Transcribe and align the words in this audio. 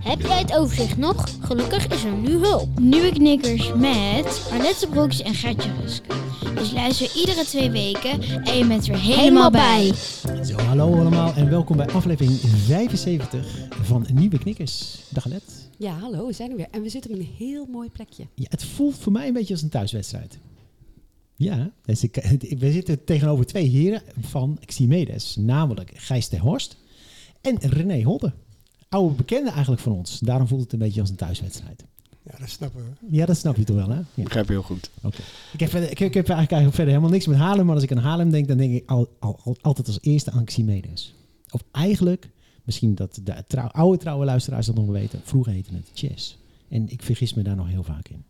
Heb 0.00 0.20
jij 0.20 0.38
het 0.38 0.56
overzicht 0.56 0.96
nog? 0.96 1.28
Gelukkig 1.40 1.86
is 1.86 2.04
er 2.04 2.12
nu 2.12 2.30
hulp. 2.30 2.78
Nieuwe 2.78 3.12
knikkers 3.12 3.72
met 3.72 4.48
Arlette 4.52 4.88
Broeks 4.90 5.22
en 5.22 5.34
Gertje 5.34 5.70
Ruske. 5.80 6.14
Dus 6.54 6.72
luister 6.72 7.16
iedere 7.16 7.44
twee 7.44 7.70
weken 7.70 8.22
en 8.22 8.58
je 8.58 8.66
bent 8.66 8.86
weer 8.86 8.98
helemaal 8.98 9.50
bij. 9.50 9.92
Zo, 10.44 10.56
hallo 10.56 10.98
allemaal 10.98 11.34
en 11.34 11.50
welkom 11.50 11.76
bij 11.76 11.86
aflevering 11.86 12.32
75 12.38 13.68
van 13.82 14.06
Nieuwe 14.12 14.38
Knikkers. 14.38 15.02
Dag 15.08 15.24
Let. 15.24 15.68
Ja, 15.78 15.98
hallo, 15.98 16.26
we 16.26 16.32
zijn 16.32 16.50
er 16.50 16.56
weer. 16.56 16.68
En 16.70 16.82
we 16.82 16.88
zitten 16.88 17.10
op 17.10 17.18
een 17.18 17.28
heel 17.36 17.66
mooi 17.66 17.90
plekje. 17.90 18.26
Ja, 18.34 18.46
het 18.48 18.64
voelt 18.64 18.96
voor 18.98 19.12
mij 19.12 19.26
een 19.26 19.32
beetje 19.32 19.54
als 19.54 19.62
een 19.62 19.68
thuiswedstrijd. 19.68 20.38
Ja, 21.36 21.70
dus 21.84 22.02
ik, 22.02 22.14
we 22.58 22.72
zitten 22.72 23.04
tegenover 23.04 23.46
twee 23.46 23.68
heren 23.68 24.02
van 24.20 24.58
Ximedes, 24.64 25.36
namelijk 25.36 25.90
Gijs 25.94 26.28
ter 26.28 26.40
Horst 26.40 26.76
en 27.40 27.58
René 27.58 28.02
Hodde. 28.02 28.32
Oude 28.88 29.14
bekende 29.14 29.50
eigenlijk 29.50 29.82
van 29.82 29.92
ons. 29.92 30.18
Daarom 30.20 30.46
voelt 30.46 30.62
het 30.62 30.72
een 30.72 30.78
beetje 30.78 31.00
als 31.00 31.10
een 31.10 31.16
thuiswedstrijd. 31.16 31.84
Ja, 32.22 32.32
dat 32.38 32.48
snappen 32.48 32.80
we. 32.80 33.16
Ja, 33.16 33.26
dat 33.26 33.36
snap 33.36 33.56
je 33.56 33.64
toch 33.64 33.76
wel, 33.76 33.88
hè? 33.88 33.96
Ja. 34.14 34.22
Begrijp 34.22 34.46
je 34.46 34.52
heel 34.52 34.62
goed. 34.62 34.90
Oké. 35.02 35.20
Ik, 35.52 35.60
heb, 35.60 35.70
verder- 35.70 35.90
ik, 35.90 36.00
ik 36.00 36.14
heb 36.14 36.28
eigenlijk, 36.28 36.38
eigenlijk 36.50 36.74
verder 36.74 36.92
helemaal 36.94 37.10
niks 37.14 37.26
met 37.26 37.36
Haarlem, 37.38 37.66
maar 37.66 37.74
als 37.74 37.84
ik 37.84 37.92
aan 37.92 37.98
Haarlem 37.98 38.30
denk, 38.30 38.48
dan 38.48 38.56
denk 38.56 38.74
ik 38.74 38.90
al, 38.90 39.08
al, 39.18 39.38
al- 39.44 39.56
altijd 39.60 39.86
als 39.86 39.98
eerste 40.00 40.30
aan 40.30 40.44
Ximedes. 40.44 41.14
Of 41.50 41.64
eigenlijk, 41.72 42.30
misschien 42.64 42.94
dat 42.94 43.20
de 43.24 43.44
trouw, 43.46 43.66
oude 43.68 43.98
trouwe 43.98 44.24
luisteraars 44.24 44.66
dat 44.66 44.74
nog 44.74 44.84
wel 44.84 44.94
weten, 44.94 45.20
vroeger 45.24 45.52
heette 45.52 45.74
het 45.74 45.90
Chess. 45.94 46.38
En 46.68 46.88
ik 46.88 47.02
vergis 47.02 47.34
me 47.34 47.42
daar 47.42 47.56
nog 47.56 47.68
heel 47.68 47.82
vaak 47.82 48.08
in. 48.08 48.24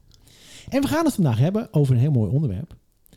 En 0.69 0.81
we 0.83 0.89
gaan 0.89 1.05
het 1.05 1.15
vandaag 1.15 1.39
hebben 1.39 1.69
over 1.73 1.95
een 1.95 2.01
heel 2.01 2.11
mooi 2.11 2.31
onderwerp. 2.31 2.77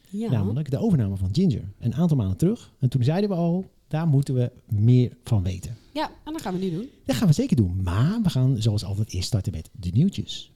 Ja, 0.10 0.32
Namelijk 0.32 0.72
de 0.72 0.78
overname 0.78 1.18
van 1.18 1.30
Ginger. 1.32 1.64
Een 1.80 1.96
aantal 1.96 2.18
maanden 2.18 2.38
terug. 2.38 2.72
En 2.80 2.90
toen 2.90 3.04
zeiden 3.04 3.30
we 3.30 3.36
al, 3.36 3.66
daar 3.92 4.08
moeten 4.08 4.34
we 4.36 4.52
meer 4.66 5.18
van 5.24 5.44
weten. 5.44 5.78
ja 5.94 6.12
en 6.24 6.34
dat 6.34 6.42
gaan 6.42 6.54
we 6.54 6.60
nu 6.60 6.70
doen. 6.72 6.90
Dat 7.06 7.16
gaan 7.16 7.28
we 7.28 7.34
zeker 7.34 7.56
doen. 7.56 7.80
Maar 7.84 8.20
we 8.24 8.30
gaan 8.30 8.62
zoals 8.62 8.84
altijd 8.84 9.14
eerst 9.14 9.28
starten 9.28 9.52
met 9.52 9.70
de 9.80 9.90
nieuwtjes. 9.94 10.52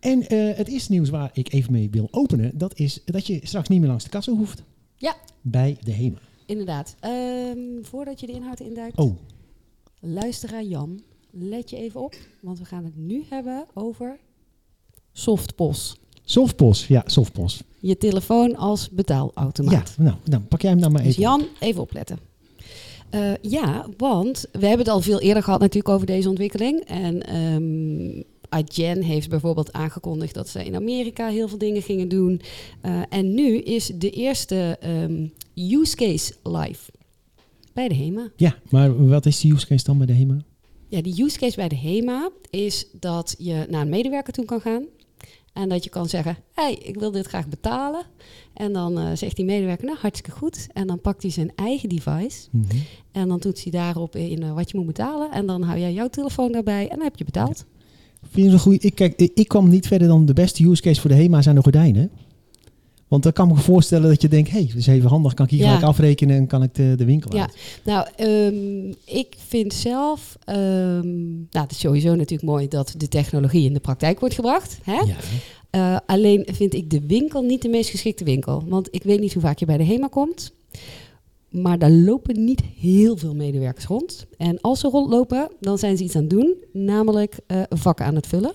En 0.00 0.28
eh, 0.28 0.56
het 0.56 0.68
eerste 0.68 0.92
nieuws 0.92 1.08
waar 1.10 1.30
ik 1.32 1.52
even 1.52 1.72
mee 1.72 1.90
wil 1.90 2.08
openen, 2.10 2.58
dat 2.58 2.78
is 2.78 3.00
dat 3.04 3.26
je 3.26 3.40
straks 3.42 3.68
niet 3.68 3.78
meer 3.80 3.88
langs 3.88 4.04
de 4.04 4.10
kassa 4.10 4.32
hoeft. 4.32 4.62
Ja. 4.96 5.16
Bij 5.40 5.76
de 5.80 5.92
HEMA. 5.92 6.18
Inderdaad. 6.46 6.96
Ehm, 7.00 7.58
voordat 7.82 8.20
je 8.20 8.26
de 8.26 8.32
inhoud 8.32 8.60
induikt, 8.60 8.98
Oh, 8.98 9.16
luisteraar 10.00 10.64
Jan, 10.64 11.02
let 11.30 11.70
je 11.70 11.76
even 11.76 12.00
op. 12.02 12.14
Want 12.40 12.58
we 12.58 12.64
gaan 12.64 12.84
het 12.84 12.96
nu 12.96 13.24
hebben 13.28 13.66
over 13.74 14.18
softpos. 15.12 15.96
Softpos. 16.24 16.86
Ja, 16.86 17.02
Softpos. 17.06 17.62
Je 17.80 17.96
telefoon 17.96 18.56
als 18.56 18.90
betaalautomaat. 18.90 19.94
Ja, 19.96 20.02
nou, 20.02 20.16
nou, 20.24 20.42
pak 20.42 20.62
jij 20.62 20.70
hem 20.70 20.80
dan 20.80 20.92
maar 20.92 21.02
Dus 21.02 21.10
even. 21.10 21.22
Jan, 21.22 21.46
even 21.60 21.80
opletten. 21.80 22.18
Eh, 23.10 23.32
ja, 23.40 23.86
want 23.96 24.46
we 24.52 24.66
hebben 24.66 24.86
het 24.86 24.94
al 24.94 25.00
veel 25.00 25.20
eerder 25.20 25.42
gehad 25.42 25.60
natuurlijk 25.60 25.94
over 25.94 26.06
deze 26.06 26.28
ontwikkeling. 26.28 26.80
En 26.80 27.22
Adyen 28.54 29.02
heeft 29.02 29.28
bijvoorbeeld 29.28 29.72
aangekondigd 29.72 30.34
dat 30.34 30.48
ze 30.48 30.64
in 30.64 30.74
Amerika 30.74 31.28
heel 31.28 31.48
veel 31.48 31.58
dingen 31.58 31.82
gingen 31.82 32.08
doen. 32.08 32.40
Eh, 32.80 33.00
en 33.08 33.34
nu 33.34 33.58
is 33.58 33.86
de 33.94 34.10
eerste 34.10 34.76
ehm, 34.80 35.26
use 35.54 35.96
case 35.96 36.34
live 36.42 36.90
bij 37.72 37.88
de 37.88 37.94
HEMA. 37.94 38.30
Ja, 38.36 38.56
maar 38.70 39.06
wat 39.06 39.26
is 39.26 39.40
de 39.40 39.48
use 39.52 39.66
case 39.66 39.84
dan 39.84 39.98
bij 39.98 40.06
de 40.06 40.12
HEMA? 40.12 40.36
Ja, 40.88 41.02
die 41.02 41.24
use 41.24 41.38
case 41.38 41.56
bij 41.56 41.68
de 41.68 41.76
HEMA 41.76 42.30
is 42.50 42.86
dat 42.92 43.34
je 43.38 43.66
naar 43.68 43.80
een 43.80 43.88
medewerker 43.88 44.32
toe 44.32 44.44
kan 44.44 44.60
gaan. 44.60 44.84
En 45.54 45.68
dat 45.68 45.84
je 45.84 45.90
kan 45.90 46.08
zeggen, 46.08 46.36
hey, 46.52 46.74
ik 46.74 46.98
wil 46.98 47.10
dit 47.10 47.26
graag 47.26 47.48
betalen. 47.48 48.02
En 48.54 48.72
dan 48.72 48.98
eh, 48.98 49.06
zegt 49.14 49.36
die 49.36 49.44
medewerker, 49.44 49.86
nou, 49.86 49.98
hartstikke 49.98 50.38
goed. 50.38 50.66
En 50.72 50.86
dan 50.86 51.00
pakt 51.00 51.22
hij 51.22 51.30
zijn 51.30 51.52
eigen 51.54 51.88
device. 51.88 52.48
Mhm. 52.50 52.76
En 53.12 53.28
dan 53.28 53.38
doet 53.38 53.62
hij 53.62 53.72
daarop 53.72 54.16
in 54.16 54.42
eh, 54.42 54.52
wat 54.52 54.70
je 54.70 54.76
moet 54.76 54.86
betalen. 54.86 55.32
En 55.32 55.46
dan 55.46 55.62
hou 55.62 55.78
jij 55.78 55.92
jouw 55.92 56.08
telefoon 56.08 56.52
daarbij 56.52 56.82
en 56.88 56.96
dan 56.96 57.04
heb 57.04 57.16
je 57.16 57.24
betaald. 57.24 57.64
Vind 58.30 58.46
je 58.46 58.52
een 58.52 58.58
goede... 58.58 58.78
Ik, 58.78 58.94
kijk, 58.94 59.16
ik 59.16 59.30
ik 59.34 59.48
kwam 59.48 59.68
niet 59.68 59.86
verder 59.86 60.08
dan 60.08 60.26
de 60.26 60.32
beste 60.32 60.68
use 60.68 60.82
case 60.82 61.00
voor 61.00 61.10
de 61.10 61.16
HEMA 61.16 61.42
zijn 61.42 61.54
de 61.54 61.62
gordijnen. 61.62 62.10
Want 63.14 63.26
dan 63.26 63.32
kan 63.32 63.48
ik 63.48 63.54
me 63.54 63.60
voorstellen 63.60 64.08
dat 64.08 64.22
je 64.22 64.28
denkt, 64.28 64.50
hé, 64.50 64.58
hey, 64.58 64.66
dat 64.66 64.76
is 64.76 64.86
even 64.86 65.08
handig. 65.08 65.34
Kan 65.34 65.44
ik 65.44 65.50
hier 65.50 65.60
Ja. 65.60 65.66
gelijk 65.66 65.84
afrekenen 65.84 66.36
en 66.36 66.46
kan 66.46 66.62
ik 66.62 66.74
de, 66.74 66.94
de 66.96 67.04
winkel 67.04 67.34
Ja. 67.34 67.40
uit. 67.40 67.56
Nou, 67.84 68.06
ehm, 68.16 68.94
ik 69.18 69.34
vind 69.48 69.72
zelf... 69.74 70.36
ehm, 70.44 71.24
nou, 71.32 71.46
het 71.50 71.70
is 71.70 71.78
sowieso 71.78 72.14
natuurlijk 72.14 72.42
mooi 72.48 72.68
dat 72.68 72.94
de 72.96 73.08
technologie 73.08 73.64
in 73.64 73.72
de 73.72 73.80
praktijk 73.80 74.20
wordt 74.20 74.34
gebracht. 74.34 74.78
Hè? 74.82 74.92
Ja. 74.92 75.16
Eh, 75.70 75.96
alleen 76.06 76.46
vind 76.52 76.74
ik 76.74 76.90
de 76.90 77.00
winkel 77.06 77.42
niet 77.42 77.62
de 77.62 77.68
meest 77.68 77.90
geschikte 77.90 78.24
winkel. 78.24 78.62
Want 78.66 78.88
ik 78.90 79.02
weet 79.02 79.20
niet 79.20 79.32
hoe 79.32 79.42
vaak 79.42 79.58
je 79.58 79.66
bij 79.66 79.76
de 79.76 79.84
HEMA 79.84 80.06
komt. 80.08 80.52
Maar 81.48 81.78
daar 81.78 81.90
lopen 81.90 82.44
niet 82.44 82.60
heel 82.80 83.16
veel 83.16 83.34
medewerkers 83.34 83.86
rond. 83.86 84.26
En 84.36 84.60
als 84.60 84.80
ze 84.80 84.88
rondlopen, 84.88 85.48
dan 85.60 85.78
zijn 85.78 85.96
ze 85.96 86.04
iets 86.04 86.14
aan 86.16 86.20
het 86.22 86.30
doen. 86.30 86.54
Namelijk 86.72 87.36
eh, 87.46 87.62
vakken 87.68 88.06
aan 88.06 88.14
het 88.14 88.26
vullen. 88.26 88.52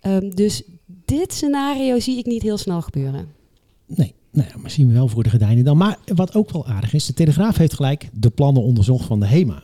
Ehm, 0.00 0.30
dus 0.30 0.62
dit 1.04 1.32
scenario 1.32 1.98
zie 2.00 2.18
ik 2.18 2.26
niet 2.26 2.42
heel 2.42 2.58
snel 2.58 2.80
gebeuren. 2.82 3.42
Nee, 3.86 4.14
nou 4.32 4.48
ja, 4.52 4.58
misschien 4.62 4.92
wel 4.92 5.08
voor 5.08 5.22
de 5.22 5.30
gordijnen 5.30 5.64
dan. 5.64 5.76
Maar 5.76 5.98
wat 6.14 6.34
ook 6.34 6.50
wel 6.50 6.66
aardig 6.66 6.94
is, 6.94 7.06
de 7.06 7.14
Telegraaf 7.14 7.56
heeft 7.56 7.74
gelijk 7.74 8.08
de 8.12 8.30
plannen 8.30 8.62
onderzocht 8.62 9.04
van 9.04 9.20
de 9.20 9.26
HEMA. 9.26 9.62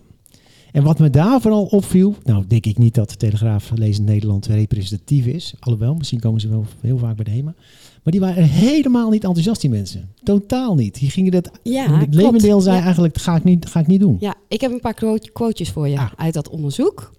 En 0.72 0.82
wat 0.82 0.98
me 0.98 1.10
daar 1.10 1.40
vooral 1.40 1.64
opviel, 1.64 2.14
nou 2.24 2.44
denk 2.46 2.66
ik 2.66 2.78
niet 2.78 2.94
dat 2.94 3.10
de 3.10 3.16
Telegraaf 3.16 3.70
lezend 3.74 4.06
Nederland 4.06 4.46
representatief 4.46 5.26
is. 5.26 5.54
Alhoewel, 5.60 5.94
misschien 5.94 6.20
komen 6.20 6.40
ze 6.40 6.48
wel 6.48 6.64
heel 6.80 6.98
vaak 6.98 7.16
bij 7.16 7.24
de 7.24 7.30
HEMA. 7.30 7.54
Maar 8.02 8.12
die 8.12 8.20
waren 8.20 8.44
helemaal 8.44 9.10
niet 9.10 9.24
enthousiast, 9.24 9.60
die 9.60 9.70
mensen. 9.70 10.08
Totaal 10.22 10.74
niet. 10.74 10.94
Die 10.98 11.10
gingen 11.10 11.32
dat, 11.32 11.50
Ja, 11.62 11.98
het 11.98 12.14
levendeel 12.14 12.60
zei 12.60 12.76
Ja. 12.76 12.82
eigenlijk, 12.82 13.14
dat 13.14 13.22
ga 13.22 13.36
ik 13.36 13.44
niet, 13.44 13.66
ga 13.66 13.80
ik 13.80 13.86
niet 13.86 14.00
doen. 14.00 14.16
Ja, 14.20 14.34
ik 14.48 14.60
heb 14.60 14.70
een 14.72 14.80
paar 14.80 14.94
quote- 14.94 15.30
quotejes 15.32 15.72
voor 15.72 15.88
je 15.88 15.98
Ah. 15.98 16.10
uit 16.16 16.34
dat 16.34 16.48
onderzoek. 16.48 17.12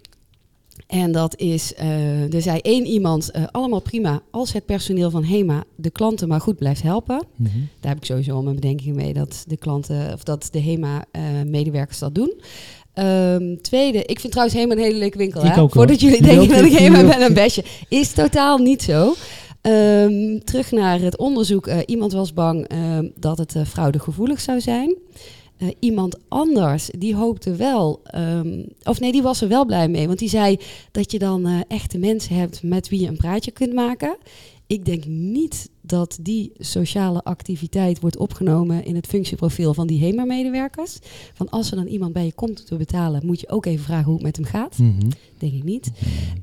En 0.92 1.12
dat 1.12 1.36
is, 1.36 1.74
eh, 1.74 2.34
er 2.34 2.42
zei 2.42 2.58
één 2.58 2.86
iemand, 2.86 3.30
eh, 3.30 3.42
allemaal 3.50 3.80
prima 3.80 4.22
als 4.30 4.52
het 4.52 4.66
personeel 4.66 5.10
van 5.10 5.24
HEMA 5.24 5.64
de 5.76 5.90
klanten 5.90 6.28
maar 6.28 6.40
goed 6.40 6.56
blijft 6.56 6.82
helpen. 6.82 7.24
Mhm. 7.36 7.58
Daar 7.80 7.92
heb 7.92 7.96
ik 7.96 8.04
sowieso 8.04 8.34
al 8.34 8.42
mijn 8.42 8.54
bedenkingen 8.54 8.94
mee 8.94 9.12
dat 9.12 9.44
de 9.46 9.56
klanten 9.56 10.12
of 10.12 10.22
dat 10.22 10.48
de 10.50 10.60
HEMA-medewerkers 10.60 11.98
dat 11.98 12.14
doen. 12.14 12.34
Ehm, 12.94 13.56
tweede, 13.56 14.04
ik 14.04 14.20
vind 14.20 14.32
trouwens 14.32 14.58
HEMA 14.58 14.72
een 14.74 14.80
hele 14.80 14.98
leuke 14.98 15.18
winkel. 15.18 15.42
Hè? 15.42 15.60
ook, 15.60 15.72
Voordat 15.72 16.00
jullie 16.00 16.22
denken 16.22 16.48
dat 16.48 16.64
ik 16.64 16.78
HEMA 16.78 17.06
ben 17.06 17.22
een 17.22 17.34
bestje. 17.34 17.64
Is 17.88 18.12
totaal 18.12 18.58
niet 18.58 18.82
zo. 18.82 19.14
Ehm, 19.60 20.38
terug 20.44 20.70
naar 20.70 21.00
het 21.00 21.16
onderzoek. 21.16 21.66
Eh, 21.66 21.78
iemand 21.86 22.12
was 22.12 22.32
bang 22.32 22.68
ehm, 22.68 23.08
dat 23.14 23.38
het 23.38 23.54
eh, 23.54 23.64
fraudegevoelig 23.64 24.40
zou 24.40 24.60
zijn. 24.60 24.96
Eh, 25.62 25.68
iemand 25.78 26.16
anders, 26.28 26.90
die 26.98 27.14
hoopte 27.14 27.56
wel, 27.56 28.00
ehm, 28.04 28.62
of 28.82 29.00
nee, 29.00 29.12
die 29.12 29.22
was 29.22 29.40
er 29.40 29.48
wel 29.48 29.64
blij 29.64 29.88
mee. 29.88 30.06
Want 30.06 30.18
die 30.18 30.28
zei 30.28 30.58
dat 30.90 31.12
je 31.12 31.18
dan 31.18 31.46
eh, 31.46 31.60
echte 31.68 31.98
mensen 31.98 32.36
hebt 32.36 32.62
met 32.62 32.88
wie 32.88 33.00
je 33.00 33.08
een 33.08 33.16
praatje 33.16 33.50
kunt 33.50 33.72
maken. 33.72 34.16
Ik 34.66 34.84
denk 34.84 35.04
niet 35.06 35.70
dat 35.80 36.18
die 36.20 36.52
sociale 36.58 37.22
activiteit 37.22 38.00
wordt 38.00 38.16
opgenomen 38.16 38.84
in 38.84 38.94
het 38.94 39.06
functieprofiel 39.06 39.74
van 39.74 39.86
die 39.86 40.00
HEMA-medewerkers. 40.00 40.98
Van 41.34 41.48
als 41.48 41.70
er 41.70 41.76
dan 41.76 41.86
iemand 41.86 42.12
bij 42.12 42.24
je 42.24 42.32
komt 42.32 42.66
te 42.66 42.76
betalen, 42.76 43.26
moet 43.26 43.40
je 43.40 43.48
ook 43.48 43.66
even 43.66 43.84
vragen 43.84 44.04
hoe 44.04 44.14
het 44.14 44.22
met 44.22 44.36
hem 44.36 44.44
gaat. 44.44 44.78
Mhm. 44.78 45.10
Denk 45.38 45.52
ik 45.52 45.64
niet. 45.64 45.90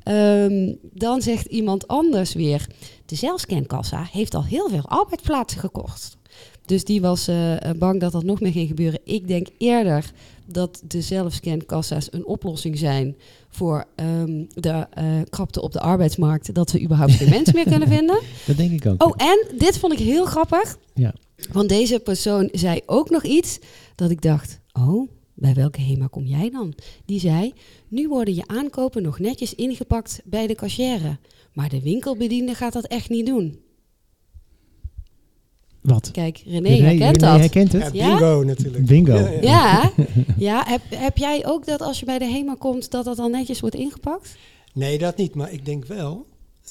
Ehm, 0.02 0.74
dan 0.92 1.22
zegt 1.22 1.46
iemand 1.46 1.88
anders 1.88 2.32
weer: 2.32 2.66
de 3.06 3.14
zelfscankassa 3.14 4.08
heeft 4.12 4.34
al 4.34 4.44
heel 4.44 4.68
veel 4.68 4.88
arbeidsplaatsen 4.88 5.60
gekocht. 5.60 6.18
Dus 6.70 6.84
die 6.84 7.00
was 7.00 7.28
eh, 7.28 7.56
eh, 7.56 7.78
bang 7.78 8.00
dat 8.00 8.12
dat 8.12 8.22
nog 8.22 8.40
meer 8.40 8.52
ging 8.52 8.68
gebeuren. 8.68 9.00
Ik 9.04 9.28
denk 9.28 9.46
eerder 9.58 10.12
dat 10.46 10.82
de 10.86 11.00
zelfscankassa's 11.00 12.08
een 12.10 12.26
oplossing 12.26 12.78
zijn 12.78 13.16
voor 13.48 13.84
ehm, 13.94 14.44
de 14.54 14.86
eh, 14.90 15.04
krapte 15.28 15.62
op 15.62 15.72
de 15.72 15.80
arbeidsmarkt. 15.80 16.54
Dat 16.54 16.72
we 16.72 16.82
überhaupt 16.82 17.12
geen 17.12 17.28
mensen 17.36 17.54
meer 17.54 17.68
kunnen 17.68 17.88
vinden. 17.88 18.20
Dat 18.46 18.56
denk 18.56 18.70
ik 18.70 18.86
ook. 18.86 19.04
Oh, 19.04 19.12
en 19.16 19.58
dit 19.58 19.78
vond 19.78 19.92
ik 19.92 19.98
heel 19.98 20.24
grappig. 20.24 20.78
Ja. 20.94 21.14
Want 21.52 21.68
deze 21.68 21.98
persoon 21.98 22.48
zei 22.52 22.80
ook 22.86 23.10
nog 23.10 23.24
iets 23.24 23.58
dat 23.94 24.10
ik 24.10 24.22
dacht: 24.22 24.60
oh, 24.72 25.10
Bij 25.34 25.54
welke 25.54 25.80
HEMA 25.80 26.06
kom 26.06 26.24
jij 26.24 26.50
dan? 26.50 26.74
Die 27.04 27.20
zei, 27.20 27.52
nu 27.88 28.08
worden 28.08 28.34
je 28.34 28.46
aankopen 28.46 29.02
nog 29.02 29.18
netjes 29.18 29.54
ingepakt 29.54 30.20
bij 30.24 30.46
de 30.46 30.54
cashier. 30.54 31.18
Maar 31.52 31.68
de 31.68 31.82
winkelbediende 31.82 32.54
gaat 32.54 32.72
dat 32.72 32.86
echt 32.86 33.08
niet 33.08 33.26
doen. 33.26 33.58
Wat? 35.80 36.10
Kijk, 36.10 36.42
René 36.46 36.68
René- 36.68 36.82
herkent 36.84 37.00
René 37.16 37.32
dat. 37.32 37.38
herkent 37.40 37.72
het. 37.72 37.82
Ja, 37.92 38.06
Ja? 38.06 38.08
bingo 38.16 38.42
natuurlijk. 38.42 38.86
Bingo. 38.86 39.14
Ja, 39.14 39.28
ja. 39.28 39.40
Ja, 39.40 39.92
ja 40.38 40.64
heb, 40.66 40.80
heb 40.94 41.16
jij 41.16 41.46
ook 41.46 41.66
dat 41.66 41.80
als 41.80 41.98
je 42.00 42.06
bij 42.06 42.18
de 42.18 42.24
HEMA 42.30 42.54
komt, 42.58 42.90
dat 42.90 43.04
dat 43.04 43.16
dan 43.16 43.30
netjes 43.30 43.60
wordt 43.60 43.76
ingepakt? 43.76 44.36
Nee, 44.74 44.98
dat 44.98 45.16
niet. 45.16 45.34
Maar 45.34 45.52
ik 45.52 45.64
denk 45.64 45.84
wel 45.84 46.26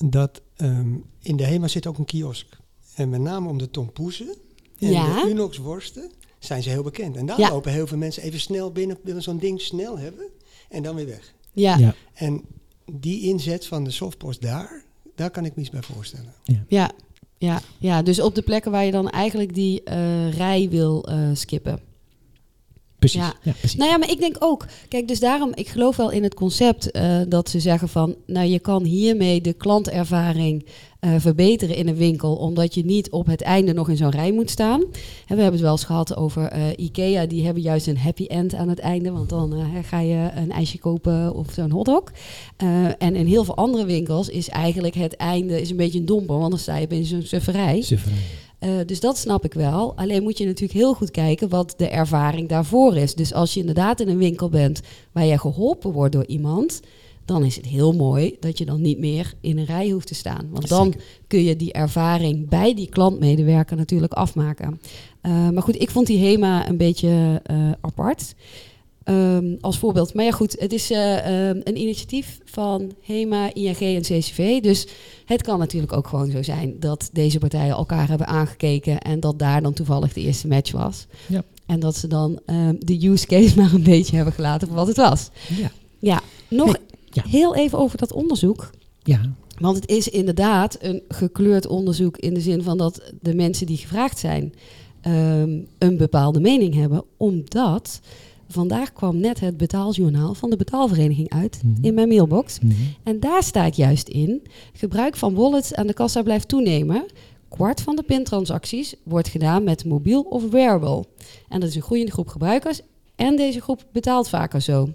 dat 0.06 0.41
ehm, 0.56 0.94
in 1.21 1.35
de 1.38 1.44
HEMA 1.45 1.67
zit 1.67 1.88
ook 1.88 1.97
een 1.97 2.06
kiosk. 2.06 2.57
En 2.95 3.09
met 3.09 3.21
name 3.21 3.50
om 3.50 3.57
de 3.57 3.69
tompoezen 3.71 4.27
en 4.79 4.91
Ja. 4.91 5.23
de 5.23 5.29
Unox 5.29 5.57
worsten 5.57 6.12
zijn 6.39 6.63
ze 6.63 6.69
heel 6.69 6.83
bekend. 6.83 7.15
En 7.17 7.25
daar 7.25 7.39
Ja. 7.39 7.50
lopen 7.50 7.71
heel 7.71 7.88
veel 7.88 7.97
mensen 7.97 8.23
even 8.23 8.39
snel 8.39 8.71
binnen, 8.71 8.97
willen 9.03 9.21
zo'n 9.21 9.38
ding 9.39 9.62
snel 9.62 10.00
hebben 10.00 10.25
en 10.69 10.83
dan 10.83 10.95
weer 10.95 11.05
weg. 11.05 11.33
Ja, 11.53 11.77
Ja. 11.77 11.95
En 12.13 12.41
die 12.91 13.21
inzet 13.21 13.65
van 13.65 13.83
de 13.83 13.91
softpost 13.91 14.41
daar, 14.41 14.83
daar 15.15 15.29
kan 15.29 15.45
ik 15.45 15.55
me 15.55 15.62
iets 15.62 15.69
bij 15.71 15.81
voorstellen. 15.81 16.33
ja, 16.67 16.91
ja, 17.39 17.62
ja. 17.77 18.01
Dus 18.01 18.21
op 18.21 18.36
de 18.36 18.41
plekken 18.41 18.71
waar 18.71 18.86
je 18.86 18.91
dan 18.91 19.09
eigenlijk 19.09 19.53
die 19.53 19.83
eh, 19.83 20.33
rij 20.33 20.68
wil 20.69 21.06
eh, 21.06 21.18
skippen. 21.33 21.88
Precies. 23.00 23.22
Ja. 23.22 23.34
Ja. 23.42 23.51
precies. 23.51 23.78
Nou 23.78 23.92
ja, 23.92 23.98
maar 23.98 24.12
ik 24.12 24.19
denk 24.19 24.36
ook, 24.40 24.66
kijk, 24.88 25.07
dus 25.07 25.19
daarom, 25.19 25.51
ik 25.54 25.68
geloof 25.68 25.96
wel 25.96 26.10
in 26.10 26.24
het 26.24 26.34
concept 26.34 26.92
eh, 26.92 27.18
dat 27.28 27.50
ze 27.50 27.60
zeggen 27.60 27.90
van, 27.90 28.16
nou 28.25 28.48
je 28.48 28.60
kan 28.60 28.84
hiermee 28.84 29.42
de 29.42 29.54
klantervaring 29.54 30.66
eh, 31.00 31.12
verbeteren 31.18 31.75
in 31.75 31.88
een 31.88 31.96
winkel, 31.96 32.36
omdat 32.36 32.74
je 32.74 32.86
niet 32.86 33.10
op 33.10 33.25
het 33.25 33.42
einde 33.42 33.74
nog 33.74 33.90
in 33.90 33.98
zo'n 33.98 34.10
rij 34.10 34.31
moet 34.31 34.50
staan. 34.50 34.81
En 34.81 35.36
we 35.36 35.42
hebben 35.42 35.51
het 35.51 35.62
wel 35.62 35.72
eens 35.72 35.84
gehad 35.84 36.16
over 36.16 36.44
eh, 36.44 36.62
IKEA, 36.75 37.25
die 37.25 37.46
hebben 37.46 37.63
juist 37.63 37.88
een 37.88 37.98
happy 37.98 38.25
end 38.25 38.54
aan 38.54 38.69
het 38.69 38.80
einde, 38.80 39.12
want 39.12 39.30
dan 39.30 39.54
ga 39.84 40.00
je 40.00 40.30
een 40.36 40.51
ijsje 40.51 40.80
kopen 40.80 41.36
of 41.36 41.51
zo'n 41.54 41.72
hotdog. 41.72 42.04
En 42.98 43.16
in 43.16 43.25
heel 43.25 43.44
veel 43.44 43.56
andere 43.56 43.86
winkels 43.86 44.30
is 44.30 44.50
eigenlijk 44.50 44.96
het 44.96 45.16
einde 45.16 45.62
is 45.62 45.69
een 45.69 45.78
beetje 45.78 46.00
een 46.00 46.06
domper, 46.06 46.38
want 46.38 46.50
dan 46.50 46.60
sta 46.60 46.78
je 46.78 46.88
in 46.88 47.06
zo'n 47.06 47.22
sufferij. 47.22 47.81
Sufferij. 47.81 48.18
Eh, 48.59 48.69
dus 48.85 49.00
dat 49.00 49.17
snap 49.17 49.45
ik 49.45 49.53
wel. 49.53 49.94
Alleen 49.95 50.23
moet 50.23 50.38
je 50.38 50.45
natuurlijk 50.45 50.79
heel 50.79 50.94
goed 50.94 51.11
kijken 51.11 51.50
wat 51.50 51.73
de 51.77 51.89
ervaring 51.89 52.50
daarvoor 52.50 52.95
is. 52.95 53.15
Dus 53.15 53.33
als 53.33 53.53
je 53.53 53.59
inderdaad 53.59 54.00
in 54.00 54.09
een 54.09 54.17
winkel 54.17 54.50
bent 54.50 54.81
waar 55.11 55.25
je 55.25 55.38
geholpen 55.38 55.91
wordt 55.91 56.13
door 56.13 56.25
iemand, 56.25 56.81
dan 57.25 57.44
is 57.44 57.56
het 57.56 57.65
heel 57.65 57.94
mooi 57.94 58.35
dat 58.39 58.57
je 58.57 58.65
dan 58.65 58.81
niet 58.81 59.00
meer 59.00 59.33
in 59.41 59.57
een 59.57 59.65
rij 59.65 59.89
hoeft 59.89 60.07
te 60.07 60.15
staan. 60.15 60.47
Want 60.51 60.67
dan 60.67 60.85
Zeker. 60.85 61.01
kun 61.27 61.44
je 61.44 61.56
die 61.56 61.73
ervaring 61.73 62.50
bij 62.50 62.73
die 62.73 62.89
klantmedewerker 62.89 63.77
natuurlijk 63.77 64.13
afmaken. 64.13 64.81
Eh, 65.21 65.50
maar 65.50 65.63
goed, 65.63 65.81
ik 65.81 65.89
vond 65.89 66.07
die 66.07 66.25
HEMA 66.25 66.69
een 66.69 66.77
beetje 66.77 67.41
eh, 67.44 67.71
apart. 67.81 68.35
Ehm, 69.09 69.56
als 69.61 69.79
voorbeeld. 69.79 70.13
Maar 70.13 70.25
ja, 70.25 70.31
goed, 70.31 70.56
het 70.59 70.73
is 70.73 70.91
eh, 70.91 71.50
ehm, 71.50 71.61
een 71.63 71.77
initiatief 71.77 72.39
van 72.45 72.91
HEMA, 73.01 73.53
ING 73.53 73.79
en 73.79 74.01
CCV. 74.01 74.61
Dus 74.61 74.88
het 75.25 75.41
kan 75.41 75.59
natuurlijk 75.59 75.94
ook 75.94 76.07
gewoon 76.07 76.31
zo 76.31 76.44
zijn 76.44 76.79
dat 76.79 77.09
deze 77.13 77.39
partijen 77.39 77.75
elkaar 77.75 78.07
hebben 78.07 78.27
aangekeken 78.27 79.00
en 79.00 79.19
dat 79.19 79.39
daar 79.39 79.61
dan 79.61 79.73
toevallig 79.73 80.13
de 80.13 80.21
eerste 80.21 80.47
match 80.47 80.71
was. 80.71 81.06
Ja. 81.27 81.44
En 81.65 81.79
dat 81.79 81.95
ze 81.95 82.07
dan 82.07 82.39
ehm, 82.45 82.75
de 82.79 83.07
use 83.07 83.25
case 83.25 83.56
maar 83.59 83.73
een 83.73 83.83
beetje 83.83 84.15
hebben 84.15 84.33
gelaten 84.33 84.67
voor 84.67 84.77
wat 84.77 84.88
het 84.88 84.97
was. 84.97 85.29
Ja. 85.47 85.71
Ja, 86.00 86.21
nog 86.50 86.77
ja. 87.09 87.23
heel 87.27 87.55
even 87.55 87.77
over 87.77 87.97
dat 87.97 88.13
onderzoek. 88.13 88.69
Ja. 89.03 89.21
Want 89.59 89.75
het 89.75 89.89
is 89.89 90.09
inderdaad 90.09 90.77
een 90.81 91.01
gekleurd 91.07 91.67
onderzoek 91.67 92.17
in 92.17 92.33
de 92.33 92.41
zin 92.41 92.63
van 92.63 92.77
dat 92.77 93.01
de 93.21 93.35
mensen 93.35 93.65
die 93.65 93.77
gevraagd 93.77 94.19
zijn 94.19 94.53
een 95.77 95.97
bepaalde 95.97 96.39
mening 96.39 96.73
hebben. 96.73 97.03
Omdat 97.17 98.00
vandaag 98.51 98.94
kwam 98.94 99.18
net 99.19 99.40
het 99.40 99.57
betaaljournaal 99.57 100.34
van 100.34 100.50
de 100.50 100.56
betaalvereniging 100.56 101.30
uit 101.30 101.62
Mhm. 101.63 101.86
in 101.86 101.94
mijn 101.94 102.07
mailbox. 102.07 102.60
Mhm. 102.60 102.74
En 103.04 103.19
daar 103.19 103.44
staat 103.44 103.75
juist 103.75 104.07
in, 104.07 104.42
gebruik 104.74 105.16
van 105.16 105.34
wallets 105.34 105.74
aan 105.74 105.88
de 105.88 105.94
kassa 105.94 106.22
blijft 106.22 106.48
toenemen. 106.48 107.06
Kwart 107.50 107.81
van 107.81 107.96
de 107.96 108.04
pintransacties 108.04 108.96
wordt 109.04 109.28
gedaan 109.28 109.63
met 109.63 109.86
mobiel 109.86 110.22
of 110.22 110.50
wearable. 110.50 111.04
En 111.50 111.60
dat 111.60 111.69
is 111.69 111.75
een 111.75 111.81
groeiende 111.81 112.12
groep 112.12 112.28
gebruikers 112.28 112.81
en 113.16 113.36
deze 113.36 113.62
groep 113.62 113.86
betaalt 113.92 114.30
vaker 114.30 114.62
zo. 114.62 114.90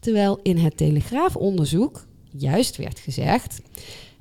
Terwijl 0.00 0.38
in 0.42 0.56
het 0.58 0.76
Telegraafonderzoek 0.76 2.06
juist 2.30 2.76
werd 2.76 2.98
gezegd... 2.98 3.60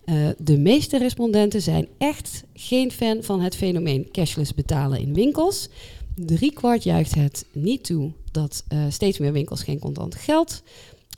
eh, 0.06 0.16
de 0.38 0.58
meeste 0.58 0.98
respondenten 0.98 1.62
zijn 1.62 1.88
echt 1.98 2.44
geen 2.54 2.92
fan 2.92 3.24
van 3.24 3.42
het 3.42 3.56
fenomeen 3.56 4.08
cashless 4.12 4.54
betalen 4.54 5.00
in 5.00 5.14
winkels. 5.14 5.70
Driekwart 6.16 6.84
juicht 6.84 7.16
het 7.16 7.46
niet 7.52 7.84
toe 7.84 8.12
dat 8.34 8.64
eh, 8.68 8.86
steeds 8.90 9.18
meer 9.18 9.32
winkels 9.32 9.64
geen 9.64 9.80
contant 9.80 10.16
geld 10.16 10.64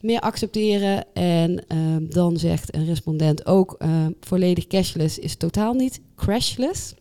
meer 0.05 0.19
accepteren. 0.19 1.13
En 1.13 1.67
ehm, 1.67 2.09
dan 2.09 2.37
zegt 2.37 2.75
een 2.75 2.85
respondent 2.85 3.45
ook: 3.45 3.75
eh, 3.77 4.05
volledig 4.19 4.67
cashless 4.67 5.19
is 5.19 5.35
totaal 5.35 5.73
niet 5.73 6.01
crashless. 6.15 6.93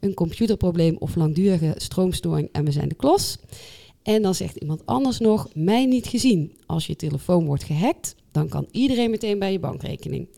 Een 0.00 0.14
computerprobleem 0.14 0.96
of 0.98 1.14
langdurige 1.14 1.74
stroomstoring 1.76 2.48
en 2.52 2.64
we 2.64 2.70
zijn 2.70 2.88
de 2.88 2.94
klos. 2.94 3.38
En 4.02 4.22
dan 4.22 4.34
zegt 4.34 4.56
iemand 4.56 4.86
anders 4.86 5.18
nog: 5.18 5.48
mij 5.54 5.86
niet 5.86 6.06
gezien. 6.06 6.52
Als 6.66 6.86
je 6.86 6.96
telefoon 6.96 7.46
wordt 7.46 7.64
gehackt, 7.64 8.14
dan 8.32 8.48
kan 8.48 8.66
iedereen 8.70 9.10
meteen 9.10 9.38
bij 9.38 9.52
je 9.52 9.58
bankrekening. 9.58 10.28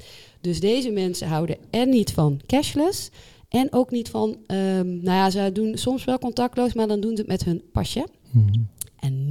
Dus 0.40 0.60
deze 0.60 0.90
mensen 0.90 1.28
houden 1.28 1.56
en 1.70 1.88
niet 1.88 2.12
van 2.12 2.40
cashless. 2.46 3.10
En 3.48 3.72
ook 3.72 3.90
niet 3.90 4.08
van, 4.08 4.36
ehm, 4.46 4.86
nou 4.86 5.16
ja, 5.16 5.30
ze 5.30 5.50
doen 5.52 5.78
soms 5.78 6.04
wel 6.04 6.18
contactloos, 6.18 6.72
maar 6.72 6.88
dan 6.88 7.00
doen 7.00 7.10
ze 7.10 7.22
het 7.22 7.26
met 7.26 7.44
hun 7.44 7.62
pasje 7.72 8.06
en 8.32 8.70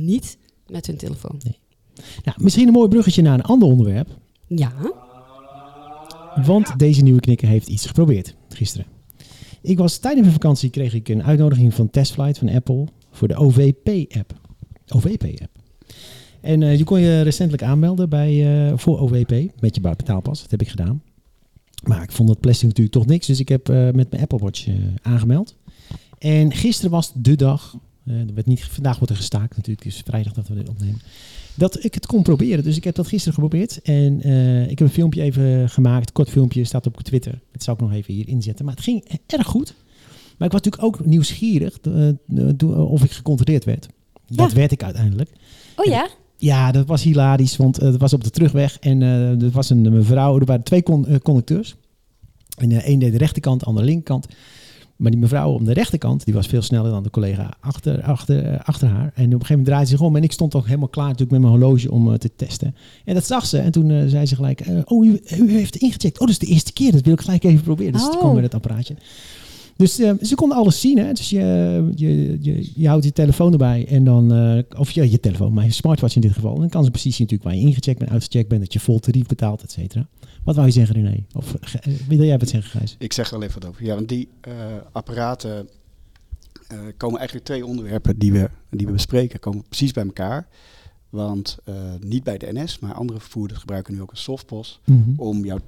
niet 0.06 0.38
met 0.68 0.88
hun 0.88 0.98
telefoon. 0.98 1.42
Nou, 2.24 2.38
misschien 2.42 2.68
een 2.68 2.74
mooi 2.74 2.90
bruggetje 2.90 3.22
naar 3.22 3.34
een 3.34 3.42
ander 3.42 3.68
onderwerp. 3.68 4.08
Ja, 4.48 4.74
Want 6.46 6.80
deze 6.80 7.02
nieuwe 7.02 7.20
knikker 7.20 7.48
heeft 7.48 7.68
iets 7.68 7.86
geprobeerd 7.86 8.36
gisteren. 8.50 8.88
Ik 9.62 9.78
was 9.78 9.98
tijdens 9.98 10.22
mijn 10.22 10.34
vakantie 10.34 10.70
kreeg 10.70 10.94
ik 10.94 11.10
een 11.10 11.24
uitnodiging 11.24 11.74
van 11.74 11.90
Testflight 11.90 12.38
van 12.38 12.50
Apple 12.50 12.88
voor 13.12 13.28
de 13.28 13.36
OVP-app. 13.36 14.34
OVP-app. 14.88 15.60
En 16.42 16.64
eh, 16.64 16.78
je 16.78 16.84
kon 16.84 17.00
je 17.00 17.22
recentelijk 17.22 17.64
aanmelden 17.64 18.10
bij, 18.10 18.68
eh, 18.68 18.78
voor 18.78 19.00
OVP 19.00 19.62
met 19.62 19.76
je 19.76 19.82
betaalpas. 19.82 20.42
Dat 20.42 20.52
heb 20.52 20.62
ik 20.62 20.70
gedaan. 20.70 21.04
Maar 21.84 22.04
ik 22.04 22.12
vond 22.12 22.28
dat 22.28 22.40
plastic 22.40 22.68
natuurlijk 22.68 22.96
toch 22.96 23.06
niks. 23.06 23.28
Dus 23.28 23.40
ik 23.40 23.50
heb 23.50 23.70
eh, 23.70 23.76
met 23.76 24.10
mijn 24.10 24.22
Apple 24.22 24.38
Watch 24.38 24.68
aangemeld. 25.02 25.56
En 26.18 26.54
gisteren 26.54 26.92
was 26.92 27.12
de 27.16 27.36
dag. 27.36 27.78
Eh, 28.10 28.20
er 28.20 28.34
werd 28.34 28.48
niet, 28.48 28.64
vandaag 28.64 28.96
wordt 28.96 29.12
er 29.12 29.18
gestaakt 29.18 29.56
natuurlijk. 29.56 29.86
Het 29.86 29.94
is 29.94 30.02
vrijdag 30.06 30.34
dat 30.34 30.48
we 30.48 30.56
dit 30.56 30.70
opnemen. 30.70 31.02
Dat 31.56 31.84
ik 31.84 31.94
het 31.94 32.06
kon 32.06 32.24
proberen. 32.24 32.64
Dus 32.64 32.78
ik 32.78 32.84
heb 32.84 32.96
dat 32.96 33.08
gisteren 33.08 33.34
geprobeerd. 33.34 33.82
En 33.82 34.22
eh, 34.22 34.62
ik 34.62 34.80
heb 34.80 34.88
een 34.88 34.94
filmpje 34.94 35.22
even 35.22 35.70
gemaakt. 35.70 36.12
Kort 36.12 36.30
filmpje 36.30 36.64
staat 36.64 36.86
op 36.86 37.02
Twitter. 37.02 37.40
Dat 37.52 37.64
zal 37.64 37.74
ik 37.74 37.80
nog 37.80 37.94
even 37.94 38.14
hier 38.14 38.28
inzetten. 38.28 38.66
Maar 38.66 38.74
het 38.74 38.84
ging 38.84 39.20
erg 39.26 39.48
goed. 39.48 39.74
Maar 40.38 40.48
ik 40.48 40.54
was 40.54 40.62
natuurlijk 40.62 40.84
ook 40.84 41.06
nieuwsgierig 41.06 41.80
eh, 41.80 42.70
of 42.92 43.04
ik 43.04 43.12
gecontroleerd 43.12 43.66
werd. 43.66 43.88
Dat 44.28 44.54
werd 44.54 44.72
ik 44.72 44.84
uiteindelijk. 44.84 45.30
oh 45.76 45.86
ja? 45.86 46.08
Ja, 46.38 46.72
dat 46.72 46.88
was 46.88 47.04
hilarisch, 47.04 47.58
want 47.58 47.76
het 47.76 47.98
was 47.98 48.14
op 48.14 48.24
de 48.24 48.30
terugweg 48.30 48.80
en 48.80 49.02
eh, 49.02 49.42
er 49.42 49.50
was 49.50 49.70
een 49.70 49.82
mevrouw, 49.82 50.40
er 50.40 50.46
waren 50.46 50.64
twee 50.64 50.84
con- 50.84 51.22
conducteurs. 51.22 51.76
En 52.58 52.70
de 52.70 52.88
een 52.88 53.00
deed 53.00 53.12
de 53.12 53.18
rechterkant, 53.18 53.60
de 53.60 53.66
andere 53.66 53.86
linkerkant. 53.86 54.28
Maar 55.00 55.12
die 55.12 55.20
mevrouw 55.20 55.52
op 55.52 55.66
de 55.66 55.74
rechterkant, 55.74 56.26
die 56.26 56.34
was 56.34 56.48
veel 56.48 56.62
sneller 56.62 56.92
dan 56.92 57.04
de 57.04 57.10
collega 57.10 57.54
achter, 57.60 58.02
achter, 58.02 58.46
eh, 58.46 58.60
achter 58.64 58.88
haar. 58.88 59.02
En 59.02 59.08
op 59.08 59.16
een 59.16 59.24
gegeven 59.32 59.48
moment 59.50 59.66
draaide 59.66 59.90
ze 59.90 59.96
zich 59.96 60.06
om 60.06 60.16
en 60.16 60.24
ik 60.24 60.32
stond 60.32 60.56
ook 60.56 60.66
helemaal 60.66 60.88
klaar 60.88 61.06
natuurlijk 61.06 61.32
met 61.32 61.42
mijn 61.42 61.54
horloge 61.54 61.92
om 61.92 62.12
eh, 62.12 62.18
te 62.18 62.32
testen. 62.36 62.76
En 63.06 63.14
dat 63.14 63.26
zag 63.26 63.46
ze 63.46 63.58
en 63.58 63.72
toen 63.72 63.92
eh, 63.92 64.04
zei 64.08 64.26
ze 64.26 64.36
gelijk, 64.36 64.64
oh, 64.86 65.06
u, 65.06 65.20
u 65.38 65.52
heeft 65.52 65.76
ingecheckt. 65.76 66.20
Oh, 66.20 66.28
dat 66.28 66.30
is 66.30 66.48
de 66.48 66.54
eerste 66.54 66.74
keer, 66.74 66.92
dat 66.92 67.02
wil 67.02 67.14
ik 67.14 67.22
gelijk 67.22 67.44
even 67.44 67.64
proberen. 67.64 67.94
Dus 67.94 68.02
Oh. 68.02 68.10
toen 68.12 68.20
kwam 68.20 68.34
met 68.34 68.44
het 68.44 68.54
apparaatje. 68.54 68.96
Dus 69.76 69.96
ze 70.22 70.36
konden 70.36 70.58
alles 70.58 70.80
zien. 70.82 70.98
Hè? 70.98 71.14
Dus 71.14 71.30
je, 71.30 71.90
je, 71.96 72.38
je, 72.42 72.72
je 72.76 72.88
houdt 72.88 73.04
je 73.04 73.12
telefoon 73.12 73.52
erbij 73.52 73.86
en 73.88 74.04
dan, 74.04 74.32
of 74.78 74.92
je, 74.92 75.12
je 75.12 75.20
telefoon, 75.20 75.54
maar 75.54 75.66
je 75.66 75.72
smartwatch 75.72 76.16
in 76.16 76.22
dit 76.22 76.32
geval. 76.32 76.54
En 76.54 76.60
dan 76.60 76.70
kan 76.70 76.84
ze 76.84 76.92
precies 76.92 77.16
zien 77.16 77.28
natuurlijk 77.30 77.50
waar 77.56 77.60
je 77.60 77.68
ingecheckt 77.68 78.00
bent, 78.00 78.12
uitgecheckt 78.12 78.50
bent, 78.50 78.62
dat 78.62 78.74
je 78.74 78.80
vol 78.80 79.00
tarief 79.00 79.26
betaalt, 79.26 79.64
et 79.64 79.72
cetera. 79.72 80.08
Wat 80.44 80.56
wou 80.56 80.68
je 80.68 80.74
zeggen, 80.74 80.96
René? 80.96 81.24
Of 81.34 81.54
eh, 81.56 81.94
wil 82.08 82.24
jij 82.24 82.38
wat 82.38 82.50
zeggen, 82.50 82.72
Gijs? 82.80 82.96
Ik 83.00 83.14
zeg 83.14 83.32
er 83.32 83.40
wel 83.40 83.48
even 83.48 83.62
wat 83.62 83.70
over. 83.70 83.84
Ja, 83.86 83.96
want 83.96 84.10
die 84.10 84.30
eh, 84.42 84.54
apparaten 84.92 85.70
eh, 86.68 86.80
komen 86.98 87.18
eigenlijk 87.18 87.48
twee 87.48 87.66
onderwerpen 87.66 88.18
die 88.20 88.32
we, 88.32 88.50
die 88.70 88.86
we 88.86 88.92
bespreken, 88.92 89.40
komen 89.40 89.64
precies 89.68 89.92
bij 89.92 90.04
elkaar. 90.06 90.48
Want 91.10 91.58
niet 92.00 92.24
bij 92.24 92.38
de 92.38 92.52
NS, 92.54 92.80
maar 92.80 92.94
andere 92.94 93.20
vervoerders 93.20 93.60
gebruiken 93.60 93.94
nu 93.94 94.02
ook 94.02 94.12
een 94.12 94.18
softpost 94.18 94.80
Mhm. 94.86 95.10
om 95.16 95.46
jouw, 95.46 95.60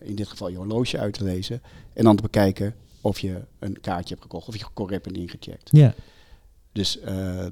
in 0.00 0.14
dit 0.14 0.28
geval 0.28 0.48
je 0.48 0.56
horloge 0.56 0.98
uit 0.98 1.14
te 1.14 1.24
lezen. 1.24 1.62
En 1.92 2.04
dan 2.04 2.16
te 2.16 2.22
bekijken 2.22 2.74
of 3.00 3.18
je 3.18 3.40
een 3.58 3.80
kaartje 3.80 4.08
hebt 4.08 4.22
gekocht 4.22 4.48
of 4.48 4.56
je 4.56 4.64
correct 4.74 5.02
bent 5.02 5.16
ingecheckt. 5.16 5.68
Ja, 5.72 5.94
Dus 6.72 6.98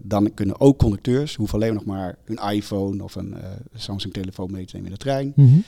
dan 0.02 0.34
kunnen 0.34 0.60
ook 0.60 0.78
conducteurs, 0.78 1.34
hoeven 1.34 1.54
alleen 1.58 1.74
nog 1.74 1.84
maar 1.84 2.16
hun 2.24 2.52
iPhone 2.54 3.02
of 3.04 3.14
een 3.14 3.34
Samsung 3.74 4.12
telefoon 4.12 4.50
mee 4.50 4.64
te 4.64 4.74
nemen 4.74 4.90
in 4.90 4.96
de 4.96 5.00
trein. 5.02 5.32
Mhm. 5.36 5.58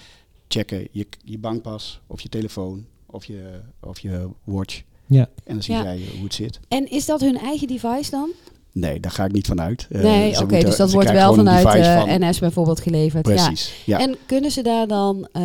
Checken 0.49 0.88
je, 0.90 1.07
je 1.25 1.38
bankpas 1.38 2.00
of 2.07 2.21
je 2.21 2.28
telefoon 2.28 2.87
of 3.07 3.25
je, 3.25 3.61
of 3.81 3.99
je 4.00 4.28
watch. 4.45 4.83
ja. 5.07 5.28
En 5.45 5.55
dan 5.55 5.62
zien 5.62 5.76
Ja. 5.76 5.83
zij 5.83 6.00
hoe 6.14 6.25
het 6.25 6.35
zit. 6.35 6.61
En 6.69 6.90
is 6.90 7.07
dat 7.07 7.21
hun 7.21 7.38
eigen 7.38 7.67
device 7.69 8.11
dan? 8.11 8.31
Nee, 8.73 9.00
daar 9.00 9.11
ga 9.11 9.25
ik 9.25 9.33
niet 9.33 9.47
van 9.47 9.61
uit. 9.61 9.87
Eh, 9.90 10.02
nee, 10.02 10.40
oké, 10.40 10.61
dus 10.61 10.76
dat 10.76 10.93
wordt 10.93 11.11
wel 11.11 11.35
vanuit 11.35 11.67
eh, 11.75 12.00
van- 12.00 12.28
NS 12.28 12.38
bijvoorbeeld 12.38 12.81
geleverd. 12.81 13.26
Ja. 13.28 13.35
Precies, 13.35 13.83
ja. 13.87 13.99
En 14.00 14.17
kunnen 14.26 14.50
ze 14.50 14.62
daar 14.62 14.87
dan 14.87 15.28
eh, 15.33 15.43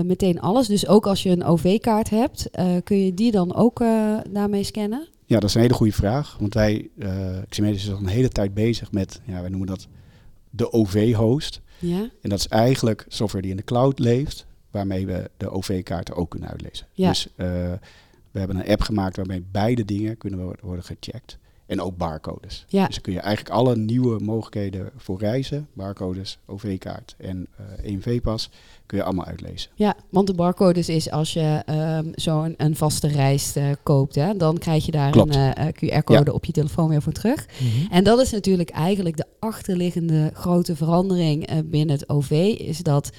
meteen 0.00 0.40
alles, 0.40 0.66
dus 0.66 0.86
ook 0.86 1.06
als 1.06 1.22
je 1.22 1.30
een 1.30 1.44
OV-kaart 1.44 2.10
hebt, 2.10 2.50
eh, 2.50 2.66
kun 2.84 3.04
je 3.04 3.14
die 3.14 3.30
dan 3.30 3.54
ook 3.54 3.80
eh, 3.80 4.14
daarmee 4.30 4.62
scannen? 4.62 5.08
Ja, 5.26 5.38
dat 5.40 5.48
is 5.48 5.54
een 5.54 5.60
hele 5.60 5.74
goede 5.74 5.92
vraag. 5.92 6.36
Want 6.40 6.54
wij, 6.54 6.88
eh 6.98 7.38
Ximedis 7.48 7.84
is 7.84 7.92
al 7.92 7.98
een 7.98 8.06
hele 8.06 8.28
tijd 8.28 8.54
bezig 8.54 8.92
met, 8.92 9.20
ja, 9.24 9.40
wij 9.40 9.48
noemen 9.50 9.68
dat 9.68 9.86
de 10.50 10.72
OV-host. 10.72 11.60
Ja, 11.78 12.08
En 12.20 12.28
dat 12.30 12.38
is 12.38 12.48
eigenlijk 12.48 13.04
software 13.08 13.42
die 13.42 13.50
in 13.50 13.56
de 13.56 13.64
cloud 13.64 13.98
leeft, 13.98 14.46
waarmee 14.70 15.06
we 15.06 15.30
de 15.36 15.50
OV-kaarten 15.50 16.14
ook 16.16 16.30
kunnen 16.30 16.48
uitlezen. 16.48 16.86
Ja. 16.92 17.08
Dus 17.08 17.28
eh, 17.36 17.46
we 18.30 18.38
hebben 18.38 18.56
een 18.56 18.68
app 18.68 18.80
gemaakt 18.80 19.16
waarmee 19.16 19.44
beide 19.50 19.84
dingen 19.84 20.16
kunnen 20.18 20.38
wo- 20.44 20.54
worden 20.60 20.84
gecheckt. 20.84 21.38
En 21.66 21.80
ook 21.80 21.96
barcodes. 21.96 22.64
Ja. 22.68 22.86
Dus 22.86 22.94
dan 22.94 23.02
kun 23.02 23.12
je 23.12 23.20
eigenlijk 23.20 23.54
alle 23.54 23.76
nieuwe 23.76 24.20
mogelijkheden 24.22 24.90
voor 24.96 25.18
reizen, 25.18 25.68
barcodes, 25.72 26.38
OV-kaart 26.46 27.14
en 27.18 27.46
eh 27.56 27.92
EMV-pas, 27.92 28.50
kun 28.86 28.98
je 28.98 29.04
allemaal 29.04 29.24
uitlezen. 29.24 29.70
ja, 29.74 29.94
want 30.10 30.26
de 30.26 30.34
barcodes 30.34 30.88
is 30.88 31.10
als 31.10 31.32
je 31.32 31.62
ehm, 31.66 32.06
zo'n 32.14 32.54
een 32.56 32.76
vaste 32.76 33.06
reis 33.08 33.56
eh, 33.56 33.64
koopt, 33.82 34.14
hè, 34.14 34.36
dan 34.36 34.58
krijg 34.58 34.86
je 34.86 34.92
daar 34.92 35.10
Klopt. 35.10 35.34
een 35.34 35.54
eh, 35.54 35.66
QR-code 36.00 36.32
op 36.32 36.44
je 36.44 36.52
telefoon 36.52 36.88
weer 36.88 37.02
voor 37.02 37.12
terug. 37.12 37.46
Mhm. 37.58 37.92
En 37.92 38.04
dat 38.04 38.20
is 38.20 38.30
natuurlijk 38.30 38.70
eigenlijk 38.70 39.16
de 39.16 39.26
achterliggende 39.38 40.30
grote 40.34 40.76
verandering 40.76 41.46
eh, 41.46 41.56
binnen 41.64 41.96
het 41.96 42.08
OV. 42.08 42.30
Is 42.58 42.78
dat 42.78 43.10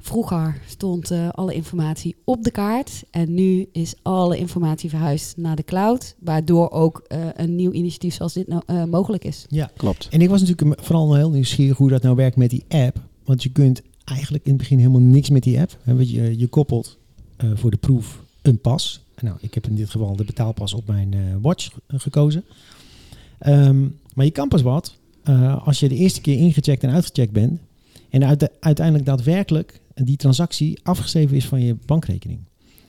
vroeger 0.00 0.60
stond 0.66 1.10
eh, 1.10 1.28
alle 1.28 1.54
informatie 1.54 2.16
op 2.24 2.42
de 2.44 2.50
kaart. 2.50 3.02
En 3.10 3.34
nu 3.34 3.68
is 3.72 3.94
alle 4.02 4.38
informatie 4.38 4.88
verhuisd 4.90 5.36
naar 5.36 5.56
de 5.56 5.64
cloud. 5.64 6.14
Waardoor 6.18 6.70
ook 6.70 6.98
eh, 7.08 7.18
een 7.34 7.56
nieuw 7.56 7.72
initiatief 7.72 8.14
zoals 8.14 8.32
dit 8.32 8.48
nou, 8.48 8.62
eh, 8.66 8.84
mogelijk 8.84 9.24
is. 9.24 9.44
Ja, 9.48 9.70
Klopt. 9.76 10.08
en 10.10 10.20
ik 10.20 10.28
was 10.28 10.40
natuurlijk 10.42 10.80
vooral 10.82 11.14
heel 11.14 11.30
nieuwsgierig 11.30 11.76
hoe 11.76 11.90
dat 11.90 12.02
nou 12.02 12.16
werkt 12.16 12.36
met 12.36 12.50
die 12.50 12.64
app. 12.68 13.00
Want 13.24 13.42
je 13.42 13.48
kunt 13.52 13.82
eigenlijk 14.04 14.44
in 14.44 14.50
het 14.52 14.60
begin 14.60 14.78
helemaal 14.78 15.00
niks 15.00 15.30
met 15.30 15.42
die 15.42 15.60
app. 15.60 15.76
Hè, 15.82 15.94
want 15.96 16.10
je, 16.10 16.38
je 16.38 16.46
koppelt 16.46 16.98
eh, 17.36 17.50
voor 17.54 17.70
de 17.70 17.76
proef 17.76 18.22
een 18.42 18.60
pas. 18.60 19.00
Nou, 19.20 19.36
ik 19.40 19.54
heb 19.54 19.66
in 19.66 19.74
dit 19.74 19.90
geval 19.90 20.16
de 20.16 20.24
betaalpas 20.24 20.74
op 20.74 20.86
mijn 20.86 21.14
eh, 21.14 21.20
watch 21.40 21.64
ge- 21.88 21.98
gekozen. 21.98 22.44
Ehm, 23.38 23.80
maar 24.14 24.24
je 24.24 24.30
kan 24.30 24.48
pas 24.48 24.62
wat 24.62 24.94
eh, 25.22 25.66
als 25.66 25.80
je 25.80 25.88
de 25.88 25.94
eerste 25.94 26.20
keer 26.20 26.38
ingecheckt 26.38 26.82
en 26.82 26.90
uitgecheckt 26.90 27.32
bent. 27.32 27.60
En 28.10 28.24
uite- 28.24 28.50
uiteindelijk 28.60 29.06
daadwerkelijk 29.06 29.80
die 30.04 30.16
transactie 30.16 30.78
afgeschreven 30.82 31.36
is 31.36 31.46
van 31.46 31.60
je 31.60 31.76
bankrekening. 31.86 32.38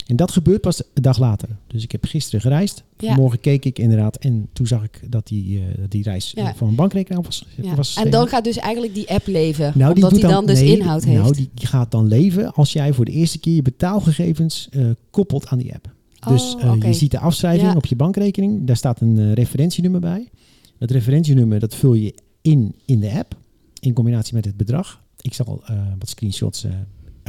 En 0.08 0.16
dat 0.16 0.32
gebeurt 0.32 0.62
pas 0.62 0.80
een 0.94 1.01
dag 1.01 1.18
later. 1.20 1.50
Dus 1.68 1.84
ik 1.84 1.92
heb 1.92 2.06
gisteren 2.06 2.42
gereisd. 2.42 2.84
Ja. 2.98 3.08
Vanmorgen 3.08 3.39
keek 3.39 3.66
ik 3.66 3.80
inderdaad. 3.80 4.16
En 4.18 4.48
toen 4.54 4.68
zag 4.68 4.84
ik 4.84 5.01
dat 5.12 5.28
die, 5.28 5.60
eh, 5.60 5.66
die 5.89 6.04
reis 6.04 6.32
Ja. 6.36 6.42
eh, 6.42 6.56
van 6.56 6.66
mijn 6.66 6.75
bankrekening 6.75 7.20
af 7.20 7.25
was, 7.25 7.46
Ja. 7.62 7.75
was 7.75 7.96
En 7.96 8.10
dan 8.12 8.28
gaat 8.28 8.44
dus 8.44 8.58
eigenlijk 8.58 8.94
die 8.94 9.10
app 9.10 9.28
leven. 9.28 9.72
nou, 9.75 9.94
omdat 9.94 10.12
die 10.12 10.20
doet 10.20 10.30
dan, 10.30 10.46
dus 10.46 10.60
nee, 10.60 10.78
inhoud 10.78 11.04
heeft. 11.04 11.22
Nou, 11.22 11.34
die 11.54 11.68
gaat 11.68 11.92
dan 11.92 12.08
leven 12.08 12.54
als 12.54 12.74
jij 12.74 12.94
voor 12.94 13.06
de 13.06 13.12
eerste 13.12 13.39
keer 13.39 13.54
je 13.54 13.62
betaalgegevens 13.62 14.68
eh, 14.72 14.86
koppelt 15.10 15.48
aan 15.48 15.58
die 15.58 15.74
app. 15.74 15.92
Dus 16.28 16.56
Oh, 16.56 16.72
oké. 16.74 16.88
je 16.88 16.94
ziet 16.94 17.12
de 17.12 17.20
afschrijving 17.20 17.75
op 17.75 17.86
je 17.86 17.96
bankrekening. 17.96 18.68
Daar 18.68 18.75
staat 18.78 19.01
een 19.01 19.34
referentienummer 19.34 20.01
bij. 20.01 20.30
Dat 20.78 20.92
referentienummer 20.92 21.60
dat 21.60 21.75
vul 21.75 21.94
je 21.94 22.13
in 22.42 22.75
in 22.86 23.00
de 23.00 23.12
app. 23.12 23.38
In 23.80 23.94
combinatie 23.94 24.34
met 24.34 24.46
het 24.46 24.58
bedrag. 24.58 25.01
Ik 25.22 25.34
zal 25.34 25.63
wat 26.00 26.10
screenshots 26.10 26.66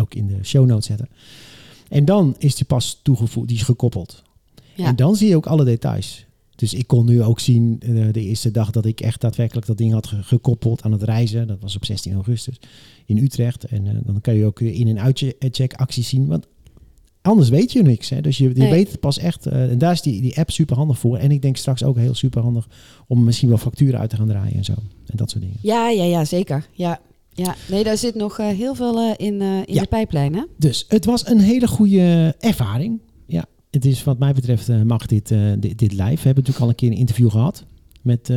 ook 0.01 0.15
in 0.15 0.27
de 0.27 0.39
show 0.43 0.67
notes 0.67 0.87
zetten. 0.87 1.09
En 1.89 2.05
dan 2.05 2.35
is 2.39 2.55
die 2.55 2.65
pas 2.67 3.01
toegevoegd, 3.03 3.49
die 3.49 3.57
is 3.57 3.63
gekoppeld. 3.63 4.23
Ja. 4.75 4.87
En 4.87 4.97
dan 4.97 5.17
zie 5.17 5.29
je 5.29 5.37
ook 5.37 5.47
alle 5.47 5.65
details. 5.65 6.25
Dus 6.57 6.75
ik 6.75 6.87
kon 6.87 7.07
nu 7.07 7.23
ook 7.23 7.41
zien 7.41 7.77
eh, 7.81 8.13
de 8.13 8.21
eerste 8.21 8.51
dag 8.51 8.71
dat 8.71 8.85
ik 8.85 9.01
echt 9.01 9.21
daadwerkelijk 9.21 9.67
dat 9.67 9.79
ding 9.79 9.93
had 9.93 10.07
ge- 10.07 10.23
gekoppeld 10.23 10.83
aan 10.83 10.93
het 10.93 11.03
reizen. 11.03 11.47
Dat 11.47 11.61
was 11.61 11.77
op 11.77 11.85
16 11.85 12.15
augustus 12.15 12.61
in 13.07 13.17
Utrecht. 13.19 13.65
En 13.65 13.87
eh, 13.87 13.95
dan 14.05 14.21
kan 14.21 14.35
je 14.35 14.45
ook 14.45 14.61
in- 14.61 14.89
en 14.89 15.01
uitcheck 15.39 15.75
acties 15.75 16.09
zien. 16.09 16.27
Want 16.27 16.47
anders 17.23 17.49
weet 17.49 17.73
je 17.73 17.83
niks. 17.83 18.09
Hè? 18.09 18.21
Dus 18.21 18.39
je, 18.39 18.49
je 18.49 18.55
Nee. 18.55 18.71
weet 18.71 18.91
het 18.91 19.01
pas 19.01 19.19
echt. 19.19 19.47
eh, 19.47 19.71
en 19.71 19.79
daar 19.79 19.93
is 19.93 20.03
die, 20.03 20.21
die 20.21 20.39
app 20.39 20.51
super 20.51 20.77
handig 20.77 20.99
voor. 20.99 21.17
En 21.17 21.31
ik 21.31 21.43
denk 21.43 21.57
straks 21.57 21.83
ook 21.85 21.97
heel 21.97 22.15
super 22.15 22.43
handig 22.43 22.69
om 23.07 23.25
misschien 23.25 23.49
wel 23.49 23.59
facturen 23.59 24.01
uit 24.01 24.11
te 24.11 24.17
gaan 24.17 24.29
draaien 24.29 24.57
en 24.57 24.65
zo. 24.65 24.73
En 25.07 25.17
dat 25.17 25.31
soort 25.31 25.43
dingen. 25.43 25.59
Ja, 25.63 25.89
ja, 25.89 26.05
ja, 26.05 26.25
zeker. 26.25 26.67
Ja. 26.73 27.01
Ja, 27.33 27.55
nee, 27.69 27.85
daar 27.85 27.97
zit 27.97 28.15
nog 28.15 28.39
eh, 28.39 28.47
heel 28.49 28.75
veel 28.75 28.99
eh, 28.99 29.27
in, 29.27 29.41
eh, 29.41 29.57
in 29.57 29.75
Ja. 29.75 29.81
de 29.81 29.87
pijplijn, 29.89 30.35
hè? 30.35 30.43
Dus 30.57 30.85
het 30.89 31.05
was 31.05 31.27
een 31.27 31.39
hele 31.41 31.67
goede 31.69 32.35
ervaring. 32.39 33.01
Ja, 33.27 33.45
het 33.71 33.85
is 33.85 34.05
wat 34.05 34.19
mij 34.19 34.33
betreft 34.33 34.85
mag 34.85 35.07
dit, 35.07 35.29
dit, 35.59 35.79
dit 35.79 35.93
live. 35.93 36.03
We 36.03 36.07
hebben 36.07 36.25
natuurlijk 36.25 36.61
al 36.61 36.69
een 36.69 36.75
keer 36.75 36.91
een 36.91 36.97
interview 36.97 37.31
gehad 37.31 37.65
met 38.03 38.33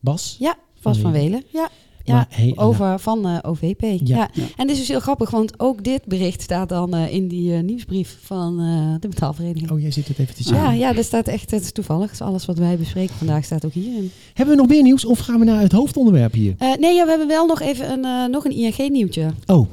Bas. 0.00 0.36
Ja, 0.38 0.56
Bas 0.82 0.98
van 0.98 1.12
Welen. 1.12 1.42
Ja, 1.52 1.70
ja 2.04 2.26
hey, 2.28 2.52
over 2.56 2.98
van 2.98 3.26
eh, 3.26 3.38
OVP. 3.42 3.80
Ja. 3.80 3.96
Ja. 4.04 4.30
Ja. 4.32 4.44
En 4.56 4.66
dit 4.66 4.70
is 4.70 4.78
dus 4.78 4.88
heel 4.88 5.00
grappig, 5.00 5.30
want 5.30 5.60
ook 5.60 5.84
dit 5.84 6.04
bericht 6.04 6.42
staat 6.42 6.68
dan 6.68 6.94
eh, 6.94 7.14
in 7.14 7.28
die 7.28 7.54
eh, 7.54 7.62
nieuwsbrief 7.62 8.18
van 8.22 8.56
de 9.00 9.08
betaalvereniging. 9.08 9.70
Oh, 9.70 9.80
jij 9.80 9.90
zit 9.90 10.08
het 10.08 10.18
even 10.18 10.34
te 10.34 10.42
zien. 10.42 10.54
ja, 10.54 10.72
ja, 10.72 10.92
dat 10.92 11.04
staat 11.04 11.28
echt, 11.28 11.50
het 11.50 11.62
is 11.62 11.72
toevallig. 11.72 12.10
Dus 12.10 12.20
alles 12.20 12.46
wat 12.46 12.58
wij 12.58 12.76
bespreken 12.76 13.14
vandaag 13.14 13.44
staat 13.44 13.64
ook 13.64 13.72
hierin. 13.72 14.10
Hebben 14.34 14.54
we 14.54 14.60
nog 14.60 14.70
meer 14.70 14.82
nieuws 14.82 15.04
of 15.04 15.18
gaan 15.18 15.38
we 15.38 15.44
naar 15.44 15.60
het 15.60 15.72
hoofdonderwerp 15.72 16.32
hier? 16.32 16.54
Nee, 16.78 16.94
ja, 16.94 17.04
we 17.04 17.10
hebben 17.10 17.28
wel 17.28 17.46
nog 17.46 17.60
even 17.60 17.92
een, 17.92 18.30
nog 18.30 18.44
een 18.44 18.52
ING-nieuwtje. 18.52 19.30
Oh, 19.46 19.66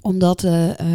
Omdat 0.00 0.42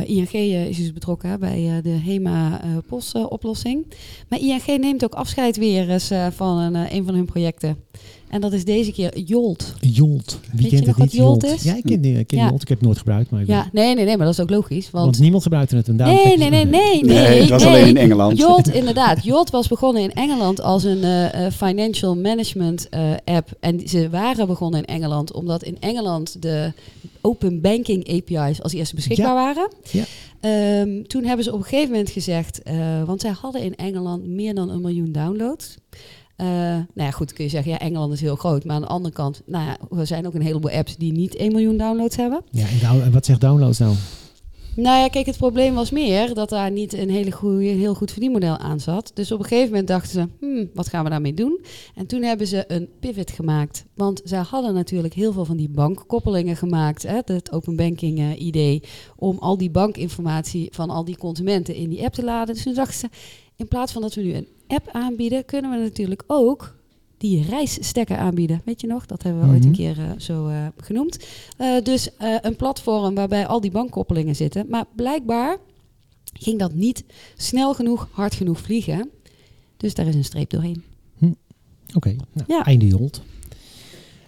ING 0.06 0.32
is 0.32 0.78
dus 0.78 0.94
betrokken 0.94 1.30
hè, 1.30 1.38
bij 1.38 1.80
de 1.84 2.00
HEMA-POS-oplossing. 2.06 3.86
maar 4.30 4.40
ING 4.40 4.66
neemt 4.66 5.04
ook 5.04 5.14
afscheid 5.14 5.58
weer 5.58 5.90
eens 5.90 6.12
van 6.36 6.58
een, 6.58 6.96
een 6.96 7.06
van 7.06 7.14
hun 7.14 7.26
projecten. 7.26 7.78
En 8.30 8.42
dat 8.42 8.54
is 8.54 8.66
deze 8.66 8.92
keer 8.92 9.20
Jolt. 9.20 9.74
Jolt. 9.82 10.40
Wie 10.52 10.62
Weet 10.62 10.64
je 10.64 10.76
kent 10.76 10.86
nog 10.88 10.96
het 10.96 11.06
niet? 11.06 11.22
wat 11.22 11.28
Jolt 11.28 11.44
is? 11.44 11.64
Ja, 11.64 11.76
ik 11.76 11.84
ken, 11.84 12.02
die- 12.02 12.20
ik 12.20 12.28
ken 12.28 12.38
Ja. 12.38 12.48
Jolt. 12.50 12.62
Ik 12.62 12.68
heb 12.68 12.78
het 12.78 12.86
nooit 12.86 12.98
gebruikt. 13.00 13.30
Maar 13.30 13.42
ik 13.42 13.48
Ja, 13.48 13.70
nee, 13.72 13.96
nee, 13.96 14.06
nee, 14.06 14.18
maar 14.18 14.26
dat 14.26 14.34
is 14.36 14.42
ook 14.42 14.50
logisch. 14.50 14.90
want, 14.92 15.06
Want 15.06 15.20
niemand 15.20 15.44
gebruikte 15.44 15.76
het. 15.76 15.88
En 15.88 15.98
daarom 15.98 16.16
Nee, 16.16 16.38
nee, 16.38 16.50
nee, 16.50 16.60
het 16.60 16.70
nee, 16.70 17.04
nee. 17.04 17.40
het 17.42 17.50
was 17.50 17.64
nee. 17.64 17.72
alleen 17.72 17.88
in 17.88 17.98
Engeland. 17.98 18.38
Jolt, 18.38 18.68
inderdaad. 18.74 19.24
Jolt 19.24 19.50
was 19.50 19.68
begonnen 19.68 20.02
in 20.04 20.14
Engeland 20.14 20.62
als 20.62 20.84
een 20.84 21.04
eh, 21.04 21.46
eh, 21.46 21.52
financial 21.54 22.16
management 22.16 22.90
eh, 22.90 23.02
app. 23.26 23.50
En 23.60 23.88
ze 23.88 24.10
waren 24.10 24.48
begonnen 24.48 24.80
in 24.80 24.86
Engeland 24.96 25.34
omdat 25.34 25.64
in 25.64 25.78
Engeland 25.80 26.42
de 26.42 26.72
open 27.22 27.62
banking 27.62 28.08
API's 28.10 28.62
als 28.62 28.74
eerste 28.74 28.96
beschikbaar 28.96 29.26
Ja. 29.28 29.34
waren. 29.34 29.72
Ja. 29.92 30.04
Ehm, 30.40 31.04
toen 31.04 31.24
hebben 31.24 31.44
ze 31.46 31.54
op 31.54 31.58
een 31.60 31.66
gegeven 31.66 31.92
moment 31.92 32.10
gezegd, 32.10 32.62
eh, 32.64 33.04
want 33.06 33.22
zij 33.22 33.32
hadden 33.42 33.62
in 33.62 33.76
Engeland 33.76 34.28
meer 34.28 34.56
dan 34.56 34.70
een 34.70 34.82
miljoen 34.82 35.12
downloads. 35.12 35.76
Eh, 36.38 36.48
nou 36.48 36.86
ja, 36.94 37.12
goed, 37.12 37.34
kun 37.34 37.44
je 37.44 37.50
zeggen, 37.50 37.72
ja, 37.72 37.80
Engeland 37.80 38.14
is 38.14 38.22
heel 38.22 38.36
groot. 38.36 38.64
Maar 38.66 38.76
aan 38.76 38.82
de 38.82 38.88
andere 38.88 39.14
kant, 39.14 39.42
nou 39.46 39.66
ja, 39.66 39.78
er 39.98 40.08
zijn 40.08 40.28
ook 40.28 40.34
een 40.34 40.42
heleboel 40.42 40.72
apps 40.72 40.98
die 40.98 41.12
niet 41.12 41.36
1 41.36 41.52
miljoen 41.52 41.78
downloads 41.78 42.16
hebben. 42.16 42.42
Ja, 42.52 42.68
en, 43.04 43.12
wat 43.12 43.26
zegt 43.26 43.42
downloads 43.42 43.80
nou? 43.80 43.96
Nou 44.76 45.00
ja, 45.00 45.08
kijk, 45.08 45.26
het 45.26 45.38
probleem 45.38 45.74
was 45.74 45.92
meer 45.92 46.34
dat 46.34 46.50
daar 46.50 46.72
niet 46.72 46.94
een 46.94 47.10
hele 47.10 47.32
goede, 47.32 47.64
heel 47.64 47.94
goed 47.94 48.12
verdienmodel 48.12 48.58
aan 48.58 48.80
zat. 48.80 49.12
Dus 49.14 49.32
op 49.32 49.40
een 49.40 49.46
gegeven 49.46 49.70
moment 49.70 49.88
dachten 49.88 50.12
ze, 50.12 50.28
hmm, 50.40 50.70
wat 50.74 50.88
gaan 50.88 51.04
we 51.04 51.10
daarmee 51.10 51.34
doen? 51.34 51.62
En 51.96 52.06
toen 52.06 52.22
hebben 52.22 52.48
ze 52.48 52.64
een 52.68 52.90
pivot 53.00 53.32
gemaakt. 53.32 53.86
Want 53.94 54.22
zij 54.24 54.40
hadden 54.40 54.74
natuurlijk 54.74 55.14
heel 55.14 55.32
veel 55.32 55.46
van 55.46 55.58
die 55.58 55.70
bankkoppelingen 55.70 56.56
gemaakt, 56.56 57.04
hè, 57.04 57.20
het 57.26 57.52
open 57.52 57.76
banking 57.76 58.20
eh, 58.20 58.42
idee, 58.42 58.84
om 59.16 59.38
al 59.40 59.58
die 59.58 59.72
bankinformatie 59.72 60.68
van 60.72 60.90
al 60.90 61.06
die 61.06 61.18
consumenten 61.18 61.76
in 61.76 61.90
die 61.90 62.04
app 62.04 62.14
te 62.14 62.24
laden. 62.24 62.54
Dus 62.54 62.64
toen 62.64 62.74
dachten 62.74 63.00
ze, 63.00 63.10
in 63.56 63.68
plaats 63.68 63.92
van 63.92 64.02
dat 64.02 64.14
we 64.14 64.22
nu 64.22 64.34
een 64.34 64.48
app 64.68 64.90
aanbieden, 64.92 65.46
kunnen 65.46 65.72
we 65.72 65.78
natuurlijk 65.78 66.24
ook 66.28 66.76
die 67.18 67.46
reisstekker 67.50 68.18
aanbieden. 68.18 68.62
Weet 68.66 68.82
je 68.82 68.88
nog? 68.88 69.06
Dat 69.06 69.24
hebben 69.24 69.42
we 69.42 69.48
ooit 69.50 69.64
een 69.64 69.70
Mhm. 69.70 69.78
keer 69.80 69.98
eh, 70.00 70.12
zo 70.18 70.48
eh, 70.48 70.68
genoemd. 70.78 71.26
Eh, 71.58 71.82
dus 71.84 72.10
een 72.42 72.56
platform 72.56 73.16
waarbij 73.16 73.48
al 73.48 73.62
die 73.62 73.72
bankkoppelingen 73.72 74.36
zitten. 74.36 74.66
Maar 74.70 74.86
blijkbaar 74.96 75.58
ging 76.34 76.60
dat 76.60 76.74
niet 76.74 77.04
snel 77.38 77.74
genoeg, 77.74 78.08
hard 78.12 78.36
genoeg 78.36 78.60
vliegen. 78.60 79.10
Dus 79.78 79.94
daar 79.94 80.08
is 80.08 80.16
een 80.16 80.24
streep 80.24 80.50
doorheen. 80.50 80.84
Oké, 81.96 82.10
nou, 82.34 82.46
Ja. 82.48 82.66
einde 82.66 82.88
Jolt. 82.88 83.22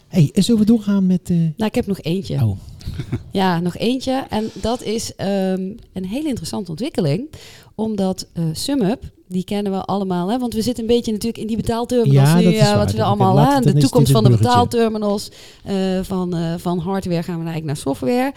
hey, 0.07 0.29
en 0.33 0.43
zullen 0.43 0.59
we 0.59 0.65
doorgaan 0.65 1.07
met... 1.07 1.29
Nou, 1.29 1.53
ik 1.57 1.75
heb 1.75 1.85
nog 1.87 1.99
eentje. 2.01 2.35
Oh, 2.45 2.57
Ja, 3.31 3.59
nog 3.59 3.77
eentje. 3.77 4.25
En 4.29 4.49
dat 4.61 4.83
is 4.83 5.15
ehm, 5.15 5.71
een 5.93 6.05
hele 6.05 6.27
interessante 6.27 6.69
ontwikkeling. 6.69 7.29
Omdat 7.75 8.27
SumUp, 8.53 9.11
die 9.29 9.43
kennen 9.43 9.71
we 9.71 9.81
allemaal. 9.83 10.29
Hè? 10.29 10.39
Want 10.39 10.53
we 10.53 10.61
zitten 10.61 10.83
een 10.83 10.89
beetje 10.89 11.11
natuurlijk 11.11 11.37
in 11.41 11.47
die 11.47 11.55
betaalterminals 11.57 12.29
Ja, 12.29 12.39
nu. 12.39 12.55
eh, 12.55 12.75
wat 12.77 12.91
we 12.91 13.03
allemaal 13.03 13.35
laat- 13.35 13.53
aan. 13.53 13.61
De 13.61 13.73
toekomst 13.73 14.11
van 14.11 14.23
de 14.23 14.29
bruggetje. 14.29 14.53
betaalterminals. 14.67 15.31
eh, 15.63 15.99
van, 16.01 16.35
eh, 16.35 16.53
van 16.57 16.79
hardware 16.79 17.23
gaan 17.23 17.37
we 17.37 17.43
naar, 17.43 17.53
eigenlijk 17.53 17.65
naar 17.65 17.75
software. 17.95 18.33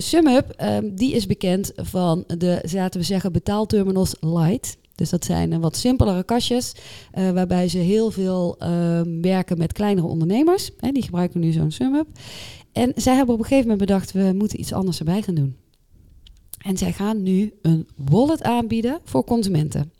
SumUp, 0.00 0.50
ehm, 0.50 0.88
die 0.94 1.12
is 1.14 1.26
bekend 1.26 1.72
van 1.76 2.24
de, 2.38 2.68
laten 2.72 3.00
we 3.00 3.06
zeggen, 3.06 3.32
betaalterminals 3.32 4.14
Lite. 4.20 4.68
Dus 4.94 5.10
dat 5.10 5.24
zijn 5.24 5.60
wat 5.60 5.76
simpelere 5.76 6.22
kastjes, 6.24 6.72
waarbij 7.12 7.68
ze 7.68 7.78
heel 7.78 8.10
veel 8.10 8.56
ehm, 8.58 9.20
werken 9.20 9.58
met 9.58 9.72
kleinere 9.72 10.06
ondernemers. 10.06 10.70
Hè, 10.78 10.90
die 10.90 11.02
gebruiken 11.02 11.40
nu 11.40 11.52
zo'n 11.52 11.70
SumUp. 11.70 12.06
En 12.72 12.92
zij 12.96 13.14
hebben 13.14 13.34
op 13.34 13.40
een 13.40 13.46
gegeven 13.46 13.68
moment 13.70 13.86
bedacht, 13.88 14.12
we 14.12 14.32
moeten 14.34 14.60
iets 14.60 14.72
anders 14.72 14.98
erbij 14.98 15.22
gaan 15.22 15.34
doen. 15.34 15.56
En 16.64 16.76
zij 16.78 16.92
gaan 16.92 17.22
nu 17.22 17.52
een 17.62 17.88
wallet 17.96 18.42
aanbieden 18.42 18.98
voor 19.04 19.24
consumenten. 19.24 19.92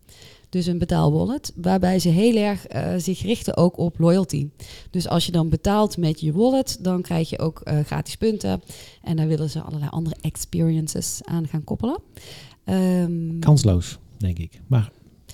Dus 0.52 0.66
een 0.66 0.78
betaalwallet, 0.78 1.52
waarbij 1.56 1.98
ze 1.98 2.08
heel 2.08 2.36
erg 2.36 2.66
eh, 2.66 2.94
zich 2.96 3.22
richten 3.22 3.56
ook 3.56 3.78
op 3.78 3.98
loyalty. 3.98 4.48
Dus 4.90 5.08
als 5.08 5.26
je 5.26 5.32
dan 5.32 5.48
betaalt 5.48 5.96
met 5.96 6.20
je 6.20 6.32
wallet, 6.32 6.78
dan 6.80 7.02
krijg 7.02 7.30
je 7.30 7.38
ook 7.38 7.60
eh, 7.60 7.78
gratis 7.78 8.16
punten. 8.16 8.62
En 9.02 9.16
daar 9.16 9.26
willen 9.26 9.50
ze 9.50 9.60
allerlei 9.62 9.90
andere 9.90 10.16
experiences 10.20 11.20
aan 11.24 11.48
gaan 11.48 11.64
koppelen. 11.64 12.00
Ehm, 12.64 13.38
Kansloos, 13.38 13.98
denk 14.18 14.38
ik. 14.38 14.60
Maar 14.66 14.90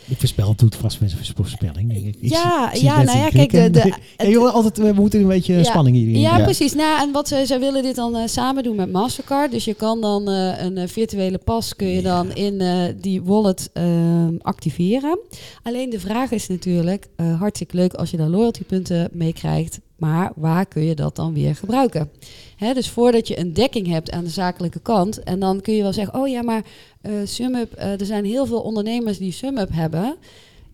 ik 0.09 0.19
voorspel, 0.19 0.49
het 0.49 0.59
doet 0.59 0.75
vast 0.77 1.01
met 1.01 1.11
zijn 1.11 1.37
voorspelling. 1.37 1.97
ik. 1.97 2.05
Ik 2.21 2.31
Ja, 2.31 2.71
zie- 2.75 2.85
ja, 2.85 3.03
nou 3.03 3.19
ja, 3.19 3.29
kijk, 3.29 3.51
de- 3.51 3.71
de- 3.71 4.31
joh, 4.31 4.55
altijd, 4.55 4.79
we 4.79 4.93
moeten 4.93 5.21
een 5.21 5.27
beetje 5.27 5.55
Ja. 5.55 5.63
spanning 5.63 5.97
hierin. 5.97 6.21
Ja, 6.21 6.37
Ja. 6.39 6.45
precies. 6.45 6.75
Nou, 6.75 7.01
en 7.07 7.13
wat 7.13 7.29
ze, 7.29 7.43
zij 7.47 7.61
willen 7.61 7.83
dit 7.83 7.95
dan 7.97 8.17
eh, 8.17 8.27
samen 8.27 8.63
doen 8.63 8.77
met 8.77 8.93
Mastercard. 8.93 9.51
Dus 9.51 9.65
je 9.65 9.75
kan 9.75 10.01
dan 10.01 10.29
eh, 10.31 10.63
een 10.65 10.77
eh, 10.79 10.89
virtuele 10.89 11.39
pas 11.39 11.77
kun 11.77 11.87
je 11.89 12.03
dan 12.03 12.33
in 12.35 12.61
eh, 12.61 12.83
die 13.01 13.23
wallet 13.23 13.71
ehm, 13.73 14.35
activeren. 14.43 15.19
Alleen 15.63 15.91
de 15.91 16.01
vraag 16.01 16.31
is 16.31 16.49
natuurlijk, 16.49 17.07
eh, 17.17 17.39
hartstikke 17.41 17.77
leuk 17.77 17.93
als 17.95 18.11
je 18.11 18.17
daar 18.17 18.29
loyaltypunten 18.29 19.09
mee 19.13 19.33
krijgt. 19.33 19.79
Maar 19.99 20.33
waar 20.37 20.67
kun 20.67 20.83
je 20.83 20.95
dat 20.95 21.17
dan 21.17 21.35
weer 21.35 21.57
gebruiken? 21.57 22.11
Dus 22.59 22.91
voordat 22.91 23.29
je 23.29 23.39
een 23.39 23.53
dekking 23.53 23.87
hebt 23.87 24.11
aan 24.11 24.25
de 24.25 24.31
zakelijke 24.31 24.81
kant. 24.81 25.23
En 25.23 25.41
dan 25.41 25.61
kun 25.61 25.75
je 25.75 25.83
wel 25.83 25.93
zeggen, 25.93 26.21
oh 26.21 26.29
ja, 26.29 26.43
maar 26.43 26.63
eh 27.01 27.13
SumUp, 27.25 27.73
eh, 27.73 28.01
er 28.01 28.07
zijn 28.07 28.25
heel 28.25 28.47
veel 28.47 28.61
ondernemers 28.61 29.19
die 29.19 29.33
SumUp 29.33 29.69
hebben. 29.73 30.17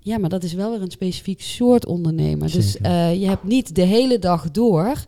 Ja, 0.01 0.19
maar 0.19 0.31
dat 0.31 0.43
is 0.43 0.53
wel 0.53 0.71
weer 0.71 0.83
een 0.83 0.91
specifiek 0.91 1.41
soort 1.41 1.87
ondernemer. 1.87 2.53
Dus 2.53 2.77
eh, 2.77 3.21
je 3.21 3.27
hebt 3.29 3.45
niet 3.45 3.75
de 3.75 3.83
hele 3.83 4.19
dag 4.19 4.51
door 4.51 5.05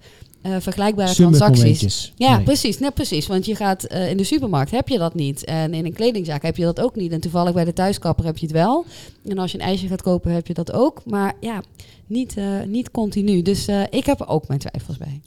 eh, 0.46 0.56
vergelijkbare 0.60 1.14
transacties. 1.14 2.12
Ja, 2.16 2.36
Nee. 2.36 2.44
precies. 2.44 2.78
Nee, 2.78 2.90
precies. 2.90 3.26
Want 3.26 3.46
je 3.46 3.54
gaat 3.54 3.84
eh, 3.84 4.10
in 4.10 4.16
de 4.16 4.24
supermarkt 4.24 4.70
heb 4.70 4.88
je 4.88 4.98
dat 4.98 5.14
niet. 5.14 5.44
En 5.44 5.74
in 5.74 5.84
een 5.84 5.92
kledingzaak 5.92 6.42
heb 6.42 6.56
je 6.56 6.64
dat 6.64 6.80
ook 6.80 6.96
niet. 6.96 7.12
En 7.12 7.20
toevallig 7.20 7.52
bij 7.54 7.64
de 7.64 7.72
thuiskapper 7.72 8.24
heb 8.24 8.38
je 8.38 8.46
het 8.46 8.54
wel. 8.54 8.84
En 9.28 9.38
als 9.38 9.52
je 9.52 9.58
een 9.58 9.64
ijsje 9.64 9.86
gaat 9.86 10.02
kopen, 10.02 10.32
heb 10.32 10.46
je 10.46 10.54
dat 10.54 10.72
ook. 10.72 11.02
Maar 11.04 11.34
ja, 11.40 11.62
niet, 12.06 12.36
eh, 12.36 12.44
niet 12.66 12.90
continu. 12.90 13.42
Dus 13.42 13.66
ik 13.90 14.06
heb 14.06 14.20
er 14.20 14.28
ook 14.28 14.48
mijn 14.48 14.60
twijfels 14.60 14.96
bij. 14.96 15.20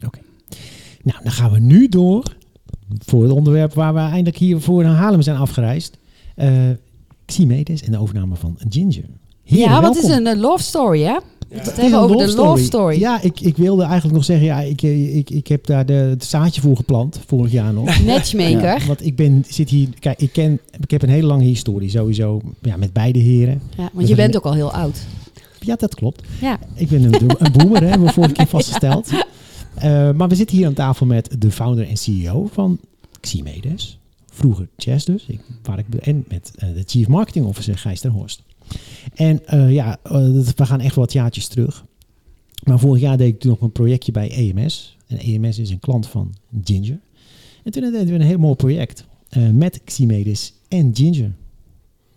Nou, 1.04 1.24
dan 1.24 1.32
gaan 1.32 1.52
we 1.52 1.60
nu 1.60 1.88
door 1.88 2.24
voor 3.06 3.24
het 3.24 3.32
onderwerp 3.32 3.74
waar 3.74 3.94
we 3.94 4.00
eindelijk 4.00 4.38
hier 4.38 4.62
voor 4.62 4.84
naar 4.84 4.96
Haarlem 4.96 5.22
zijn 5.22 5.38
afgereisd. 5.38 5.98
Ximedes 7.26 7.82
en 7.84 7.92
de 7.92 8.00
overname 8.00 8.36
van 8.36 8.58
Ginger. 8.70 9.06
Ja, 9.44 9.84
het 9.84 9.96
is 10.04 10.10
een 10.10 10.40
love 10.40 10.64
story, 10.64 11.02
hè? 11.02 11.18
Ja. 11.52 11.58
Het 11.58 11.78
hebben 11.78 12.00
over 12.00 12.18
de 12.18 12.36
love 12.36 12.64
story. 12.64 13.00
Ja, 13.00 13.22
ik, 13.22 13.40
ik 13.40 13.58
wilde 13.58 13.84
eigenlijk 13.84 14.16
nog 14.16 14.26
zeggen, 14.26 14.46
ja, 14.46 14.60
ik, 14.60 14.82
eh, 14.82 15.16
ik, 15.16 15.30
ik 15.30 15.48
heb 15.48 15.66
daar 15.66 15.86
de, 15.86 15.94
het 15.94 16.24
zaadje 16.24 16.62
voor 16.62 16.76
geplant, 16.76 17.20
vorig 17.26 17.52
jaar 17.52 17.74
nog. 17.74 18.00
Matchmaker. 18.06 18.84
Want 18.88 19.06
ik 19.06 19.16
ben, 19.16 19.46
zit 19.48 19.70
hier, 19.70 19.88
kijk, 20.00 20.22
ik 20.22 20.32
ken, 20.32 20.60
ik 20.80 20.92
heb 20.92 21.02
een 21.02 21.10
hele 21.10 21.28
lange 21.28 21.44
historie 21.44 21.90
sowieso, 21.90 22.42
ja, 22.62 22.78
met 22.78 22.94
beide 22.94 23.20
heren. 23.20 23.62
Ja, 23.78 23.90
want 23.94 24.08
je 24.08 24.16
bent 24.16 24.38
ook 24.38 24.46
al 24.46 24.54
heel 24.54 24.72
oud. 24.72 25.00
Ja, 25.60 25.76
dat 25.76 25.96
klopt. 25.96 26.22
Ja. 26.42 26.60
Ik 26.76 26.88
ben 26.88 27.04
een, 27.04 27.36
een 27.38 27.52
boomer, 27.52 27.82
hè, 27.82 27.88
hebben 27.88 28.08
we 28.08 28.14
vorige 28.14 28.34
keer 28.34 28.48
vastgesteld. 28.58 29.10
Eh, 29.76 30.12
maar 30.12 30.30
we 30.30 30.36
zitten 30.36 30.58
hier 30.58 30.68
aan 30.68 30.74
tafel 30.74 31.06
met 31.06 31.36
de 31.40 31.52
founder 31.52 31.88
en 31.88 31.98
CEO 31.98 32.50
van 32.54 32.80
Ximedes. 33.20 34.00
Vroeger 34.32 34.68
Chess 34.78 35.06
dus. 35.06 35.26
Ik, 35.28 35.40
waar 35.64 35.80
ik, 35.80 35.86
en 36.00 36.26
met 36.28 36.52
eh, 36.56 36.70
de 36.74 36.84
Chief 36.86 37.08
Marketing 37.08 37.46
Officer 37.46 37.78
Gijs 37.78 38.00
ter 38.00 38.12
Horst. 38.12 38.44
En 39.14 39.46
eh, 39.46 39.72
ja, 39.74 40.00
eh, 40.04 40.12
we 40.56 40.66
gaan 40.66 40.80
echt 40.80 40.96
wat 40.96 41.14
jaartjes 41.14 41.48
terug. 41.48 41.86
Maar 42.64 42.80
vorig 42.80 43.02
jaar 43.02 43.18
deed 43.18 43.34
ik 43.34 43.40
toen 43.40 43.50
nog 43.50 43.62
een 43.62 43.72
projectje 43.72 44.12
bij 44.12 44.32
EMS. 44.32 44.98
En 45.08 45.18
EMS 45.18 45.60
is 45.60 45.70
een 45.70 45.80
klant 45.80 46.08
van 46.08 46.34
Ginger. 46.64 47.00
En 47.64 47.72
toen 47.72 47.82
deden 47.82 48.06
we 48.08 48.14
een 48.14 48.22
heel 48.22 48.38
mooi 48.38 48.56
project. 48.56 49.08
eh, 49.30 49.50
met 49.50 49.82
Ximedes 49.84 50.54
en 50.68 50.96
Ginger. 50.96 51.34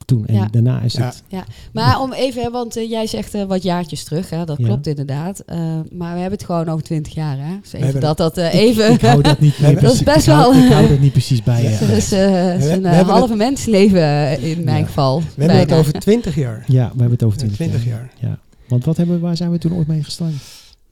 Toen. 0.05 0.27
En 0.27 0.35
Ja. 0.35 0.49
daarna 0.51 0.81
is 0.81 0.93
Ja. 0.95 1.13
het... 1.29 1.45
Maar 1.73 2.01
om 2.01 2.13
even, 2.13 2.43
hè, 2.43 2.51
want 2.51 2.77
eh, 2.77 2.91
jij 2.91 3.07
zegt 3.07 3.35
eh, 3.35 3.45
wat 3.45 3.63
jaartjes 3.63 4.05
terug, 4.05 4.31
hè? 4.31 4.45
dat 4.45 4.59
Ja. 4.59 4.65
klopt 4.67 4.87
inderdaad. 4.87 5.41
Eh, 5.41 5.59
maar 5.91 6.15
we 6.15 6.21
hebben 6.21 6.39
het 6.39 6.45
gewoon 6.45 6.69
over 6.69 6.85
20 6.85 7.15
jaar, 7.15 7.37
hè? 7.39 7.59
Dus 7.61 7.73
even 7.73 7.83
hebben 7.85 8.01
dat 8.03 8.17
dat 8.17 8.37
eh, 8.37 8.55
even. 8.55 8.93
Ik 8.93 9.01
hou 9.01 9.23
dat 9.23 9.41
niet 9.41 9.59
meer 9.61 9.81
Dat 9.81 9.93
is 9.95 10.03
best 10.03 10.27
ik 10.27 10.33
hou- 10.33 10.55
wel- 10.55 10.65
Ik 10.65 10.73
hou 10.73 10.89
dat 10.89 10.99
niet 10.99 11.13
precies 11.13 11.43
bij. 11.43 11.63
dat 11.81 11.89
is, 11.89 12.13
eh, 12.13 12.71
een 12.73 12.85
eh, 12.85 13.09
halve 13.09 13.35
mensleven 13.35 14.01
eh, 14.03 14.45
in 14.51 14.65
mijn 14.65 14.79
Ja. 14.81 14.87
geval. 14.87 15.21
We 15.21 15.43
hebben 15.45 15.59
het 15.59 15.73
over 15.73 15.93
20 15.93 16.35
jaar. 16.35 16.65
Ja, 16.67 16.83
we 16.85 16.89
hebben 17.01 17.11
het 17.11 17.23
over 17.23 17.39
20, 17.39 17.57
20 17.59 17.85
jaar. 17.85 18.11
jaar. 18.21 18.31
Ja. 18.31 18.39
Want 18.69 18.85
wat 18.85 18.97
hebben, 18.97 19.17
we- 19.17 19.23
waar 19.23 19.37
zijn 19.37 19.51
we 19.51 19.59
toen 19.59 19.75
ooit 19.75 19.87
mee 19.87 20.03
gestart? 20.05 20.33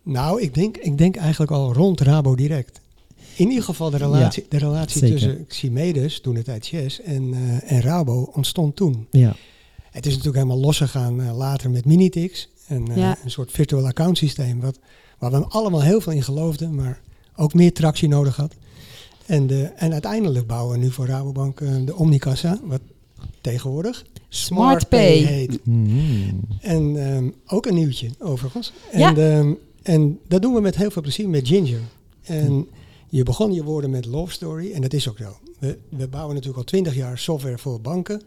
Nou, 0.03 0.41
ik 0.43 0.55
denk, 0.55 0.77
ik 0.77 0.99
denk 0.99 1.17
eigenlijk 1.17 1.51
al 1.51 1.73
rond 1.73 2.01
Rabo 2.01 2.35
Direct. 2.35 2.81
In 3.41 3.49
ieder 3.49 3.65
geval 3.65 3.91
de 3.91 3.97
relatie, 3.97 4.45
de 4.49 4.59
relatie 4.59 4.99
zeker. 5.01 5.15
tussen 5.19 5.47
Ximedes, 5.47 6.21
toen 6.21 6.35
de 6.35 6.43
tijd 6.43 6.67
Chess, 6.67 7.01
en, 7.01 7.35
eh, 7.35 7.73
en 7.73 7.81
Rabo 7.81 8.31
ontstond 8.35 8.77
toen. 8.77 9.07
Ja, 9.11 9.37
Het 9.91 10.07
is 10.07 10.11
natuurlijk 10.17 10.43
helemaal 10.45 10.65
losgegaan 10.65 11.21
eh, 11.21 11.37
later 11.37 11.71
met 11.71 11.85
Minitix. 11.85 12.49
Een, 12.69 12.89
eh, 12.91 12.97
Ja. 12.97 13.17
een 13.25 13.31
soort 13.31 13.51
virtual 13.51 13.87
account 13.87 14.19
systeem 14.19 14.61
wat, 14.61 14.79
waar 15.19 15.31
we 15.31 15.45
allemaal 15.45 15.83
heel 15.83 16.01
veel 16.01 16.13
in 16.13 16.23
geloofden, 16.23 16.75
maar 16.75 17.01
ook 17.37 17.55
meer 17.55 17.73
tractie 17.73 18.09
nodig 18.09 18.37
had. 18.37 18.55
En, 19.27 19.47
de, 19.47 19.63
en 19.63 19.93
uiteindelijk 19.93 20.47
bouwen 20.47 20.79
we 20.79 20.85
nu 20.85 20.91
voor 20.91 21.07
Rabobank 21.07 21.59
de 21.87 21.95
Omnicassa, 21.97 22.61
wat 22.65 22.81
tegenwoordig 23.41 24.05
Smart 24.29 24.89
Pay. 24.89 25.17
heet. 25.19 25.67
Mhm. 25.67 26.35
En 26.61 27.07
ehm, 27.15 27.29
ook 27.47 27.67
een 27.67 27.75
nieuwtje, 27.75 28.09
overigens. 28.19 28.73
En, 28.91 28.99
Ja. 29.01 29.15
ehm, 29.17 29.53
en 29.83 30.19
dat 30.29 30.43
doen 30.43 30.55
we 30.55 30.61
met 30.61 30.77
heel 30.77 30.91
veel 30.91 31.03
plezier 31.03 31.29
met 31.29 31.49
Ginger. 31.49 31.81
En 32.23 32.67
je 33.11 33.23
begon 33.23 33.53
je 33.53 33.65
woorden 33.65 33.91
met 33.91 34.07
Love 34.07 34.33
Story, 34.33 34.73
en 34.73 34.81
dat 34.83 34.93
is 34.93 35.09
ook 35.09 35.19
zo. 35.19 35.37
We, 35.59 35.79
we 35.89 36.09
bouwen 36.09 36.35
natuurlijk 36.35 36.59
al 36.63 36.69
twintig 36.69 36.95
jaar 36.95 37.19
software 37.19 37.59
voor 37.59 37.81
banken. 37.81 38.23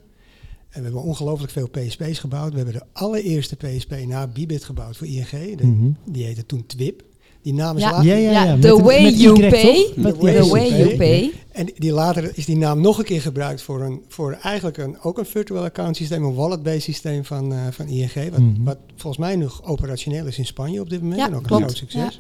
En 0.69 0.79
we 0.79 0.83
hebben 0.85 1.01
ongelooflijk 1.03 1.51
veel 1.51 1.69
PSP's 1.69 2.19
gebouwd. 2.19 2.49
We 2.51 2.55
hebben 2.57 2.73
de 2.75 2.85
allereerste 2.93 3.55
PSP 3.55 3.95
na 4.07 4.27
Bibit 4.27 4.63
gebouwd 4.63 4.97
voor 4.97 5.07
ING. 5.07 5.29
De- 5.57 5.65
Mhm. 5.65 5.91
Die 6.05 6.23
heette 6.25 6.45
toen 6.45 6.65
Twip. 6.65 7.03
Die 7.41 7.53
naam 7.53 7.75
is 7.77 7.81
Ja. 7.83 7.91
later... 7.91 8.05
Ja, 8.05 8.15
ja, 8.15 8.31
ja. 8.31 8.43
Ja, 8.43 8.51
met 8.51 8.61
the 8.61 8.67
de- 8.67 8.83
way 8.83 9.03
met 9.03 9.19
you 9.21 9.39
pay. 9.49 9.91
The 9.95 10.01
way 10.01 10.11
The 10.13 10.45
you 10.45 10.49
way 10.49 10.69
pay. 10.69 10.77
you 10.79 10.95
pay. 10.97 11.31
En 11.51 11.67
die 11.77 11.91
later 11.91 12.31
is 12.37 12.45
die 12.45 12.57
naam 12.57 12.81
nog 12.81 12.97
een 12.97 13.03
keer 13.03 13.21
gebruikt 13.21 13.61
voor, 13.61 13.81
een, 13.81 14.01
voor 14.07 14.31
eigenlijk 14.31 14.77
een, 14.77 14.99
ook 15.01 15.17
een 15.17 15.25
virtual 15.25 15.63
account 15.63 15.95
systeem, 15.95 16.23
een 16.23 16.33
wallet-based 16.33 16.81
systeem 16.81 17.25
van, 17.25 17.53
eh, 17.53 17.59
van 17.71 17.87
ING. 17.87 18.13
Wat, 18.13 18.39
Mhm. 18.39 18.63
wat 18.63 18.77
volgens 18.95 19.17
mij 19.17 19.35
nog 19.35 19.63
operationeel 19.65 20.25
is 20.27 20.37
in 20.37 20.45
Spanje 20.45 20.81
op 20.81 20.89
dit 20.89 21.01
moment. 21.01 21.19
Ja, 21.19 21.27
en 21.27 21.35
ook 21.35 21.43
klopt. 21.43 21.61
een 21.61 21.67
groot 21.69 21.77
succes. 21.77 22.19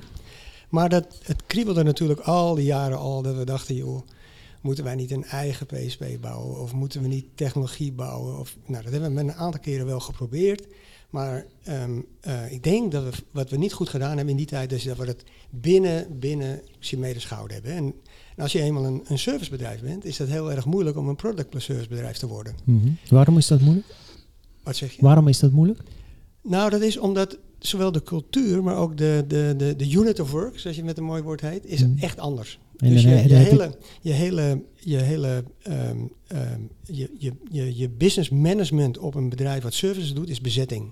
Maar 0.73 0.89
dat, 0.89 1.19
het 1.23 1.45
kriebelde 1.45 1.83
natuurlijk 1.83 2.19
al 2.19 2.55
die 2.55 2.65
jaren 2.65 2.97
al 2.97 3.21
dat 3.21 3.35
we 3.35 3.45
dachten, 3.45 3.75
joh, 3.75 4.01
moeten 4.61 4.83
wij 4.83 4.95
niet 4.95 5.11
een 5.11 5.23
eigen 5.23 5.65
PSP 5.65 6.03
bouwen? 6.21 6.59
Of 6.59 6.73
moeten 6.73 7.01
we 7.01 7.07
niet 7.07 7.25
technologie 7.35 7.91
bouwen? 7.91 8.39
Of, 8.39 8.57
nou, 8.65 8.83
dat 8.83 8.91
hebben 8.91 9.09
we 9.09 9.23
met 9.23 9.33
een 9.33 9.39
aantal 9.39 9.59
keren 9.59 9.85
wel 9.85 9.99
geprobeerd. 9.99 10.67
Maar 11.09 11.45
ehm, 11.63 11.99
eh, 12.19 12.51
ik 12.51 12.63
denk 12.63 12.91
dat 12.91 13.03
we 13.03 13.23
wat 13.31 13.49
we 13.49 13.57
niet 13.57 13.73
goed 13.73 13.89
gedaan 13.89 14.09
hebben 14.09 14.29
in 14.29 14.35
die 14.35 14.45
tijd, 14.45 14.71
is 14.71 14.83
dat 14.83 14.97
we 14.97 15.05
het 15.05 15.23
binnen, 15.49 16.19
binnen 16.19 16.61
Chimedes 16.79 17.25
gehouden 17.25 17.55
hebben. 17.55 17.73
En, 17.73 17.93
en 18.35 18.43
als 18.43 18.51
je 18.51 18.61
eenmaal 18.61 18.85
een, 18.85 19.01
een 19.07 19.19
servicebedrijf 19.19 19.81
bent, 19.81 20.05
is 20.05 20.17
dat 20.17 20.27
heel 20.27 20.51
erg 20.51 20.65
moeilijk 20.65 20.97
om 20.97 21.07
een 21.07 21.15
product 21.15 21.49
plus 21.49 21.63
servicebedrijf 21.63 22.17
te 22.17 22.27
worden. 22.27 22.55
Mhm. 22.63 22.89
Waarom 23.09 23.37
is 23.37 23.47
dat 23.47 23.61
moeilijk? 23.61 23.87
Wat 24.63 24.75
zeg 24.75 24.91
je? 24.91 25.01
Waarom 25.01 25.27
is 25.27 25.39
dat 25.39 25.51
moeilijk? 25.51 25.79
Nou, 26.41 26.69
dat 26.69 26.81
is 26.81 26.97
omdat 26.97 27.37
zowel 27.67 27.91
de 27.91 28.03
cultuur, 28.03 28.63
maar 28.63 28.75
ook 28.77 28.97
de, 28.97 29.23
de, 29.27 29.53
de, 29.57 29.75
de 29.75 29.89
unit 29.91 30.19
of 30.19 30.31
work, 30.31 30.59
zoals 30.59 30.75
je 30.77 30.83
met 30.83 30.97
een 30.97 31.03
mooi 31.03 31.21
woord 31.21 31.41
heet, 31.41 31.65
is 31.65 31.81
Mhm. 31.83 32.03
echt 32.03 32.19
anders. 32.19 32.59
En 32.77 32.89
dus 32.89 33.01
je, 33.01 33.09
je, 33.09 33.35
hele, 33.35 33.75
je 34.01 34.11
hele, 34.11 34.61
je 34.79 34.97
hele 34.97 35.43
ehm, 35.61 35.97
ehm, 36.27 36.59
je, 36.85 37.09
je, 37.17 37.31
je, 37.51 37.77
je 37.77 37.89
business 37.89 38.29
management 38.29 38.97
op 38.97 39.15
een 39.15 39.29
bedrijf 39.29 39.63
wat 39.63 39.73
services 39.73 40.13
doet, 40.13 40.29
is 40.29 40.41
bezetting. 40.41 40.91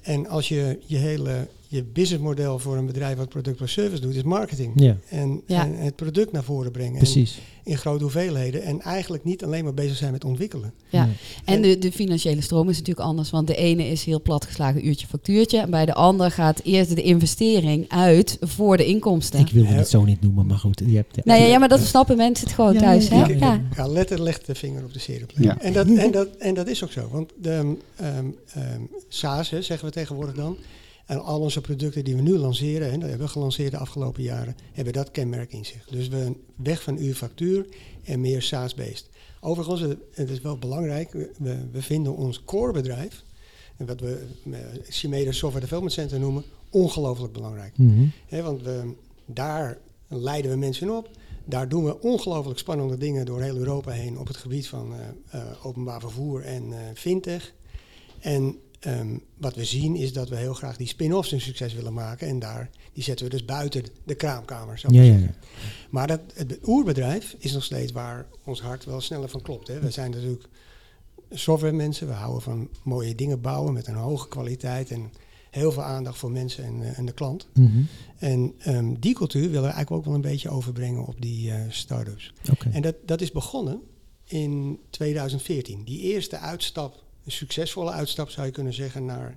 En 0.00 0.26
als 0.28 0.48
je 0.48 0.78
je 0.86 0.96
hele 0.96 1.48
je 1.72 1.84
businessmodel 1.84 2.58
voor 2.58 2.76
een 2.76 2.86
bedrijf 2.86 3.16
wat 3.16 3.28
product 3.28 3.56
plus 3.56 3.72
service 3.72 4.00
doet, 4.00 4.14
is 4.14 4.22
marketing. 4.22 4.72
Ja, 4.74 4.96
En, 5.08 5.42
Ja. 5.46 5.64
en 5.64 5.74
het 5.74 5.96
product 5.96 6.32
naar 6.32 6.44
voren 6.44 6.70
brengen. 6.72 7.00
En 7.00 7.26
in 7.64 7.78
grote 7.78 8.02
hoeveelheden. 8.02 8.62
En 8.62 8.80
eigenlijk 8.80 9.24
niet 9.24 9.44
alleen 9.44 9.64
maar 9.64 9.74
bezig 9.74 9.96
zijn 9.96 10.12
met 10.12 10.24
ontwikkelen. 10.24 10.72
Ja. 10.88 11.08
En 11.44 11.62
de, 11.62 11.78
de 11.78 11.92
financiële 11.92 12.40
stroom 12.40 12.68
is 12.68 12.78
natuurlijk 12.78 13.06
anders. 13.06 13.30
Want 13.30 13.46
de 13.46 13.54
ene 13.56 13.86
is 13.86 14.04
heel 14.04 14.22
platgeslagen 14.22 14.86
uurtje 14.86 15.06
factuurtje. 15.06 15.58
En 15.58 15.70
bij 15.70 15.86
de 15.86 15.94
ander 15.94 16.30
gaat 16.30 16.60
eerst 16.62 16.94
de 16.96 17.02
investering 17.02 17.88
uit 17.88 18.36
voor 18.40 18.76
de 18.76 18.84
inkomsten. 18.86 19.40
Ik 19.40 19.48
wilde 19.48 19.68
het 19.68 19.88
zo 19.88 20.04
niet 20.04 20.20
noemen, 20.20 20.46
maar 20.46 20.58
goed. 20.58 20.82
Je 20.86 20.96
hebt, 20.96 21.24
Nou 21.24 21.40
ja, 21.40 21.46
ja, 21.46 21.58
maar 21.58 21.68
dat 21.68 21.80
snappen 21.80 22.16
mensen 22.16 22.46
het 22.46 22.54
gewoon 22.54 22.72
Ja, 22.74 22.80
thuis. 22.80 23.08
ja, 23.08 23.14
hè? 23.26 23.32
ja, 23.32 23.36
Ja. 23.38 23.62
Ja, 23.76 23.86
letter 23.86 24.22
legt 24.22 24.46
de 24.46 24.54
vinger 24.54 24.84
op 24.84 24.92
de 24.92 24.98
zere 24.98 25.26
plek. 25.26 25.44
Ja. 25.44 25.60
En, 25.60 25.72
dat, 25.72 25.86
en, 25.86 26.10
dat, 26.10 26.28
en 26.38 26.54
dat 26.54 26.66
is 26.68 26.84
ook 26.84 26.92
zo. 26.92 27.08
Want 27.12 27.32
de 27.40 27.76
ehm, 27.96 28.24
ehm, 28.54 28.80
SaaS, 29.08 29.50
hè, 29.50 29.62
zeggen 29.62 29.86
we 29.88 29.92
tegenwoordig 29.94 30.34
dan. 30.34 30.56
En 31.10 31.22
al 31.22 31.40
onze 31.40 31.60
producten 31.60 32.04
die 32.04 32.16
we 32.16 32.22
nu 32.22 32.36
lanceren, 32.38 32.90
en 32.90 33.00
dat 33.00 33.08
hebben 33.08 33.26
we 33.26 33.32
gelanceerd 33.32 33.70
de 33.70 33.76
afgelopen 33.78 34.22
jaren, 34.22 34.56
hebben 34.72 34.92
dat 34.92 35.10
kenmerk 35.10 35.52
in 35.52 35.64
zich. 35.64 35.84
Dus 35.90 36.08
we 36.08 36.32
weg 36.56 36.82
van 36.82 36.96
uw 36.96 37.12
factuur 37.14 37.66
en 38.04 38.20
meer 38.20 38.42
SaaS-based. 38.42 39.08
Overigens, 39.40 39.80
het- 40.14 40.30
is 40.30 40.40
wel 40.40 40.58
belangrijk, 40.58 41.12
we, 41.38 41.58
we 41.72 41.82
vinden 41.82 42.16
ons 42.16 42.44
core 42.44 42.72
bedrijf, 42.72 43.24
en 43.76 43.86
wat 43.86 44.00
we 44.00 44.26
uh, 44.46 44.58
Chimeda 44.88 45.32
Software 45.32 45.60
Development 45.60 45.92
Center 45.94 46.18
noemen, 46.20 46.44
ongelooflijk 46.70 47.32
belangrijk. 47.32 47.72
Hè, 48.26 48.42
want 48.42 48.62
we, 48.62 48.92
daar 49.26 49.78
leiden 50.08 50.50
we 50.50 50.56
mensen 50.56 50.96
op. 50.96 51.10
Daar 51.44 51.68
doen 51.68 51.84
we 51.84 52.00
ongelooflijk 52.00 52.58
spannende 52.58 52.96
dingen 52.96 53.26
door 53.26 53.40
heel 53.42 53.56
Europa 53.56 53.90
heen 53.90 54.18
op 54.18 54.26
het 54.26 54.36
gebied 54.36 54.68
van 54.68 54.92
eh, 54.94 55.40
eh, 55.40 55.66
openbaar 55.66 56.00
vervoer 56.00 56.42
en 56.42 56.72
eh, 56.72 56.78
fintech. 56.94 57.54
En 58.20 58.56
ehm, 58.80 59.18
wat 59.36 59.54
we 59.54 59.64
zien 59.64 59.96
is 59.96 60.12
dat 60.12 60.28
we 60.28 60.36
heel 60.36 60.54
graag 60.54 60.76
die 60.76 60.86
spin-offs 60.86 61.32
een 61.32 61.40
succes 61.40 61.74
willen 61.74 61.92
maken. 61.92 62.28
En 62.28 62.38
daar, 62.38 62.70
die 62.92 63.02
zetten 63.02 63.24
we 63.24 63.30
dus 63.30 63.44
buiten 63.44 63.84
de 64.04 64.14
kraamkamer. 64.14 64.78
zou 64.78 64.94
Ja, 64.94 65.10
maar 65.10 65.20
ja. 65.20 65.30
Maar 65.90 66.06
dat, 66.06 66.20
het 66.34 66.58
oerbedrijf 66.66 67.36
is 67.38 67.52
nog 67.52 67.64
steeds 67.64 67.92
waar 67.92 68.26
ons 68.44 68.60
hart 68.60 68.84
wel 68.84 69.00
sneller 69.00 69.28
van 69.28 69.42
klopt. 69.42 69.68
Hè. 69.68 69.80
We 69.80 69.90
zijn 69.90 70.10
natuurlijk 70.10 70.48
software 71.30 71.74
mensen. 71.74 72.06
We 72.06 72.12
houden 72.12 72.42
van 72.42 72.68
mooie 72.82 73.14
dingen 73.14 73.40
bouwen 73.40 73.72
met 73.72 73.86
een 73.86 73.94
hoge 73.94 74.28
kwaliteit 74.28 74.90
en 74.90 75.12
heel 75.50 75.72
veel 75.72 75.82
aandacht 75.82 76.18
voor 76.18 76.30
mensen 76.30 76.64
en, 76.64 76.82
eh, 76.82 76.98
en 76.98 77.06
de 77.06 77.12
klant. 77.12 77.48
Mhm. 77.54 77.82
En 78.18 78.54
ehm, 78.58 78.94
die 78.98 79.14
cultuur 79.14 79.46
willen 79.50 79.68
we 79.68 79.68
eigenlijk 79.68 79.90
ook 79.90 80.04
wel 80.04 80.14
een 80.14 80.20
beetje 80.20 80.50
overbrengen 80.50 81.06
op 81.06 81.20
die 81.20 81.50
eh 81.50 81.60
start-ups. 81.68 82.32
En 82.70 82.82
dat, 82.82 82.94
dat 83.06 83.20
is 83.20 83.32
begonnen 83.32 83.80
in 84.24 84.78
2014. 84.90 85.84
Die 85.84 86.00
eerste 86.00 86.38
uitstap, 86.38 87.04
een 87.30 87.36
succesvolle 87.36 87.90
uitstap 87.90 88.30
zou 88.30 88.46
je 88.46 88.52
kunnen 88.52 88.72
zeggen, 88.72 89.04
naar 89.04 89.36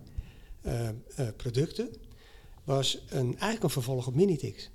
eh, 0.61 0.87
eh, 0.89 0.93
producten, 1.37 1.89
was 2.63 3.03
een, 3.09 3.29
eigenlijk 3.29 3.63
een 3.63 3.69
vervolg 3.69 4.07
op 4.07 4.15
Minitix. 4.15 4.69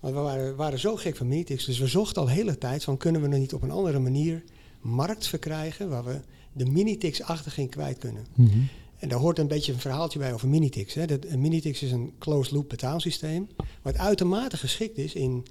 Want 0.00 0.14
we 0.14 0.20
waren, 0.20 0.56
waren 0.56 0.78
zo 0.78 0.96
gek 0.96 1.16
van 1.16 1.28
Minitix, 1.28 1.64
dus 1.64 1.78
we 1.78 1.86
zochten 1.86 2.22
al 2.22 2.28
de 2.28 2.34
hele 2.34 2.58
tijd 2.58 2.84
van 2.84 2.96
kunnen 2.96 3.22
we 3.22 3.28
er 3.28 3.38
niet 3.38 3.54
op 3.54 3.62
een 3.62 3.70
andere 3.70 3.98
manier 3.98 4.42
markt 4.80 5.26
verkrijgen 5.26 5.88
waar 5.88 6.04
we 6.04 6.20
de 6.52 6.64
Minitix-achtige 6.64 7.60
in 7.60 7.68
kwijt 7.68 7.98
kunnen. 7.98 8.26
Mhm. 8.34 8.58
En 8.98 9.08
daar 9.08 9.18
hoort 9.18 9.38
een 9.38 9.48
beetje 9.48 9.72
een 9.72 9.78
verhaaltje 9.78 10.18
bij 10.18 10.32
over 10.32 10.48
Minitix. 10.48 10.94
Hè. 10.94 11.06
Dat, 11.06 11.24
een 11.24 11.40
Minitix 11.40 11.82
is 11.82 11.92
een 11.92 12.12
closed-loop 12.18 12.68
betaalsysteem, 12.68 13.48
wat 13.82 13.96
uitermate 13.96 14.56
geschikt 14.56 14.98
is 14.98 15.14
in, 15.14 15.46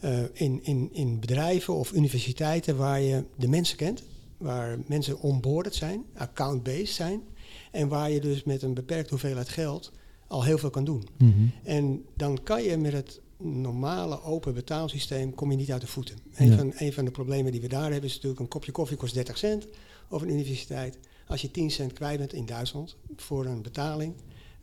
eh, 0.00 0.22
in, 0.32 0.60
in, 0.62 0.88
in 0.92 1.20
bedrijven 1.20 1.74
of 1.74 1.92
universiteiten 1.92 2.76
waar 2.76 3.00
je 3.00 3.24
de 3.36 3.48
mensen 3.48 3.76
kent, 3.76 4.02
waar 4.42 4.78
mensen 4.86 5.20
onboarded 5.20 5.74
zijn, 5.74 6.04
account-based 6.14 6.88
zijn, 6.94 7.22
en 7.70 7.88
waar 7.88 8.10
je 8.10 8.20
dus 8.20 8.44
met 8.44 8.62
een 8.62 8.74
beperkte 8.74 9.10
hoeveelheid 9.10 9.48
geld 9.48 9.92
al 10.26 10.44
heel 10.44 10.58
veel 10.58 10.70
kan 10.70 10.84
doen. 10.84 11.08
Mhm. 11.18 11.30
En 11.62 12.04
dan 12.16 12.42
kan 12.42 12.62
je 12.62 12.76
met 12.76 12.92
het 12.92 13.20
normale 13.38 14.22
open 14.22 14.54
betaalsysteem 14.54 15.34
kom 15.34 15.50
je 15.50 15.56
niet 15.56 15.72
uit 15.72 15.80
de 15.80 15.86
voeten. 15.86 16.16
Een, 16.34 16.50
Ja. 16.50 16.56
van, 16.56 16.72
een 16.76 16.92
van 16.92 17.04
de 17.04 17.10
problemen 17.10 17.52
die 17.52 17.60
we 17.60 17.68
daar 17.68 17.90
hebben 17.90 18.08
is 18.08 18.14
natuurlijk 18.14 18.40
een 18.40 18.48
kopje 18.48 18.72
koffie 18.72 18.96
kost 18.96 19.14
30 19.14 19.38
cent 19.38 19.66
of 20.08 20.22
een 20.22 20.30
universiteit. 20.30 20.98
Als 21.26 21.42
je 21.42 21.50
10 21.50 21.70
cent 21.70 21.92
kwijt 21.92 22.18
bent 22.18 22.32
in 22.32 22.46
Duitsland 22.46 22.96
voor 23.16 23.46
een 23.46 23.62
betaling, 23.62 24.14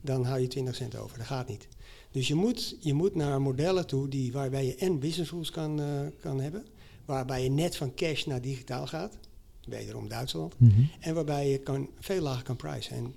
dan 0.01 0.23
hou 0.25 0.39
je 0.39 0.47
20 0.47 0.75
cent 0.75 0.95
over. 0.95 1.17
Dat 1.17 1.27
gaat 1.27 1.47
niet. 1.47 1.67
Dus 2.11 2.27
je 2.27 2.35
moet, 2.35 2.75
je 2.79 2.93
moet 2.93 3.15
naar 3.15 3.41
modellen 3.41 3.87
toe 3.87 4.07
die, 4.07 4.31
waarbij 4.31 4.65
je 4.65 4.75
en 4.75 4.99
business 4.99 5.31
rules 5.31 5.51
kan, 5.51 5.81
eh, 5.81 5.87
kan 6.19 6.39
hebben, 6.41 6.65
waarbij 7.05 7.43
je 7.43 7.49
net 7.49 7.75
van 7.75 7.93
cash 7.93 8.25
naar 8.25 8.41
digitaal 8.41 8.87
gaat, 8.87 9.17
wederom 9.65 10.07
Duitsland, 10.07 10.53
Mhm. 10.57 10.71
en 10.99 11.13
waarbij 11.13 11.49
je 11.49 11.57
kan, 11.57 11.87
veel 11.99 12.21
lager 12.21 12.43
kan 12.43 12.55
prijzen. 12.55 12.95
En 12.95 13.13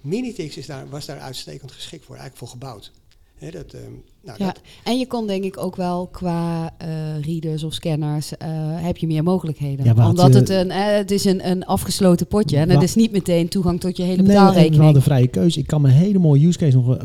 Minitix 0.00 0.56
is 0.56 0.66
daar, 0.66 0.88
was 0.88 1.06
daar 1.06 1.18
uitstekend 1.18 1.72
geschikt 1.72 2.04
voor, 2.04 2.14
eigenlijk 2.16 2.38
voor 2.38 2.48
gebouwd. 2.60 2.92
Hè, 3.36 3.50
dat, 3.50 3.72
ehm, 3.72 3.82
nou, 4.24 4.38
Ja, 4.38 4.46
dat, 4.46 4.60
en 4.84 4.98
je 4.98 5.06
kon 5.06 5.26
denk 5.26 5.44
ik 5.44 5.58
ook 5.58 5.76
wel 5.76 6.06
qua 6.06 6.74
eh, 6.78 7.20
readers 7.20 7.62
of 7.62 7.72
scanners, 7.74 8.36
eh, 8.36 8.48
heb 8.82 8.96
je 8.96 9.06
meer 9.06 9.22
mogelijkheden. 9.22 9.84
Ja, 9.84 10.08
Omdat 10.08 10.34
het, 10.34 10.48
een, 10.48 10.70
eh, 10.70 10.96
het 10.96 11.10
is 11.10 11.24
een, 11.24 11.48
een 11.50 11.64
afgesloten 11.66 12.26
potje 12.26 12.56
en 12.56 12.70
het 12.70 12.82
is 12.82 12.94
niet 12.94 13.12
meteen 13.12 13.48
toegang 13.48 13.80
tot 13.80 13.96
je 13.96 14.02
hele 14.02 14.16
Nee, 14.16 14.26
en 14.26 14.32
we 14.32 14.38
betaalrekening. 14.38 14.82
hadden 14.82 15.02
vrije 15.02 15.26
keuze. 15.28 15.58
Ik 15.58 15.66
kan 15.66 15.80
me 15.80 15.88
een 15.88 15.94
hele 15.94 16.18
mooie 16.18 16.46
use 16.46 16.58
case 16.58 16.76
nog 16.76 16.96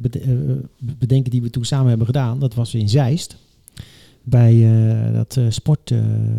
bede- 0.00 0.60
bedenken 0.78 1.30
die 1.30 1.42
we 1.42 1.50
toen 1.50 1.64
samen 1.64 1.88
hebben 1.88 2.06
gedaan. 2.06 2.38
Dat 2.38 2.54
was 2.54 2.74
in 2.74 2.88
Zeist. 2.88 3.36
Bij 4.28 4.54
eh, 5.08 5.12
dat 5.14 5.36
eh, 5.36 5.44
sport, 5.48 5.90
eh, 5.90 5.98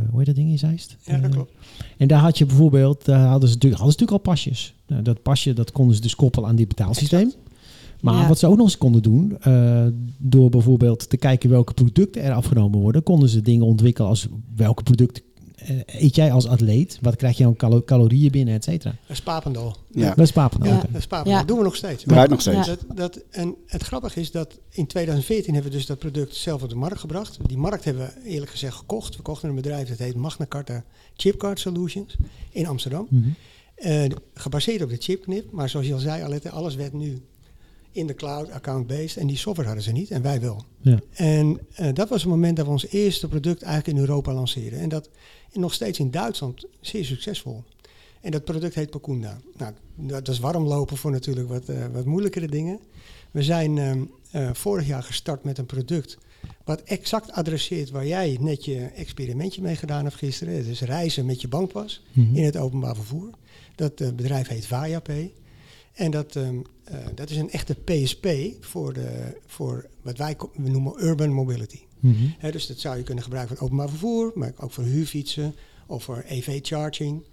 hoe 0.09 0.17
heet 0.17 0.25
dat 0.25 0.35
ding 0.35 0.49
in 0.49 0.57
Zeist? 0.59 0.97
ja, 1.03 1.17
dat 1.17 1.31
klopt. 1.31 1.51
En 1.97 2.07
daar 2.07 2.19
had 2.19 2.37
je 2.37 2.45
bijvoorbeeld, 2.45 3.05
daar 3.05 3.27
hadden 3.27 3.49
ze, 3.49 3.53
natuurlijk- 3.55 3.81
hadden 3.81 3.97
ze 3.99 4.05
natuurlijk 4.05 4.27
al 4.27 4.33
pasjes. 4.33 4.73
Nou, 4.87 5.01
dat 5.01 5.21
pasje 5.21 5.53
dat 5.53 5.71
konden 5.71 5.95
ze 5.95 6.01
dus 6.01 6.15
koppelen 6.15 6.49
aan 6.49 6.55
dit 6.55 6.67
betaalsysteem. 6.67 7.31
Maar 8.01 8.13
Ja. 8.15 8.27
wat 8.27 8.39
ze 8.39 8.47
ook 8.47 8.55
nog 8.57 8.65
eens 8.65 8.77
konden 8.77 9.01
doen, 9.01 9.37
eh, 9.41 9.85
door 10.17 10.49
bijvoorbeeld 10.49 11.09
te 11.09 11.17
kijken 11.17 11.49
welke 11.49 11.73
producten 11.73 12.21
er 12.23 12.33
afgenomen 12.33 12.79
worden, 12.79 13.03
konden 13.03 13.29
ze 13.29 13.41
dingen 13.41 13.65
ontwikkelen 13.65 14.09
als 14.09 14.27
welke 14.55 14.83
producten 14.83 15.23
eet 15.85 16.15
jij 16.15 16.31
als 16.31 16.47
atleet, 16.47 16.97
wat 17.01 17.15
krijg 17.15 17.37
je 17.37 17.45
aan 17.45 17.55
calo- 17.55 17.83
calorieën 17.83 18.31
binnen, 18.31 18.53
et 18.53 18.63
cetera. 18.63 18.95
Dat 19.07 19.17
is 19.17 19.21
Papendal. 19.21 19.75
Ja. 19.87 20.07
Dat 20.09 20.25
is 20.25 20.31
Papendal. 20.31 20.73
Ja. 20.73 20.83
Dat 20.89 21.07
Papendal. 21.07 21.37
Dat 21.37 21.47
doen 21.47 21.57
we 21.57 21.63
nog 21.63 21.75
steeds. 21.75 22.03
Draait 22.03 22.29
nog 22.29 22.41
steeds. 22.41 22.69
Dat, 22.95 23.19
en 23.29 23.55
het 23.65 23.83
grappige 23.83 24.19
is 24.19 24.31
dat 24.31 24.59
in 24.69 24.87
2014 24.87 25.53
hebben 25.53 25.71
we 25.71 25.77
dus 25.77 25.85
dat 25.87 25.99
product 25.99 26.35
zelf 26.35 26.63
op 26.63 26.69
de 26.69 26.75
markt 26.75 26.99
gebracht. 26.99 27.37
Die 27.47 27.57
markt 27.57 27.83
hebben 27.85 28.11
we 28.23 28.29
eerlijk 28.29 28.51
gezegd 28.51 28.75
gekocht. 28.75 29.15
We 29.15 29.21
kochten 29.21 29.49
een 29.49 29.55
bedrijf 29.55 29.89
dat 29.89 29.97
heet 29.97 30.15
Magna 30.15 30.45
Carta 30.47 30.83
Chipcard 31.15 31.59
Solutions 31.59 32.15
in 32.51 32.67
Amsterdam. 32.67 33.07
Mhm. 33.09 33.29
Eh, 33.75 34.03
gebaseerd 34.33 34.81
op 34.81 34.89
de 34.89 34.97
chipknip. 34.99 35.51
Maar 35.51 35.69
zoals 35.69 35.87
je 35.87 35.93
al 35.93 35.99
zei, 35.99 36.23
Alette, 36.23 36.49
alles 36.49 36.75
werd 36.75 36.93
nu 36.93 37.21
in 37.91 38.07
de 38.07 38.13
cloud, 38.15 38.51
account-based. 38.51 39.17
En 39.17 39.27
die 39.27 39.37
software 39.37 39.67
hadden 39.67 39.85
ze 39.85 39.91
niet 39.91 40.11
en 40.11 40.21
wij 40.21 40.41
wel. 40.41 40.65
Ja. 40.81 40.99
En 41.13 41.59
eh, 41.75 41.93
dat 41.93 42.09
was 42.09 42.21
het 42.21 42.29
moment 42.29 42.57
dat 42.57 42.65
we 42.65 42.71
ons 42.71 42.87
eerste 42.87 43.27
product 43.27 43.61
eigenlijk 43.61 43.97
in 43.97 44.03
Europa 44.03 44.33
lanceerden. 44.33 44.79
En 44.79 44.89
dat 44.89 45.09
nog 45.53 45.73
steeds 45.73 45.99
in 45.99 46.11
Duitsland 46.11 46.65
zeer 46.81 47.05
succesvol. 47.05 47.63
En 48.21 48.31
dat 48.31 48.43
product 48.43 48.75
heet 48.75 48.89
Pacunda. 48.89 49.39
Nou, 49.57 49.73
dat 49.95 50.27
is 50.27 50.39
warmlopen 50.39 50.97
voor 50.97 51.11
natuurlijk 51.11 51.47
wat, 51.47 51.69
eh, 51.69 51.85
wat 51.93 52.05
moeilijkere 52.05 52.47
dingen. 52.47 52.79
We 53.31 53.43
zijn 53.43 53.77
ehm, 53.77 54.01
eh, 54.31 54.49
vorig 54.53 54.87
jaar 54.87 55.03
gestart 55.03 55.43
met 55.43 55.57
een 55.57 55.65
product 55.65 56.17
wat 56.63 56.81
exact 56.81 57.31
adresseert 57.31 57.89
waar 57.89 58.07
jij 58.07 58.37
net 58.39 58.65
je 58.65 58.79
experimentje 58.85 59.61
mee 59.61 59.75
gedaan 59.75 60.03
hebt 60.03 60.15
gisteren. 60.15 60.55
Het 60.55 60.65
is 60.67 60.81
reizen 60.81 61.25
met 61.25 61.41
je 61.41 61.47
bankpas 61.47 62.03
Mhm. 62.11 62.35
in 62.35 62.43
het 62.43 62.57
openbaar 62.57 62.95
vervoer. 62.95 63.29
Dat 63.75 63.95
bedrijf 63.95 64.47
heet 64.47 64.65
VayaPay. 64.65 65.33
En 65.99 66.11
dat, 66.11 66.35
ehm, 66.35 66.59
eh, 66.83 66.97
dat 67.15 67.29
is 67.29 67.37
een 67.37 67.51
echte 67.51 67.75
PSP 67.75 68.27
voor, 68.59 68.93
de, 68.93 69.37
voor 69.45 69.85
wat 70.01 70.17
wij 70.17 70.37
we 70.55 70.69
noemen 70.69 71.03
urban 71.03 71.33
mobility. 71.33 71.79
Hè, 72.37 72.51
dus 72.51 72.67
dat 72.67 72.79
zou 72.79 72.97
je 72.97 73.03
kunnen 73.03 73.23
gebruiken 73.23 73.55
voor 73.55 73.65
openbaar 73.65 73.89
vervoer, 73.89 74.31
maar 74.35 74.53
ook 74.57 74.71
voor 74.71 74.83
huurfietsen 74.83 75.55
of 75.87 76.03
voor 76.03 76.23
EV-charging. 76.27 77.23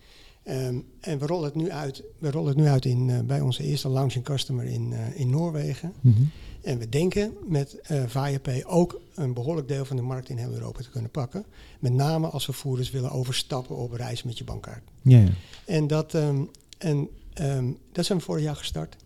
Ehm, 0.43 0.79
en 1.01 1.19
we 1.19 1.27
rollen 1.27 1.45
het 1.45 1.55
nu 1.55 1.71
uit, 1.71 2.03
we 2.19 2.31
rollen 2.31 2.49
het 2.49 2.57
nu 2.57 2.67
uit 2.67 2.85
in, 2.85 3.11
eh, 3.11 3.21
bij 3.21 3.41
onze 3.41 3.63
eerste 3.63 3.89
launching 3.89 4.25
customer 4.25 4.65
in, 4.65 4.93
eh, 4.93 5.21
in 5.21 5.31
Noorwegen. 5.31 5.93
Mhm. 6.01 6.23
En 6.63 6.79
we 6.79 6.89
denken 6.89 7.33
met 7.49 7.81
eh 7.83 8.03
VayaPay 8.07 8.65
ook 8.67 9.01
een 9.15 9.35
behoorlijk 9.35 9.69
deel 9.69 9.85
van 9.85 9.97
de 9.97 10.03
markt 10.03 10.29
in 10.29 10.37
heel 10.37 10.53
Europa 10.53 10.83
te 10.83 10.91
kunnen 10.91 11.11
pakken. 11.11 11.45
Met 11.79 11.93
name 11.93 12.27
als 12.27 12.45
vervoerders 12.45 12.91
willen 12.91 13.11
overstappen 13.11 13.77
op 13.77 13.93
reis 13.93 14.23
met 14.23 14.39
je 14.39 14.45
bankkaart. 14.45 14.83
Ja, 15.03 15.19
ja. 15.19 15.29
En 15.65 15.87
dat, 15.87 16.15
ehm, 16.15 16.43
en, 16.79 17.09
ehm, 17.39 17.73
dat 17.93 18.05
zijn 18.05 18.19
we 18.19 18.25
vorig 18.25 18.43
jaar 18.43 18.57
gestart. 18.57 18.97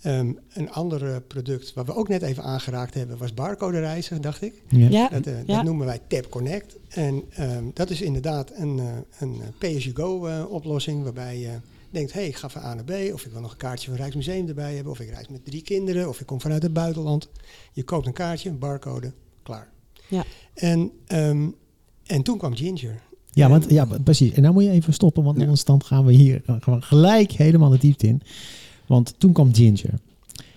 Ehm, 0.00 0.32
een 0.48 0.70
ander 0.70 1.10
eh, 1.12 1.16
product 1.26 1.74
wat 1.74 1.86
we 1.86 1.94
ook 1.94 2.08
net 2.08 2.22
even 2.22 2.42
aangeraakt 2.42 2.94
hebben 2.94 3.18
was 3.18 3.34
barcode 3.34 3.78
reizen, 3.80 4.20
dacht 4.22 4.42
ik. 4.42 4.62
Ja. 4.68 4.88
Ja, 4.88 5.08
Dat, 5.08 5.26
eh, 5.26 5.46
ja. 5.46 5.56
dat 5.56 5.64
noemen 5.64 5.86
wij 5.86 6.00
Tap 6.08 6.30
Connect. 6.30 6.76
En 6.88 7.22
ehm, 7.30 7.64
dat 7.72 7.90
is 7.90 8.00
inderdaad 8.00 8.50
een, 8.54 8.78
eh, 8.78 8.86
een 9.18 9.40
pay-as-you-go 9.58 10.26
eh, 10.26 10.50
oplossing 10.50 11.02
waarbij 11.02 11.38
je 11.38 11.60
denkt, 11.90 12.12
hé, 12.12 12.20
hey, 12.20 12.28
ik 12.28 12.36
ga 12.36 12.48
van 12.48 12.62
A 12.62 12.74
naar 12.74 12.84
B, 12.84 13.12
of 13.12 13.24
ik 13.24 13.32
wil 13.32 13.40
nog 13.40 13.50
een 13.50 13.56
kaartje 13.56 13.88
van 13.88 13.96
Rijksmuseum 13.96 14.48
erbij 14.48 14.74
hebben, 14.74 14.92
of 14.92 15.00
ik 15.00 15.10
reis 15.10 15.28
met 15.28 15.44
drie 15.44 15.62
kinderen, 15.62 16.08
of 16.08 16.20
ik 16.20 16.26
kom 16.26 16.40
vanuit 16.40 16.62
het 16.62 16.72
buitenland. 16.72 17.28
Je 17.72 17.82
koopt 17.82 18.06
een 18.06 18.12
kaartje, 18.12 18.48
een 18.48 18.58
barcode, 18.58 19.12
klaar. 19.42 19.68
Ja. 20.08 20.24
En, 20.54 20.92
ehm, 21.06 21.48
en 22.06 22.22
toen 22.22 22.38
kwam 22.38 22.56
Ginger. 22.56 23.02
Ja, 23.36 23.48
want, 23.48 23.70
ja, 23.70 23.86
precies. 24.04 24.32
En 24.32 24.42
nou 24.42 24.54
moet 24.54 24.64
je 24.64 24.70
even 24.70 24.92
stoppen, 24.92 25.22
want 25.22 25.40
anders 25.40 25.64
dan 25.64 25.84
gaan 25.84 26.04
we 26.04 26.12
hier 26.12 26.42
gewoon 26.44 26.82
gelijk 26.82 27.32
helemaal 27.32 27.70
de 27.70 27.78
diepte 27.78 28.06
in. 28.06 28.22
Want 28.86 29.14
toen 29.18 29.32
kwam 29.32 29.54
Ginger. 29.54 29.94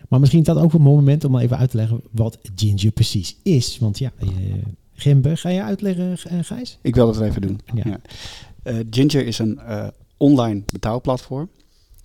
Maar 0.10 0.20
misschien 0.20 0.40
is 0.40 0.46
dat 0.46 0.58
ook 0.58 0.74
een 0.74 0.82
mooi 0.82 0.96
moment 0.96 1.24
om 1.24 1.38
even 1.38 1.58
uit 1.58 1.70
te 1.70 1.78
leggen 1.78 2.02
wat 2.12 2.38
Ginger 2.56 2.92
precies 2.92 3.38
is. 3.44 3.78
Want 3.78 3.98
ja, 3.98 4.12
eh, 4.18 4.28
Gembe, 4.94 5.38
ga 5.38 5.50
je 5.50 5.64
uitleggen, 5.64 6.18
eh, 6.30 6.40
Gijs? 6.42 6.78
Ik 6.82 6.96
wil 6.96 7.06
dat 7.06 7.22
even 7.22 7.42
doen. 7.42 7.60
Ja. 7.74 7.84
Ja. 7.86 8.00
Eh, 8.64 8.76
Ginger 8.90 9.26
is 9.26 9.40
een 9.40 9.60
eh, 9.60 9.88
online 10.18 10.62
betaalplatform. 10.72 11.50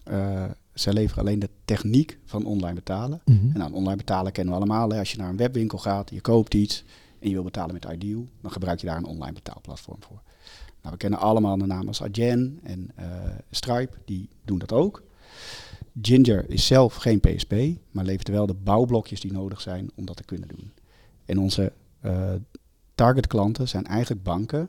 Eh 0.04 0.44
zij 0.74 0.92
leveren 0.92 1.24
alleen 1.24 1.38
de 1.38 1.48
techniek 1.64 2.18
van 2.24 2.44
online 2.44 2.74
betalen. 2.74 3.20
Mhm. 3.24 3.38
En 3.52 3.58
nou, 3.58 3.72
online 3.72 3.96
betalen 3.96 4.32
kennen 4.32 4.54
we 4.54 4.60
allemaal. 4.60 4.88
Hè. 4.90 4.98
Als 4.98 5.12
je 5.12 5.18
naar 5.18 5.28
een 5.28 5.36
webwinkel 5.36 5.78
gaat, 5.78 6.10
je 6.10 6.20
koopt 6.20 6.54
iets 6.54 6.84
en 7.18 7.28
je 7.28 7.34
wil 7.34 7.44
betalen 7.44 7.74
met 7.74 7.86
Ideal, 7.92 8.26
dan 8.40 8.50
gebruik 8.50 8.80
je 8.80 8.86
daar 8.86 8.96
een 8.96 9.04
online 9.04 9.32
betaalplatform 9.32 9.98
voor. 10.00 10.22
Nou, 10.84 10.96
we 10.96 11.02
kennen 11.02 11.18
allemaal 11.18 11.58
de 11.58 11.66
namen 11.66 11.86
als 11.86 12.02
Adyen 12.02 12.58
en 12.62 12.90
eh, 12.94 13.06
Stripe, 13.50 13.96
die 14.04 14.28
doen 14.44 14.58
dat 14.58 14.72
ook. 14.72 15.02
Ginger 16.02 16.50
is 16.50 16.66
zelf 16.66 16.94
geen 16.94 17.20
PSP, 17.20 17.54
maar 17.90 18.04
levert 18.04 18.28
wel 18.28 18.46
de 18.46 18.54
bouwblokjes 18.54 19.20
die 19.20 19.32
nodig 19.32 19.60
zijn 19.60 19.90
om 19.94 20.04
dat 20.04 20.16
te 20.16 20.24
kunnen 20.24 20.48
doen. 20.48 20.72
En 21.24 21.38
onze 21.38 21.72
eh 22.00 22.32
target 22.94 23.26
klanten 23.26 23.68
zijn 23.68 23.86
eigenlijk 23.86 24.22
banken 24.22 24.68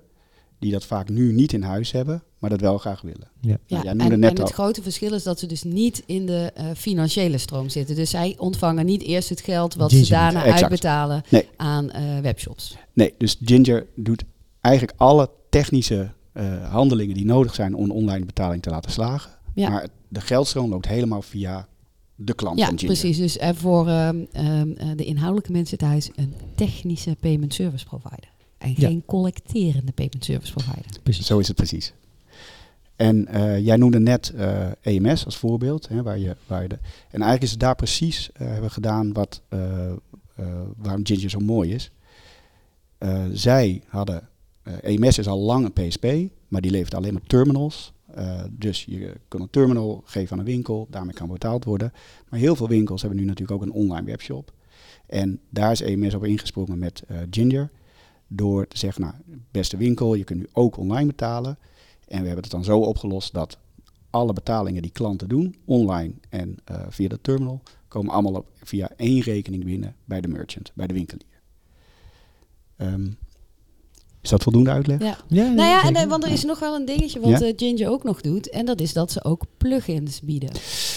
die 0.59 0.71
dat 0.71 0.85
vaak 0.85 1.09
nu 1.09 1.31
niet 1.33 1.53
in 1.53 1.61
huis 1.61 1.91
hebben, 1.91 2.23
maar 2.39 2.49
dat 2.49 2.59
wel 2.61 2.77
graag 2.77 3.01
willen. 3.01 3.27
Ja. 3.41 3.57
Ja, 3.65 3.81
jij 3.81 3.91
en, 3.91 3.97
noemde 3.97 4.17
net 4.17 4.31
en 4.31 4.37
al- 4.37 4.43
het 4.43 4.53
grote 4.53 4.81
verschil 4.81 5.13
is 5.13 5.23
dat 5.23 5.39
ze 5.39 5.45
dus 5.47 5.63
niet 5.63 6.03
in 6.05 6.25
de 6.25 6.51
eh, 6.55 6.65
financiële 6.75 7.37
stroom 7.37 7.69
zitten. 7.69 7.95
Dus 7.95 8.09
zij 8.09 8.35
ontvangen 8.37 8.85
niet 8.85 9.01
eerst 9.01 9.29
het 9.29 9.41
geld 9.41 9.75
wat 9.75 9.89
Ginger 9.89 10.05
ze 10.05 10.11
daarna. 10.11 10.43
Exact. 10.43 10.61
uitbetalen 10.61 11.23
Nee. 11.29 11.47
aan 11.55 11.91
eh, 11.91 12.19
webshops. 12.19 12.77
Nee, 12.93 13.13
dus 13.17 13.37
Ginger 13.43 13.85
doet 13.95 14.23
eigenlijk 14.61 14.99
alle 14.99 15.29
technische 15.59 16.11
eh, 16.31 16.71
handelingen 16.71 17.15
die 17.15 17.25
nodig 17.25 17.55
zijn 17.55 17.73
om 17.75 17.91
online 17.91 18.25
betaling 18.25 18.61
te 18.61 18.69
laten 18.69 18.91
slagen, 18.91 19.31
ja. 19.53 19.69
Maar 19.69 19.87
de 20.07 20.21
geldstroom 20.21 20.69
loopt 20.69 20.87
helemaal 20.87 21.21
via 21.21 21.67
de 22.15 22.33
klant 22.33 22.59
Ja, 22.59 22.65
van 22.65 22.79
Ginger. 22.79 22.97
precies. 22.97 23.17
Dus 23.17 23.37
eh, 23.37 23.49
voor 23.53 23.87
ehm, 23.87 24.25
ehm, 24.31 24.71
eh, 24.71 24.87
de 24.95 25.05
inhoudelijke 25.05 25.51
mensen 25.51 25.77
thuis 25.77 26.09
een 26.15 26.33
technische 26.55 27.15
payment 27.19 27.53
service 27.53 27.85
provider. 27.85 28.29
En 28.57 28.69
Ja. 28.69 28.87
geen 28.87 29.03
collecterende 29.05 29.91
payment 29.91 30.25
service 30.25 30.53
provider. 30.53 30.85
Precies. 31.03 31.25
Zo 31.25 31.39
is 31.39 31.47
het 31.47 31.55
precies. 31.55 31.93
En 32.95 33.27
jij 33.63 33.75
noemde 33.75 33.99
net 33.99 34.33
EMS 34.81 35.25
als 35.25 35.37
voorbeeld. 35.37 35.87
Hè, 35.87 36.03
waar 36.03 36.19
je, 36.19 36.35
waar 36.47 36.61
je 36.61 36.67
de, 36.67 36.75
en 36.85 37.21
eigenlijk 37.21 37.43
is 37.43 37.51
het 37.51 37.59
daar 37.59 37.75
precies 37.75 38.29
hebben 38.33 38.71
gedaan 38.71 39.13
wat, 39.13 39.41
waarom 40.77 41.05
Ginger 41.05 41.29
zo 41.29 41.39
mooi 41.39 41.73
is. 41.73 41.91
Zij 43.33 43.81
hadden, 43.87 44.29
EMS 44.81 45.17
is 45.17 45.27
al 45.27 45.39
lang 45.39 45.65
een 45.65 45.87
PSP, 45.87 46.05
maar 46.47 46.61
die 46.61 46.71
levert 46.71 46.93
alleen 46.93 47.13
maar 47.13 47.27
terminals. 47.27 47.93
Eh, 48.15 48.43
dus 48.51 48.85
je 48.85 49.13
kunt 49.27 49.43
een 49.43 49.49
terminal 49.49 50.01
geven 50.05 50.31
aan 50.33 50.39
een 50.39 50.45
winkel, 50.45 50.87
daarmee 50.89 51.13
kan 51.13 51.27
betaald 51.27 51.65
worden. 51.65 51.93
Maar 52.29 52.39
heel 52.39 52.55
veel 52.55 52.67
winkels 52.67 53.01
hebben 53.01 53.19
nu 53.19 53.25
natuurlijk 53.25 53.61
ook 53.61 53.67
een 53.67 53.73
online 53.73 54.05
webshop. 54.05 54.53
En 55.07 55.39
daar 55.49 55.71
is 55.71 55.81
EMS 55.81 56.13
op 56.13 56.23
ingesprongen 56.23 56.79
met 56.79 57.03
eh, 57.07 57.17
Ginger. 57.29 57.71
Door 58.27 58.67
te 58.67 58.77
zeggen, 58.77 59.01
nou, 59.01 59.13
beste 59.51 59.77
winkel, 59.77 60.13
je 60.13 60.23
kunt 60.23 60.39
nu 60.39 60.47
ook 60.51 60.77
online 60.77 61.05
betalen. 61.05 61.57
En 62.07 62.19
we 62.19 62.25
hebben 62.25 62.43
het 62.43 62.51
dan 62.51 62.63
zo 62.63 62.79
opgelost 62.79 63.33
dat 63.33 63.57
alle 64.09 64.33
betalingen 64.33 64.81
die 64.81 64.91
klanten 64.91 65.29
doen, 65.29 65.55
online 65.65 66.13
en 66.29 66.57
eh, 66.65 66.85
via 66.89 67.07
de 67.07 67.21
terminal, 67.21 67.61
komen 67.87 68.13
allemaal 68.13 68.33
op, 68.33 68.47
via 68.63 68.89
één 68.95 69.21
rekening 69.21 69.63
binnen 69.63 69.95
bij 70.05 70.21
de 70.21 70.27
merchant, 70.27 70.71
bij 70.73 70.87
de 70.87 70.93
winkelier. 70.93 71.41
Ehm, 72.75 73.11
is 74.25 74.31
dat 74.31 74.43
voldoende 74.43 74.69
uitleg? 74.69 74.99
Ja. 74.99 75.17
Ja, 75.27 75.43
Nou 75.53 75.69
ja, 75.69 75.83
en, 75.87 75.95
eh, 75.95 76.07
want 76.07 76.23
er 76.23 76.31
is 76.31 76.43
nog 76.43 76.59
wel 76.59 76.75
een 76.75 76.85
dingetje 76.85 77.19
wat 77.19 77.39
Ja? 77.39 77.45
eh, 77.45 77.53
Ginger 77.55 77.89
ook 77.89 78.03
nog 78.03 78.21
doet. 78.21 78.49
En 78.49 78.65
dat 78.65 78.81
is 78.81 78.93
dat 78.93 79.11
ze 79.11 79.23
ook 79.23 79.41
plugins 79.57 80.21
bieden. 80.21 80.49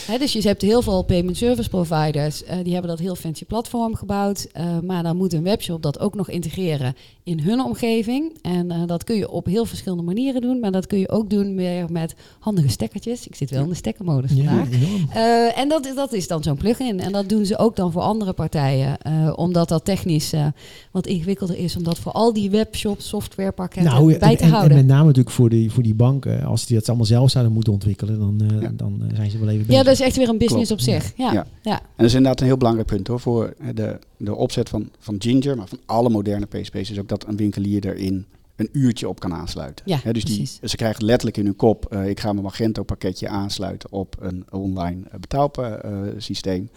Hè, 0.07 0.19
dus 0.19 0.33
je 0.33 0.41
hebt 0.43 0.63
heel 0.63 0.83
veel 0.83 1.03
payment 1.03 1.37
service 1.37 1.69
providers. 1.69 2.45
eh, 2.45 2.57
die 2.63 2.73
hebben 2.73 2.91
dat 2.91 2.99
heel 3.01 3.15
fancy 3.15 3.45
platform 3.45 3.95
gebouwd. 3.95 4.47
eh, 4.53 4.79
maar 4.79 5.03
dan 5.03 5.17
moet 5.17 5.33
een 5.33 5.43
webshop 5.43 5.83
dat 5.83 6.01
ook 6.01 6.15
nog 6.15 6.29
integreren 6.29 6.97
in 7.23 7.41
hun 7.41 7.61
omgeving. 7.61 8.39
En 8.43 8.71
eh, 8.71 8.83
dat 8.87 9.05
kun 9.05 9.17
je 9.17 9.31
op 9.31 9.47
heel 9.47 9.65
verschillende 9.65 10.03
manieren 10.05 10.41
doen. 10.41 10.61
Maar 10.61 10.73
dat 10.73 10.87
kun 10.87 10.99
je 10.99 11.09
ook 11.09 11.31
doen 11.31 11.55
meer 11.55 11.87
met 11.91 12.15
handige 12.39 12.69
stekkertjes. 12.69 13.27
Ik 13.27 13.35
zit 13.35 13.51
wel 13.51 13.63
in 13.63 13.69
de 13.69 13.75
stekkermodus 13.75 14.33
Ja, 14.33 14.45
vandaag. 14.45 14.69
Eh, 15.15 15.59
en 15.59 15.69
dat, 15.69 15.93
dat 15.95 16.13
is 16.13 16.29
dan 16.29 16.43
zo'n 16.43 16.57
plugin. 16.57 17.01
En 17.01 17.13
dat 17.13 17.29
doen 17.29 17.47
ze 17.47 17.59
ook 17.59 17.77
dan 17.77 17.93
voor 17.93 18.03
andere 18.03 18.33
partijen. 18.33 18.99
eh, 18.99 19.33
omdat 19.37 19.69
dat 19.69 19.85
technisch 19.85 20.33
eh, 20.33 20.47
wat 20.93 21.07
ingewikkelder 21.07 21.57
is. 21.59 21.77
Om 21.77 21.83
dat 21.83 21.99
voor 21.99 22.13
al 22.13 22.33
die 22.33 22.51
webshops, 22.51 23.09
softwarepakketten 23.23 23.93
Nou, 23.93 24.19
bij 24.19 24.31
en, 24.31 24.37
te 24.37 24.43
en- 24.43 24.49
en 24.49 24.55
houden. 24.57 24.77
met 24.77 24.87
name 24.87 25.05
natuurlijk 25.05 25.35
voor 25.35 25.49
die, 25.49 25.71
voor 25.71 25.83
die 25.83 25.95
banken. 25.95 26.43
Als 26.45 26.67
die 26.67 26.77
dat 26.77 26.89
allemaal 26.89 27.07
zelf 27.07 27.31
zouden 27.31 27.53
moeten 27.53 27.73
ontwikkelen, 27.73 28.19
dan, 28.19 28.41
eh, 28.51 28.61
Ja. 28.63 28.71
dan 28.75 29.03
eh, 29.09 29.17
zijn 29.17 29.31
ze 29.31 29.39
wel 29.39 29.49
even 29.49 29.61
ja, 29.61 29.67
bezig. 29.67 29.85
dat 29.85 29.93
is 29.95 30.01
echt 30.01 30.17
weer 30.17 30.29
een 30.29 30.39
business 30.39 30.67
Klopt. 30.67 30.83
op 30.83 30.89
zich. 30.89 31.13
Ja, 31.17 31.33
Ja. 31.33 31.47
ja. 31.63 31.81
En 31.81 31.87
dat 31.97 32.07
is 32.07 32.15
inderdaad 32.15 32.41
een 32.41 32.47
heel 32.47 32.57
belangrijk 32.57 32.89
punt 32.89 33.07
hoor. 33.07 33.21
Voor 33.21 33.55
eh, 33.59 33.69
de, 33.75 33.99
de 34.17 34.35
opzet 34.35 34.69
van, 34.69 34.89
van 34.99 35.15
Ginger, 35.19 35.57
maar 35.57 35.69
van 35.69 35.79
alle 35.87 36.09
moderne 36.11 36.47
PSP's, 36.47 36.91
is 36.91 36.99
ook 36.99 37.09
dat 37.09 37.27
een 37.27 37.37
winkelier 37.37 37.87
erin 37.87 38.27
een 38.57 38.69
uurtje 38.73 39.09
op 39.09 39.21
kan 39.21 39.35
aansluiten. 39.35 39.85
Ja, 39.89 39.99
Hè, 40.03 40.13
dus 40.13 40.25
die, 40.25 40.49
ze 40.63 40.77
krijgen 40.77 41.05
letterlijk 41.05 41.37
in 41.37 41.45
hun 41.45 41.57
kop, 41.57 41.87
eh, 41.93 42.09
ik 42.09 42.21
ga 42.21 42.33
mijn 42.33 42.45
Magento 42.45 42.83
pakketje 42.83 43.29
aansluiten 43.29 43.93
op 43.93 44.17
een 44.21 44.45
online 44.51 45.01
uh, 45.07 45.21
betaalsysteem. 45.21 46.71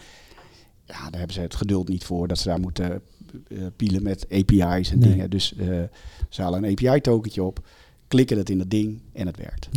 ja, 0.86 0.94
daar 1.10 1.18
hebben 1.18 1.32
ze 1.32 1.40
het 1.40 1.54
geduld 1.54 1.88
niet 1.88 2.04
voor 2.04 2.28
dat 2.28 2.38
ze 2.38 2.48
daar 2.48 2.60
moeten 2.60 3.00
pielen 3.76 4.02
met 4.02 4.26
API's 4.30 4.90
en 4.90 4.98
Nee. 4.98 5.08
dingen. 5.10 5.30
Dus 5.30 5.54
eh, 5.56 5.66
ze 6.28 6.42
halen 6.42 6.64
een 6.64 6.70
API-tokentje 6.70 7.42
op, 7.42 7.66
klikken 8.08 8.36
het 8.38 8.50
in 8.50 8.58
dat 8.58 8.70
ding 8.70 9.00
en 9.12 9.26
het 9.26 9.36
werkt. 9.36 9.68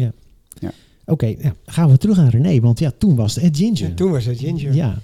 Oké, 1.08 1.26
ja, 1.26 1.56
gaan 1.66 1.90
we 1.90 1.98
terug 1.98 2.18
naar 2.18 2.30
René, 2.30 2.60
want 2.60 2.80
ja, 2.80 2.92
toen 2.98 3.16
was 3.16 3.36
het 3.36 3.44
eh, 3.44 3.50
Ginger. 3.54 3.90
Ja, 3.90 3.96
toen 3.96 4.12
was 4.12 4.26
het 4.26 4.38
Ginger. 4.40 4.74
Ja, 4.74 5.00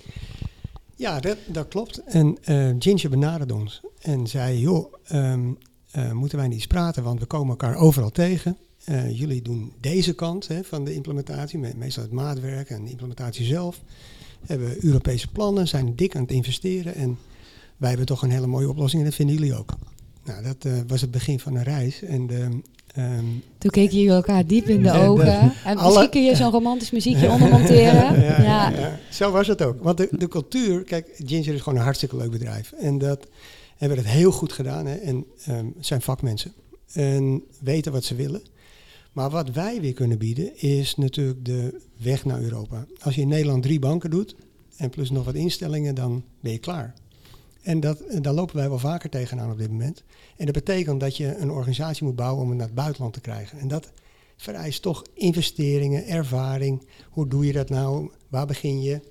Ja, 0.96 1.20
dat, 1.20 1.38
dat 1.48 1.68
klopt. 1.68 2.04
En 2.04 2.38
eh, 2.44 2.70
Ginger 2.80 3.10
benaderde 3.10 3.54
ons 3.56 3.82
en 4.00 4.28
zei, 4.28 4.60
joh, 4.60 4.94
ehm, 5.04 5.40
eh, 5.92 6.12
moeten 6.12 6.38
wij 6.38 6.48
niet 6.48 6.56
eens 6.56 6.68
praten, 6.68 7.04
want 7.04 7.20
we 7.20 7.26
komen 7.26 7.50
elkaar 7.50 7.76
overal 7.76 8.10
tegen. 8.10 8.58
Eh, 8.84 9.20
jullie 9.20 9.42
doen 9.42 9.72
deze 9.80 10.14
kant 10.14 10.48
hè, 10.48 10.64
van 10.64 10.84
de 10.86 10.94
implementatie, 10.94 11.60
me- 11.60 11.74
meestal 11.78 12.04
het 12.04 12.12
maatwerk 12.12 12.70
en 12.70 12.84
de 12.84 12.90
implementatie 12.90 13.46
zelf. 13.46 13.82
Hebben 14.46 14.86
Europese 14.86 15.28
plannen, 15.28 15.68
zijn 15.68 15.96
dik 15.96 16.16
aan 16.16 16.22
het 16.22 16.32
investeren 16.32 16.96
en 16.96 17.18
wij 17.82 17.90
hebben 17.90 18.08
toch 18.08 18.22
een 18.22 18.32
hele 18.32 18.48
mooie 18.48 18.70
oplossing 18.70 19.02
en 19.02 19.08
dat 19.08 19.18
vinden 19.18 19.36
jullie 19.36 19.58
ook. 19.58 19.74
Nou, 20.26 20.44
dat 20.44 20.66
eh, 20.66 20.74
was 20.88 21.02
het 21.02 21.12
begin 21.12 21.40
van 21.40 21.56
een 21.56 21.64
reis. 21.64 22.02
En 22.04 22.28
de, 22.28 22.48
ehm, 22.94 23.26
Toen 23.58 23.72
keken 23.72 23.98
jullie 23.98 24.12
elkaar 24.12 24.48
diep 24.48 24.66
in 24.68 24.84
de 24.84 24.90
En 24.90 25.00
de- 25.00 25.06
ogen. 25.08 25.54
En 25.66 25.78
alle- 25.78 25.88
misschien 25.88 26.10
kun 26.10 26.24
je 26.24 26.36
zo'n 26.36 26.52
romantisch 26.52 26.92
muziekje 26.92 27.30
onder 27.34 27.50
monteren. 27.50 28.20
ja, 28.22 28.42
Ja, 28.42 28.42
ja, 28.44 28.70
ja. 28.80 29.00
Zo 29.12 29.32
was 29.32 29.48
het 29.48 29.62
ook. 29.62 29.84
Want 29.84 29.98
de, 29.98 30.08
de 30.12 30.28
cultuur, 30.28 30.84
kijk, 30.84 31.08
Ginger 31.26 31.54
is 31.54 31.62
gewoon 31.62 31.78
een 31.78 31.84
hartstikke 31.86 32.18
leuk 32.18 32.32
bedrijf. 32.32 32.72
En 32.72 32.98
dat 32.98 33.28
hebben 33.78 33.98
we 33.98 34.04
het 34.04 34.14
heel 34.14 34.32
goed 34.32 34.54
gedaan. 34.54 34.86
Hè. 34.86 34.96
En 34.96 35.26
ehm, 35.46 35.66
het 35.78 35.86
zijn 35.86 36.02
vakmensen. 36.02 36.54
En 36.94 37.44
weten 37.60 37.92
wat 37.92 38.04
ze 38.04 38.16
willen. 38.16 38.42
Maar 39.12 39.30
wat 39.30 39.50
wij 39.52 39.82
weer 39.82 39.94
kunnen 39.94 40.18
bieden, 40.18 40.60
is 40.62 40.96
natuurlijk 40.96 41.46
de 41.46 41.80
weg 41.98 42.26
naar 42.26 42.42
Europa. 42.42 42.86
Als 43.02 43.16
je 43.16 43.22
in 43.22 43.28
Nederland 43.28 43.64
drie 43.64 43.80
banken 43.80 44.10
doet, 44.10 44.36
en 44.78 44.90
plus 44.90 45.10
nog 45.12 45.26
wat 45.26 45.36
instellingen, 45.36 45.96
dan 45.96 46.24
ben 46.42 46.52
je 46.52 46.58
klaar. 46.58 46.94
En 47.62 47.80
dat, 47.80 48.00
en 48.00 48.22
daar 48.22 48.34
lopen 48.34 48.56
wij 48.56 48.70
wel 48.70 48.80
vaker 48.80 49.10
tegenaan 49.10 49.52
op 49.52 49.58
dit 49.58 49.70
moment. 49.70 50.04
En 50.38 50.46
dat 50.46 50.54
betekent 50.54 51.00
dat 51.00 51.18
je 51.18 51.36
een 51.36 51.52
organisatie 51.52 52.06
moet 52.06 52.16
bouwen 52.16 52.44
om 52.44 52.50
het 52.50 52.58
naar 52.58 52.68
het 52.68 52.76
buitenland 52.76 53.14
te 53.14 53.22
krijgen. 53.22 53.60
En 53.60 53.68
dat 53.68 53.92
vereist 54.38 54.82
toch 54.82 55.04
investeringen, 55.14 56.08
ervaring. 56.08 56.88
Hoe 57.10 57.28
doe 57.28 57.46
je 57.46 57.54
dat 57.54 57.70
nou? 57.70 58.12
Waar 58.30 58.46
begin 58.46 58.82
je? 58.82 59.02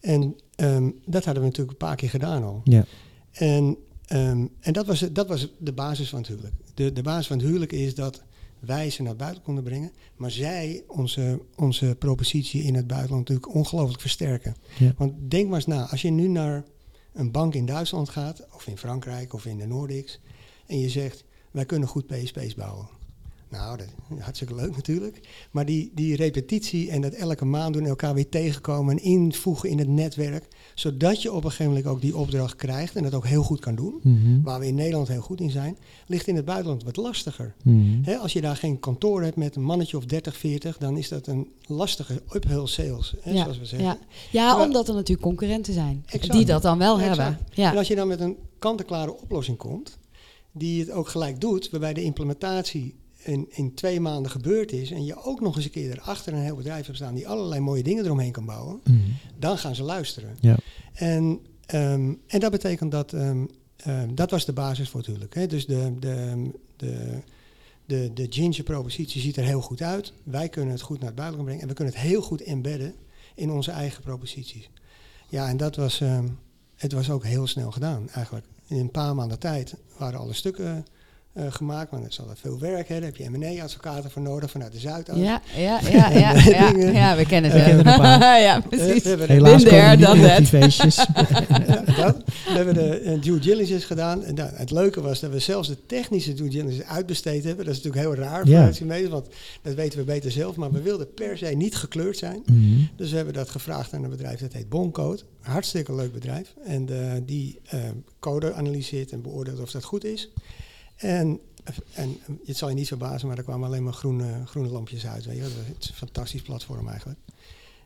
En 0.00 0.36
ehm, 0.56 0.90
dat 1.04 1.24
hadden 1.24 1.42
we 1.42 1.48
natuurlijk 1.48 1.80
een 1.80 1.86
paar 1.86 1.96
keer 1.96 2.10
gedaan 2.10 2.42
al. 2.42 2.60
ja. 2.64 2.84
En, 3.30 3.76
ehm, 4.06 4.46
en 4.60 4.72
dat, 4.72 4.86
was, 4.86 5.00
dat 5.12 5.28
was 5.28 5.52
de 5.58 5.72
basis 5.72 6.08
van 6.08 6.18
het 6.18 6.28
huwelijk. 6.28 6.54
De, 6.74 6.92
de 6.92 7.02
basis 7.02 7.26
van 7.26 7.38
het 7.38 7.46
huwelijk 7.46 7.72
is 7.72 7.94
dat 7.94 8.22
wij 8.58 8.90
ze 8.90 9.02
naar 9.02 9.10
het 9.10 9.18
buitenland 9.18 9.46
konden 9.46 9.64
brengen, 9.64 9.92
maar 10.16 10.30
zij 10.30 10.84
onze, 10.86 11.40
onze 11.56 11.96
propositie 11.98 12.62
in 12.62 12.74
het 12.74 12.86
buitenland 12.86 13.28
natuurlijk 13.28 13.54
ongelooflijk 13.54 14.00
versterken. 14.00 14.56
Ja. 14.78 14.94
Want 14.96 15.12
denk 15.30 15.46
maar 15.46 15.56
eens 15.56 15.66
na, 15.66 15.90
als 15.90 16.02
je 16.02 16.10
nu 16.10 16.28
naar 16.28 16.64
een 17.12 17.30
bank 17.30 17.54
in 17.54 17.66
Duitsland 17.66 18.08
gaat, 18.08 18.46
of 18.52 18.66
in 18.66 18.78
Frankrijk, 18.78 19.32
of 19.32 19.46
in 19.46 19.58
de 19.58 19.66
Nordics, 19.66 20.20
en 20.66 20.78
je 20.78 20.88
zegt, 20.88 21.24
wij 21.50 21.64
kunnen 21.64 21.88
goed 21.88 22.06
PSP's 22.06 22.54
bouwen. 22.54 22.99
Nou, 23.50 23.76
dat 23.76 23.86
is 23.86 24.22
hartstikke 24.22 24.54
leuk 24.54 24.76
natuurlijk. 24.76 25.20
Maar 25.50 25.66
die, 25.66 25.90
die 25.94 26.16
repetitie 26.16 26.90
en 26.90 27.00
dat 27.00 27.12
elke 27.12 27.44
maand 27.44 27.74
doen, 27.74 27.86
elkaar 27.86 28.14
weer 28.14 28.28
tegenkomen 28.28 28.96
en 28.98 29.02
invoegen 29.04 29.68
in 29.68 29.78
het 29.78 29.88
netwerk, 29.88 30.48
zodat 30.74 31.22
je 31.22 31.32
op 31.32 31.44
een 31.44 31.50
gegeven 31.50 31.72
moment 31.72 31.86
ook 31.86 32.00
die 32.00 32.16
opdracht 32.16 32.56
krijgt 32.56 32.96
en 32.96 33.02
dat 33.02 33.14
ook 33.14 33.26
heel 33.26 33.42
goed 33.42 33.60
kan 33.60 33.74
doen, 33.74 34.00
Mhm. 34.02 34.42
waar 34.42 34.60
we 34.60 34.66
in 34.66 34.74
Nederland 34.74 35.08
heel 35.08 35.20
goed 35.20 35.40
in 35.40 35.50
zijn, 35.50 35.78
ligt 36.06 36.26
in 36.26 36.36
het 36.36 36.44
buitenland 36.44 36.82
wat 36.84 36.96
lastiger. 36.96 37.54
Mhm. 37.64 38.10
Als 38.20 38.32
je 38.32 38.40
daar 38.40 38.56
geen 38.56 38.78
kantoor 38.80 39.22
hebt 39.22 39.36
met 39.36 39.56
een 39.56 39.62
mannetje 39.62 39.96
of 39.96 40.04
30, 40.04 40.36
40, 40.36 40.78
dan 40.78 40.96
is 40.96 41.08
dat 41.08 41.26
een 41.26 41.48
lastige 41.66 42.22
uphill 42.32 42.66
sales, 42.66 43.14
Ja, 43.24 43.42
zoals 43.42 43.58
we 43.58 43.64
zeggen. 43.64 43.88
ja. 43.88 43.98
ja, 44.30 44.62
omdat 44.64 44.88
er 44.88 44.94
natuurlijk 44.94 45.26
concurrenten 45.26 45.72
zijn. 45.72 46.02
Exact. 46.06 46.32
Die 46.32 46.44
dat 46.44 46.62
dan 46.62 46.78
wel 46.78 46.98
Exact. 47.00 47.16
hebben. 47.18 47.38
En 47.54 47.62
Ja. 47.62 47.72
als 47.74 47.88
je 47.88 47.94
dan 47.94 48.08
met 48.08 48.20
een 48.20 48.36
kant-en-klare 48.58 49.16
oplossing 49.20 49.56
komt, 49.56 49.98
die 50.52 50.80
het 50.80 50.90
ook 50.90 51.08
gelijk 51.08 51.40
doet, 51.40 51.70
waarbij 51.70 51.92
de 51.94 52.02
implementatie 52.02 52.94
in, 53.22 53.46
in 53.50 53.74
twee 53.74 54.00
maanden 54.00 54.30
gebeurd 54.30 54.72
is, 54.72 54.90
en 54.90 55.04
je 55.04 55.22
ook 55.24 55.40
nog 55.40 55.56
eens 55.56 55.64
een 55.64 55.70
keer 55.70 55.90
erachter 55.90 56.32
een 56.32 56.38
heel 56.40 56.56
bedrijf 56.56 56.84
hebt 56.86 56.96
staan 56.98 57.14
die 57.14 57.28
allerlei 57.28 57.60
mooie 57.60 57.82
dingen 57.82 58.04
eromheen 58.04 58.32
kan 58.32 58.44
bouwen, 58.44 58.80
Mhm. 58.84 58.96
dan 59.38 59.58
gaan 59.58 59.74
ze 59.74 59.82
luisteren. 59.82 60.36
Ja. 60.40 60.56
En, 60.92 61.40
ehm, 61.66 62.12
en 62.26 62.40
dat 62.40 62.50
betekent 62.50 62.90
dat, 62.90 63.12
ehm, 63.12 63.44
ehm, 63.76 64.14
dat 64.14 64.30
was 64.30 64.44
de 64.44 64.52
basis 64.52 64.88
voor 64.88 65.00
het 65.00 65.08
huwelijk. 65.08 65.34
Hè? 65.34 65.46
Dus 65.46 65.66
de, 65.66 65.92
de, 65.98 66.50
de, 66.76 67.18
de, 67.86 68.10
de 68.14 68.26
Ginger 68.30 68.64
propositie 68.64 69.20
ziet 69.20 69.36
er 69.36 69.44
heel 69.44 69.60
goed 69.60 69.82
uit. 69.82 70.12
Wij 70.22 70.48
kunnen 70.48 70.72
het 70.72 70.82
goed 70.82 70.98
naar 70.98 71.06
het 71.06 71.16
buitenland 71.16 71.44
brengen 71.48 71.62
en 71.62 71.68
we 71.68 71.74
kunnen 71.74 71.94
het 71.94 72.02
heel 72.02 72.22
goed 72.22 72.42
embedden 72.42 72.94
in 73.34 73.50
onze 73.50 73.70
eigen 73.70 74.02
proposities. 74.02 74.70
Ja, 75.28 75.48
en 75.48 75.56
dat 75.56 75.76
was, 75.76 76.00
het 76.76 76.92
was 76.92 77.10
ook 77.10 77.24
heel 77.24 77.46
snel 77.46 77.70
gedaan 77.70 78.08
eigenlijk. 78.10 78.46
In 78.66 78.76
een 78.78 78.90
paar 78.90 79.14
maanden 79.14 79.38
tijd 79.38 79.74
waren 79.98 80.18
alle 80.20 80.32
stukken 80.32 80.84
eh, 81.32 81.44
gemaakt, 81.50 81.90
maar 81.90 82.00
dat 82.00 82.10
is 82.10 82.20
altijd 82.20 82.38
veel 82.38 82.58
werk. 82.58 82.88
Hè? 82.88 82.94
Daar 82.94 83.04
heb 83.04 83.16
je 83.16 83.30
M&A-advocaten 83.30 84.10
voor 84.10 84.22
nodig 84.22 84.50
vanuit 84.50 84.72
de 84.72 84.78
Zuidas. 84.78 85.16
Ja, 85.28 85.40
ja, 85.56 85.80
ja, 85.90 86.10
ja, 86.10 86.32
ja, 86.32 86.72
Dingen. 86.72 86.92
ja, 86.92 87.16
we 87.16 87.26
kennen 87.26 87.50
ze. 87.50 87.56
We 87.56 87.62
kennen 87.64 87.84
er 87.86 88.40
ja, 88.42 88.56
Eh, 88.56 88.66
precies. 88.68 89.02
we 89.02 89.08
hebben 89.08 89.26
de- 89.26 89.32
Helaas 89.32 89.62
komen 89.64 89.90
we 89.90 89.96
niet 89.96 90.16
meer 90.16 90.30
op 90.30 90.36
die 90.36 90.46
feestjes. 90.46 90.96
Ja, 91.66 91.82
dat. 91.96 92.16
We 92.26 92.52
hebben 92.56 92.74
de 92.74 92.98
eh, 93.00 93.20
due 93.22 93.38
diligence 93.38 93.86
gedaan. 93.86 94.24
En 94.24 94.34
nou, 94.34 94.50
het 94.54 94.70
leuke 94.70 95.00
was 95.00 95.20
dat 95.20 95.30
we 95.30 95.38
zelfs 95.38 95.68
de 95.68 95.76
technische 95.86 96.34
due 96.34 96.48
diligence 96.48 96.84
uitbesteed 96.86 97.44
hebben. 97.44 97.64
Dat 97.64 97.74
is 97.76 97.82
natuurlijk 97.82 98.14
heel 98.16 98.24
raar 98.24 98.40
voor 98.40 98.86
Ja. 98.88 99.08
want 99.08 99.26
dat 99.62 99.74
weten 99.74 99.98
we 99.98 100.04
beter 100.04 100.30
zelf. 100.30 100.56
Maar 100.56 100.72
we 100.72 100.82
wilden 100.82 101.14
per 101.14 101.38
se 101.38 101.46
niet 101.46 101.76
gekleurd 101.76 102.16
zijn. 102.18 102.42
Mhm. 102.46 102.58
Dus 102.96 103.10
we 103.10 103.16
hebben 103.16 103.34
dat 103.34 103.50
gevraagd 103.50 103.92
aan 103.92 104.04
een 104.04 104.10
bedrijf 104.10 104.40
dat 104.40 104.52
heet 104.52 104.68
Boncode. 104.68 105.22
Hartstikke 105.40 105.94
leuk 105.94 106.12
bedrijf. 106.12 106.54
En 106.64 106.88
eh, 106.88 107.20
die 107.26 107.58
eh, 107.68 107.80
code 108.18 108.52
analyseert 108.54 109.12
en 109.12 109.22
beoordeelt 109.22 109.60
of 109.60 109.70
dat 109.70 109.84
goed 109.84 110.04
is. 110.04 110.30
En 111.00 111.40
en 111.94 112.18
het 112.46 112.56
zal 112.56 112.68
je 112.68 112.74
niet 112.74 112.88
verbazen, 112.88 113.28
maar 113.28 113.36
er 113.38 113.42
kwamen 113.44 113.66
alleen 113.66 113.82
maar 113.82 113.92
groene, 113.92 114.42
groene 114.46 114.68
lampjes 114.68 115.06
uit. 115.06 115.24
Weet 115.24 115.36
je? 115.36 115.42
Het 115.42 115.76
is 115.82 115.88
een 115.88 115.94
fantastisch 115.94 116.42
platform 116.42 116.88
eigenlijk. 116.88 117.18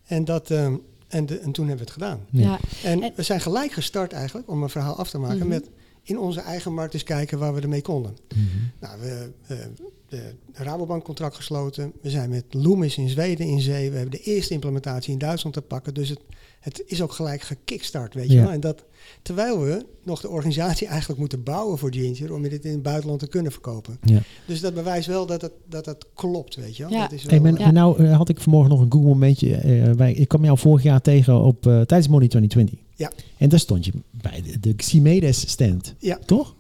En, 0.05 0.25
dat, 0.25 0.51
ehm, 0.51 0.77
en, 1.09 1.27
de, 1.27 1.39
en 1.39 1.53
toen 1.53 1.69
hebben 1.69 1.87
we 1.87 1.93
het 1.93 2.03
gedaan. 2.03 2.21
Ja. 2.31 2.59
En- 2.85 3.13
we 3.17 3.23
zijn 3.23 3.41
gelijk 3.41 3.73
gestart 3.73 4.13
eigenlijk, 4.13 4.49
om 4.51 4.63
een 4.63 4.69
verhaal 4.69 4.97
af 4.97 5.11
te 5.11 5.19
maken, 5.19 5.39
Mhm. 5.39 5.49
met 5.49 5.69
in 6.05 6.19
onze 6.19 6.41
eigen 6.41 6.75
markt 6.75 6.95
eens 6.95 7.03
kijken 7.03 7.39
waar 7.39 7.55
we 7.55 7.61
ermee 7.61 7.83
konden. 7.83 8.17
Mhm. 8.35 8.41
Nou, 8.81 9.01
we 9.01 9.07
hebben 9.47 9.77
de 10.09 10.33
Rabobank 10.53 11.05
contract 11.05 11.37
gesloten. 11.37 11.93
We 12.03 12.11
zijn 12.11 12.31
met 12.31 12.45
Loomis 12.51 12.97
in 12.97 13.09
Zweden 13.09 13.47
in 13.47 13.61
zee. 13.61 13.91
We 13.91 13.97
hebben 13.97 14.19
de 14.19 14.23
eerste 14.31 14.55
implementatie 14.55 15.13
in 15.13 15.19
Duitsland 15.19 15.55
te 15.55 15.63
pakken. 15.63 15.95
Dus 15.95 16.09
het, 16.09 16.21
het 16.61 16.83
is 16.87 17.03
ook 17.03 17.13
gelijk 17.13 17.43
gekickstart, 17.43 18.15
weet 18.15 18.29
je 18.29 18.35
Ja. 18.35 18.43
wel. 18.43 18.51
En 18.53 18.61
dat 18.61 18.85
terwijl 19.23 19.61
we 19.61 19.87
nog 20.03 20.21
de 20.21 20.29
organisatie 20.29 20.87
eigenlijk 20.95 21.19
moeten 21.21 21.43
bouwen 21.43 21.79
voor 21.79 21.93
Ginger 21.95 22.35
om 22.35 22.43
dit 22.43 22.65
in 22.65 22.73
het 22.73 22.83
buitenland 22.83 23.21
te 23.21 23.27
kunnen 23.29 23.53
verkopen. 23.53 23.99
Ja. 24.03 24.21
Dus 24.47 24.61
dat 24.61 24.75
bewijst 24.75 25.07
wel 25.07 25.27
dat 25.27 25.43
het, 25.43 25.53
dat 25.69 25.87
het 25.87 26.07
klopt, 26.15 26.55
weet 26.55 26.77
je 26.77 26.83
wel. 26.83 26.93
Ja. 26.93 27.01
Dat 27.03 27.13
is 27.13 27.25
wel, 27.25 27.41
Hey, 27.43 27.53
eh, 27.53 27.59
Ja. 27.59 27.71
Nou 27.71 28.05
eh, 28.05 28.17
had 28.17 28.29
ik 28.29 28.41
vanmorgen 28.41 28.71
nog 28.71 28.81
een 28.81 28.93
Google 28.93 29.09
momentje. 29.09 29.55
eh, 29.57 29.91
bij, 29.91 30.13
ik 30.13 30.29
kwam 30.29 30.45
jou 30.45 30.59
vorig 30.59 30.83
jaar 30.83 31.01
tegen 31.01 31.41
op, 31.41 31.67
eh, 31.67 31.81
tijdens 31.81 32.09
Money 32.09 32.29
2020. 32.29 32.79
Ja. 32.97 33.13
En 33.39 33.49
daar 33.49 33.59
stond 33.59 33.85
je 33.85 33.93
bij 34.11 34.43
de, 34.43 34.61
de 34.61 34.75
Ximedes 34.75 35.49
stand. 35.51 35.95
Ja. 35.99 36.19
Toch? 36.27 36.55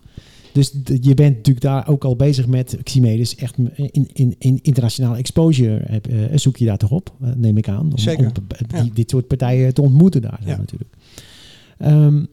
Dus 0.52 0.72
je 1.00 1.14
bent 1.14 1.36
natuurlijk 1.36 1.60
daar 1.64 1.88
ook 1.88 2.04
al 2.04 2.16
bezig 2.16 2.46
met 2.46 2.76
Ximedes. 2.82 3.34
Echt 3.36 3.54
in, 3.76 4.08
in, 4.12 4.34
in 4.38 4.58
internationale 4.62 5.16
exposure 5.18 5.82
heb, 5.86 6.06
eh, 6.06 6.18
zoek 6.34 6.56
je 6.56 6.64
daar 6.64 6.76
toch 6.78 6.90
op, 6.90 7.12
eh, 7.22 7.28
neem 7.36 7.56
ik 7.56 7.68
aan. 7.68 7.90
Om, 7.92 7.98
Zeker. 7.98 8.26
om 8.26 8.32
Ja. 8.68 8.82
die, 8.82 8.92
dit 8.92 9.10
soort 9.10 9.26
partijen 9.26 9.74
te 9.74 9.82
ontmoeten 9.82 10.22
daar 10.22 10.40
Ja. 10.44 10.56
natuurlijk. 10.56 10.90
Ehm, 11.78 12.24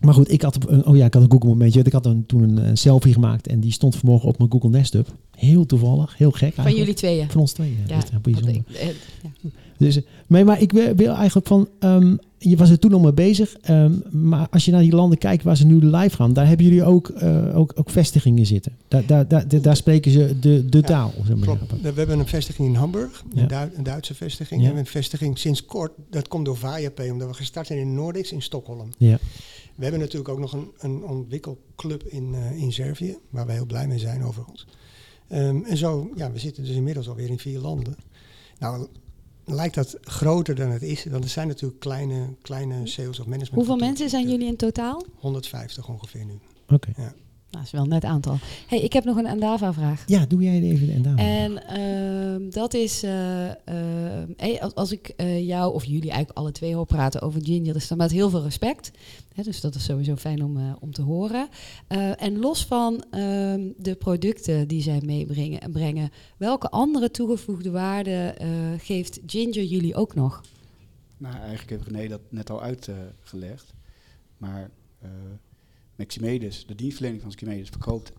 maar 0.00 0.14
goed, 0.14 0.30
ik 0.32 0.42
had, 0.42 0.58
een- 0.70 0.86
oh 0.86 0.96
ja, 0.96 1.04
ik 1.06 1.14
had 1.14 1.22
een 1.22 1.30
Google 1.30 1.48
momentje. 1.48 1.82
Ik 1.82 1.92
had 1.92 2.06
een, 2.06 2.26
toen 2.26 2.42
een, 2.42 2.58
eh, 2.58 2.70
selfie 2.74 3.12
gemaakt 3.12 3.46
en 3.46 3.60
die 3.60 3.72
stond 3.72 3.96
vanmorgen 3.96 4.28
op 4.28 4.38
mijn 4.38 4.50
Google 4.50 4.70
Nest 4.70 4.92
Hub. 4.92 5.08
Heel 5.36 5.66
toevallig, 5.66 6.16
heel 6.16 6.30
gek 6.30 6.54
Van 6.54 6.64
eigenlijk. 6.64 6.76
jullie 6.78 6.94
tweeën. 6.94 7.30
Van 7.30 7.40
ons 7.40 7.52
tweeën. 7.52 7.76
Ja, 7.86 7.94
dat 7.94 8.04
is 8.12 8.20
bijzonder. 8.20 8.54
ik- 8.54 8.76
eh, 8.76 8.86
ja. 9.22 9.50
Dus, 9.78 9.96
eh, 9.96 10.02
maar, 10.26 10.44
maar 10.44 10.60
ik 10.60 10.72
wil, 10.72 10.94
wil 10.94 11.14
eigenlijk 11.14 11.46
van, 11.46 11.68
ehm, 11.78 12.16
je 12.38 12.56
was 12.56 12.70
er 12.70 12.78
toen 12.78 12.92
al 12.92 13.00
mee 13.00 13.12
bezig, 13.12 13.56
ehm, 13.62 13.92
maar 14.10 14.46
als 14.50 14.64
je 14.64 14.70
naar 14.70 14.80
die 14.82 14.94
landen 14.94 15.18
kijkt 15.18 15.42
waar 15.42 15.56
ze 15.56 15.66
nu 15.66 15.84
live 15.96 16.16
gaan, 16.16 16.32
daar 16.32 16.46
hebben 16.46 16.66
jullie 16.66 16.84
ook, 16.84 17.08
eh, 17.08 17.58
ook, 17.58 17.72
ook 17.74 17.90
vestigingen 17.90 18.46
zitten. 18.46 18.72
Daar, 18.88 19.06
daar, 19.06 19.28
daar, 19.28 19.44
daar- 19.62 19.76
spreken 19.76 20.10
ze 20.10 20.36
de, 20.40 20.64
de 20.68 20.78
Ja, 20.78 20.82
taal. 20.86 21.12
Zeg 21.26 21.36
maar. 21.36 21.44
Klopt. 21.44 21.82
We 21.82 21.92
hebben 21.94 22.18
een 22.18 22.26
vestiging 22.26 22.68
in 22.68 22.74
Hamburg, 22.74 23.24
Ja. 23.34 23.42
een, 23.42 23.48
Duit- 23.48 23.76
een 23.76 23.82
Duitse 23.82 24.14
vestiging. 24.14 24.62
Ja. 24.62 24.70
En 24.70 24.76
een 24.76 24.86
vestiging 24.86 25.38
sinds 25.38 25.64
kort, 25.64 25.92
dat 26.10 26.28
komt 26.28 26.44
door 26.44 26.56
VayaP, 26.56 27.00
omdat 27.12 27.28
we 27.28 27.34
gestart 27.34 27.66
zijn 27.66 27.78
in 27.78 27.94
Nordics 27.94 28.32
in 28.32 28.42
Stockholm. 28.42 28.88
Ja. 28.98 29.18
We 29.80 29.86
hebben 29.86 30.04
natuurlijk 30.04 30.30
ook 30.30 30.38
nog 30.38 30.52
een, 30.52 30.72
een 30.78 31.04
ontwikkelclub 31.04 32.02
in, 32.02 32.34
eh, 32.34 32.62
in 32.62 32.72
Servië, 32.72 33.18
waar 33.30 33.46
we 33.46 33.52
heel 33.52 33.66
blij 33.66 33.86
mee 33.86 33.98
zijn 33.98 34.24
overigens. 34.24 34.66
Ehm, 35.28 35.64
en 35.64 35.76
zo, 35.76 36.10
ja, 36.16 36.32
we 36.32 36.38
zitten 36.38 36.64
dus 36.64 36.74
inmiddels 36.74 37.08
alweer 37.08 37.28
in 37.28 37.38
vier 37.38 37.58
landen. 37.58 37.96
Nou, 38.58 38.86
lijkt 39.44 39.74
dat 39.74 39.98
groter 40.00 40.54
dan 40.54 40.70
het 40.70 40.82
is, 40.82 41.04
want 41.04 41.24
er 41.24 41.30
zijn 41.30 41.48
natuurlijk 41.48 41.80
kleine, 41.80 42.34
kleine 42.42 42.86
sales 42.86 43.20
of 43.20 43.26
management. 43.26 43.54
Hoeveel 43.54 43.76
mensen 43.76 44.08
zijn 44.08 44.28
jullie 44.28 44.46
in 44.46 44.56
totaal? 44.56 45.04
150 45.14 45.88
ongeveer 45.88 46.24
nu. 46.24 46.38
Oké. 46.68 46.92
Nou, 46.96 47.12
dat 47.50 47.62
is 47.62 47.70
wel 47.70 47.82
een 47.82 47.88
net 47.88 48.04
aantal. 48.04 48.38
hey, 48.66 48.80
ik 48.80 48.92
heb 48.92 49.04
nog 49.04 49.16
een 49.16 49.26
Andava-vraag. 49.26 50.02
Ja, 50.06 50.26
doe 50.26 50.42
jij 50.42 50.60
even 50.60 50.86
de 50.86 50.92
en 50.92 51.02
daar. 51.02 51.16
En 51.16 51.66
ehm, 51.66 52.50
dat 52.50 52.74
is, 52.74 53.02
eh, 53.02 53.48
ehm, 53.48 54.28
hey, 54.36 54.60
als, 54.62 54.74
als 54.74 54.92
ik 54.92 55.08
eh, 55.08 55.46
jou 55.46 55.74
of 55.74 55.84
jullie 55.84 56.10
eigenlijk 56.10 56.38
alle 56.38 56.52
twee 56.52 56.74
hoor 56.74 56.86
praten 56.86 57.20
over 57.20 57.44
Ginger, 57.44 57.76
is 57.76 57.88
dat 57.88 57.98
met 57.98 58.10
heel 58.10 58.30
veel 58.30 58.42
respect. 58.42 58.90
Hè, 59.34 59.42
dus 59.42 59.60
dat 59.60 59.74
is 59.74 59.84
sowieso 59.84 60.16
fijn 60.16 60.44
om, 60.44 60.56
eh, 60.56 60.72
om 60.80 60.92
te 60.92 61.02
horen. 61.02 61.48
Eh, 61.86 62.22
en 62.22 62.38
los 62.38 62.66
van 62.66 63.04
ehm, 63.10 63.68
de 63.76 63.94
producten 63.94 64.68
die 64.68 64.82
zij 64.82 65.00
meebrengen 65.04 65.60
en 65.60 65.72
brengen, 65.72 66.10
welke 66.36 66.70
andere 66.70 67.10
toegevoegde 67.10 67.70
waarde 67.70 68.34
eh, 68.38 68.48
geeft 68.78 69.20
Ginger 69.26 69.64
jullie 69.64 69.94
ook 69.94 70.14
nog? 70.14 70.42
Nou, 71.16 71.36
eigenlijk 71.36 71.70
heeft 71.70 71.84
René 71.84 72.08
dat 72.08 72.20
net 72.28 72.50
al 72.50 72.62
uitgelegd. 72.62 73.72
maar 74.36 74.70
eh 74.98 75.08
Maximedes, 76.00 76.66
de 76.66 76.74
dienstverlening 76.74 77.22
van 77.22 77.30
Maximedes, 77.30 77.68
verkoopt 77.68 78.12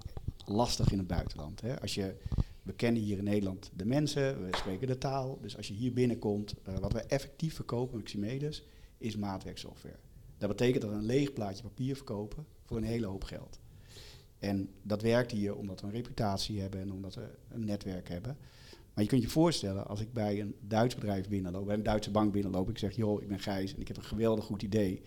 lastig 0.45 0.91
in 0.91 0.97
het 0.97 1.07
buitenland. 1.07 1.61
Hè. 1.61 1.81
Als 1.81 1.93
je, 1.93 2.15
we 2.63 2.73
kennen 2.73 3.01
hier 3.01 3.17
in 3.17 3.23
Nederland 3.23 3.71
de 3.75 3.85
mensen, 3.85 4.45
we 4.45 4.57
spreken 4.57 4.87
de 4.87 4.97
taal. 4.97 5.39
Dus 5.41 5.57
als 5.57 5.67
je 5.67 5.73
hier 5.73 5.93
binnenkomt, 5.93 6.53
eh, 6.63 6.77
wat 6.77 6.93
wij 6.93 7.05
effectief 7.05 7.55
verkopen 7.55 7.97
Maximedes, 7.97 8.63
is 8.97 9.15
maatwerksoftware. 9.15 9.99
Dat 10.37 10.49
betekent 10.49 10.81
dat 10.81 10.91
we 10.91 10.97
een 10.97 11.05
leeg 11.05 11.33
plaatje 11.33 11.63
papier 11.63 11.95
verkopen 11.95 12.45
voor 12.63 12.77
een 12.77 12.83
hele 12.83 13.05
hoop 13.05 13.23
geld. 13.23 13.59
En 14.39 14.69
dat 14.81 15.01
werkt 15.01 15.31
hier 15.31 15.55
omdat 15.55 15.81
we 15.81 15.87
een 15.87 15.93
reputatie 15.93 16.59
hebben 16.59 16.79
en 16.79 16.91
omdat 16.91 17.15
we 17.15 17.29
een 17.49 17.65
netwerk 17.65 18.09
hebben. 18.09 18.37
Maar 18.93 19.03
je 19.03 19.09
kunt 19.09 19.21
je 19.21 19.29
voorstellen, 19.29 19.87
als 19.87 20.01
ik 20.01 20.13
bij 20.13 20.41
een 20.41 20.55
Duits 20.67 20.95
bedrijf 20.95 21.29
binnenloop, 21.29 21.65
bij 21.65 21.75
een 21.75 21.83
Duitse 21.83 22.11
bank 22.11 22.31
binnenloop, 22.31 22.69
ik 22.69 22.77
zeg, 22.77 22.95
joh, 22.95 23.21
ik 23.21 23.27
ben 23.27 23.39
Gijs 23.39 23.73
en 23.73 23.79
ik 23.79 23.87
heb 23.87 23.97
een 23.97 24.03
geweldig 24.03 24.45
goed 24.45 24.61
idee. 24.61 25.01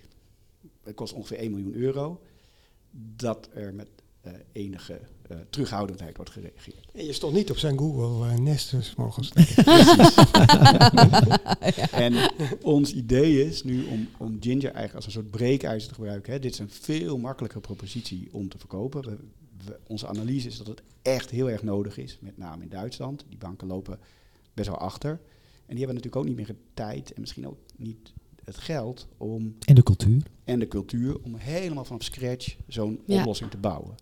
Het 0.82 0.94
kost 0.94 1.12
ongeveer 1.12 1.38
1 1.38 1.50
miljoen 1.50 1.74
euro. 1.74 2.20
Dat 3.16 3.48
er 3.54 3.74
met 3.74 3.88
eh, 4.20 4.32
enige 4.52 5.00
eh, 5.28 5.36
terughoudendheid 5.50 6.16
wordt 6.16 6.30
gereageerd. 6.30 6.90
En 6.94 7.04
je 7.04 7.12
stond 7.12 7.34
niet 7.34 7.50
op 7.50 7.56
zijn 7.58 7.78
Google 7.78 8.26
uh, 8.32 8.38
Nest 8.38 8.70
dus 8.70 8.94
morgens. 8.94 9.32
En 11.92 12.30
ons 12.62 12.92
idee 12.94 13.46
is 13.46 13.62
nu 13.64 13.84
om, 13.84 14.08
om 14.18 14.36
Ginger 14.40 14.64
eigenlijk 14.72 14.94
als 14.94 15.06
een 15.06 15.12
soort 15.12 15.30
breekijzer 15.30 15.88
te 15.88 15.94
gebruiken. 15.94 16.32
Hè. 16.32 16.38
Dit 16.38 16.52
is 16.52 16.58
een 16.58 16.70
veel 16.70 17.18
makkelijkere 17.18 17.60
propositie 17.62 18.28
om 18.32 18.48
te 18.48 18.58
verkopen. 18.58 19.02
We, 19.02 19.16
we- 19.64 19.78
onze 19.86 20.06
analyse 20.06 20.48
is 20.48 20.56
dat 20.56 20.66
het 20.66 20.82
echt 21.02 21.30
heel 21.30 21.50
erg 21.50 21.62
nodig 21.62 21.96
is, 21.98 22.18
met 22.20 22.38
name 22.38 22.62
in 22.62 22.68
Duitsland. 22.68 23.24
Die 23.28 23.38
banken 23.38 23.66
lopen 23.66 23.98
best 24.54 24.68
wel 24.68 24.78
achter. 24.78 25.10
En 25.66 25.74
die 25.76 25.84
hebben 25.84 25.94
natuurlijk 25.94 26.16
ook 26.16 26.24
niet 26.36 26.36
meer 26.36 26.56
tijd 26.74 27.12
en 27.12 27.20
misschien 27.20 27.46
ook 27.46 27.58
niet 27.76 28.12
het 28.44 28.56
geld 28.56 29.06
om 29.16 29.54
En 29.66 29.74
de 29.74 29.82
cultuur. 29.82 30.22
en 30.44 30.58
de 30.58 30.68
cultuur 30.68 31.18
om 31.22 31.34
helemaal 31.36 31.84
vanaf 31.84 32.02
scratch 32.02 32.56
zo'n 32.66 33.00
Ja. 33.06 33.18
oplossing 33.20 33.50
te 33.50 33.56
bouwen. 33.56 33.94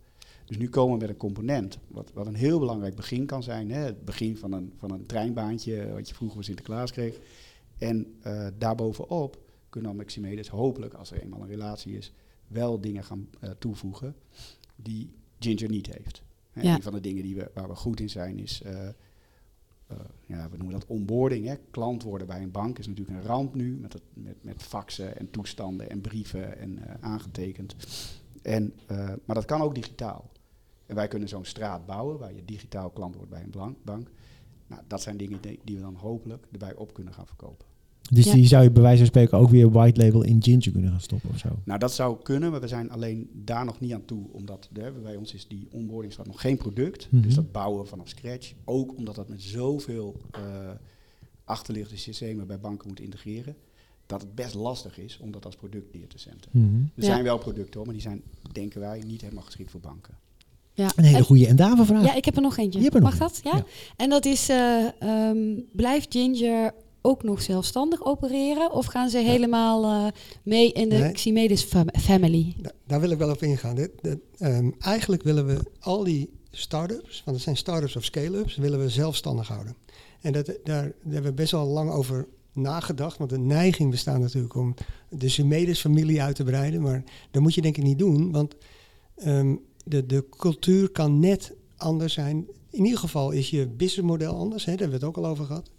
Dus 0.44 0.56
nu 0.58 0.68
komen 0.68 0.94
we 0.94 1.00
met 1.00 1.08
een 1.10 1.16
component, 1.16 1.78
wat, 1.88 2.10
wat 2.14 2.26
een 2.26 2.34
heel 2.34 2.58
belangrijk 2.58 2.94
begin 2.94 3.26
kan 3.26 3.42
zijn. 3.42 3.70
Hè? 3.70 3.78
Het 3.80 4.04
begin 4.04 4.36
van 4.36 4.52
een, 4.52 4.72
van 4.76 4.90
een 4.90 5.06
treinbaantje, 5.06 5.92
wat 5.92 6.08
je 6.08 6.14
vroeger 6.14 6.36
bij 6.36 6.46
Sinterklaas 6.46 6.90
kreeg. 6.92 7.18
En 7.78 8.14
eh 8.22 8.46
daarbovenop 8.58 9.38
kunnen 9.68 9.90
dan 9.90 9.98
Maximedes 9.98 10.48
hopelijk, 10.48 10.94
als 10.94 11.10
er 11.10 11.22
eenmaal 11.22 11.40
een 11.40 11.48
relatie 11.48 11.96
is, 11.96 12.12
wel 12.46 12.80
dingen 12.80 13.04
gaan 13.04 13.28
eh, 13.40 13.50
toevoegen 13.58 14.14
die 14.76 15.10
Ginger 15.38 15.68
niet 15.68 15.86
heeft. 15.86 16.22
Hè, 16.50 16.62
Ja. 16.62 16.74
Een 16.74 16.82
van 16.82 16.92
de 16.92 17.00
dingen 17.00 17.22
die 17.22 17.34
we, 17.34 17.50
waar 17.54 17.68
we 17.68 17.74
goed 17.74 18.00
in 18.00 18.10
zijn 18.10 18.38
is, 18.38 18.62
eh, 18.62 18.88
ja, 20.26 20.48
we 20.50 20.56
noemen 20.56 20.78
dat 20.78 20.86
onboarding. 20.86 21.46
Hè. 21.46 21.54
Klant 21.70 22.02
worden 22.02 22.26
bij 22.26 22.42
een 22.42 22.50
bank 22.50 22.78
is 22.78 22.86
natuurlijk 22.86 23.18
een 23.18 23.26
ramp 23.26 23.54
nu, 23.54 23.76
met, 23.76 23.92
het, 23.92 24.02
met, 24.12 24.44
met 24.44 24.62
faxen 24.62 25.16
en 25.18 25.30
toestanden 25.30 25.90
en 25.90 26.00
brieven 26.00 26.58
en 26.58 26.78
eh, 26.78 26.94
aangetekend. 27.00 27.76
En, 28.42 28.74
eh, 28.86 29.12
maar 29.24 29.36
dat 29.36 29.44
kan 29.44 29.60
ook 29.60 29.74
digitaal. 29.74 30.30
En 30.86 30.94
wij 30.94 31.08
kunnen 31.08 31.28
zo'n 31.28 31.44
straat 31.44 31.86
bouwen 31.86 32.18
waar 32.18 32.34
je 32.34 32.44
digitaal 32.44 32.90
klant 32.90 33.14
wordt 33.14 33.30
bij 33.30 33.42
een 33.42 33.76
bank. 33.84 34.08
Nou, 34.66 34.82
dat 34.86 35.02
zijn 35.02 35.16
dingen 35.16 35.40
die 35.40 35.76
we 35.76 35.80
dan 35.80 35.94
hopelijk 35.94 36.46
erbij 36.52 36.74
op 36.74 36.94
kunnen 36.94 37.12
gaan 37.12 37.26
verkopen. 37.26 37.66
Dus 38.10 38.24
Ja. 38.24 38.32
die 38.34 38.46
zou 38.46 38.62
je 38.62 38.70
bij 38.70 38.82
wijze 38.82 38.98
van 38.98 39.06
spreken 39.06 39.38
ook 39.38 39.48
weer 39.50 39.70
white 39.70 40.00
label 40.04 40.22
in 40.22 40.42
Ginger 40.42 40.72
kunnen 40.72 40.90
gaan 40.90 41.00
stoppen 41.00 41.30
of 41.30 41.38
zo. 41.38 41.48
Nou, 41.64 41.78
dat 41.78 41.92
zou 41.92 42.16
kunnen, 42.22 42.50
maar 42.50 42.60
we 42.60 42.68
zijn 42.68 42.90
alleen 42.90 43.30
daar 43.32 43.64
nog 43.64 43.80
niet 43.80 43.92
aan 43.92 44.04
toe. 44.04 44.24
Omdat 44.32 44.68
hè, 44.72 44.92
bij 44.92 45.16
ons 45.16 45.34
is 45.34 45.48
die 45.48 45.68
onboarding 45.70 46.14
nog 46.24 46.40
geen 46.40 46.56
product. 46.56 47.06
Mhm. 47.10 47.22
Dus 47.22 47.34
dat 47.34 47.52
bouwen 47.52 47.86
vanaf 47.86 48.08
scratch. 48.08 48.52
Ook 48.64 48.96
omdat 48.96 49.14
dat 49.14 49.28
met 49.28 49.42
zoveel 49.42 50.20
eh 50.30 50.40
achterliggende 51.44 51.98
systemen 52.00 52.46
bij 52.46 52.58
banken 52.60 52.88
moet 52.88 53.00
integreren. 53.00 53.56
Dat 54.06 54.20
het 54.20 54.34
best 54.34 54.54
lastig 54.54 54.98
is 54.98 55.18
om 55.22 55.30
dat 55.32 55.44
als 55.44 55.54
product 55.56 55.94
neer 55.94 56.06
te 56.06 56.18
zetten. 56.18 56.50
Mhm. 56.50 56.74
Er 56.74 56.80
Ja. 56.94 57.04
zijn 57.04 57.22
wel 57.24 57.38
producten 57.38 57.74
hoor, 57.74 57.84
maar 57.84 57.94
die 57.94 58.02
zijn, 58.02 58.22
denken 58.52 58.80
wij, 58.80 59.02
niet 59.06 59.20
helemaal 59.20 59.42
geschikt 59.42 59.70
voor 59.70 59.80
banken. 59.80 60.14
Ja. 60.74 60.90
Een 60.96 61.04
hele 61.04 61.22
goede 61.24 61.46
en 61.46 61.56
daarvoor 61.56 61.86
vraag. 61.86 62.04
Ja, 62.04 62.14
ik 62.14 62.24
heb 62.24 62.36
er 62.36 62.42
nog 62.42 62.56
eentje. 62.56 62.78
Je 62.78 62.84
hebt 62.84 62.96
er 62.96 63.02
nog 63.02 63.18
Mag 63.18 63.20
een. 63.20 63.26
dat? 63.42 63.52
Ja? 63.52 63.56
Ja. 63.56 63.64
En 63.96 64.10
dat 64.10 64.24
is, 64.24 64.48
eh, 64.48 64.86
ehm, 64.98 65.60
blijft 65.72 66.06
Ginger 66.12 66.74
ook 67.02 67.22
nog 67.22 67.42
zelfstandig 67.42 68.04
opereren? 68.04 68.72
Of 68.72 68.86
gaan 68.86 69.08
ze 69.10 69.18
helemaal 69.18 69.84
eh, 69.84 70.12
mee 70.42 70.72
in 70.72 70.88
de 70.88 70.96
Nee. 70.96 71.12
Ximedes 71.12 71.62
fam- 71.62 71.90
family? 72.00 72.54
Da- 72.60 72.72
daar 72.86 73.00
wil 73.00 73.10
ik 73.10 73.18
wel 73.18 73.30
op 73.30 73.42
ingaan. 73.42 73.74
Dit, 73.74 73.90
dit, 74.00 74.18
ehm, 74.38 74.70
eigenlijk 74.78 75.22
willen 75.22 75.46
we 75.46 75.58
al 75.80 76.04
die 76.04 76.30
start-ups, 76.50 77.22
want 77.24 77.36
het 77.36 77.44
zijn 77.44 77.56
start-ups 77.56 77.96
of 77.96 78.04
scale-ups, 78.04 78.56
willen 78.56 78.78
we 78.78 78.88
zelfstandig 78.88 79.48
houden. 79.48 79.76
En 80.20 80.32
dat, 80.32 80.46
daar, 80.46 80.54
daar 80.64 80.92
hebben 81.02 81.22
we 81.30 81.32
best 81.32 81.52
wel 81.52 81.66
lang 81.66 81.90
over 81.90 82.26
nagedacht, 82.52 83.18
want 83.18 83.30
de 83.30 83.38
neiging 83.38 83.90
bestaat 83.90 84.18
natuurlijk 84.20 84.54
om 84.54 84.74
de 85.08 85.28
Sumedes 85.28 85.80
familie 85.80 86.22
uit 86.22 86.36
te 86.36 86.44
breiden, 86.44 86.82
maar 86.82 87.04
dat 87.30 87.42
moet 87.42 87.54
je 87.54 87.62
denk 87.62 87.76
ik 87.76 87.82
niet 87.82 87.98
doen, 87.98 88.30
want 88.32 88.54
ehm, 89.16 89.54
de, 89.84 90.06
de 90.06 90.24
cultuur 90.38 90.88
kan 90.90 91.18
net 91.18 91.52
anders 91.76 92.12
zijn. 92.12 92.46
In 92.70 92.84
ieder 92.84 92.98
geval 92.98 93.30
is 93.30 93.50
je 93.50 93.68
businessmodel 93.68 94.34
anders, 94.36 94.64
hè, 94.64 94.70
daar 94.72 94.80
hebben 94.80 95.00
we 95.00 95.06
het 95.06 95.16
ook 95.16 95.24
al 95.24 95.30
over 95.30 95.44
gehad. 95.44 95.70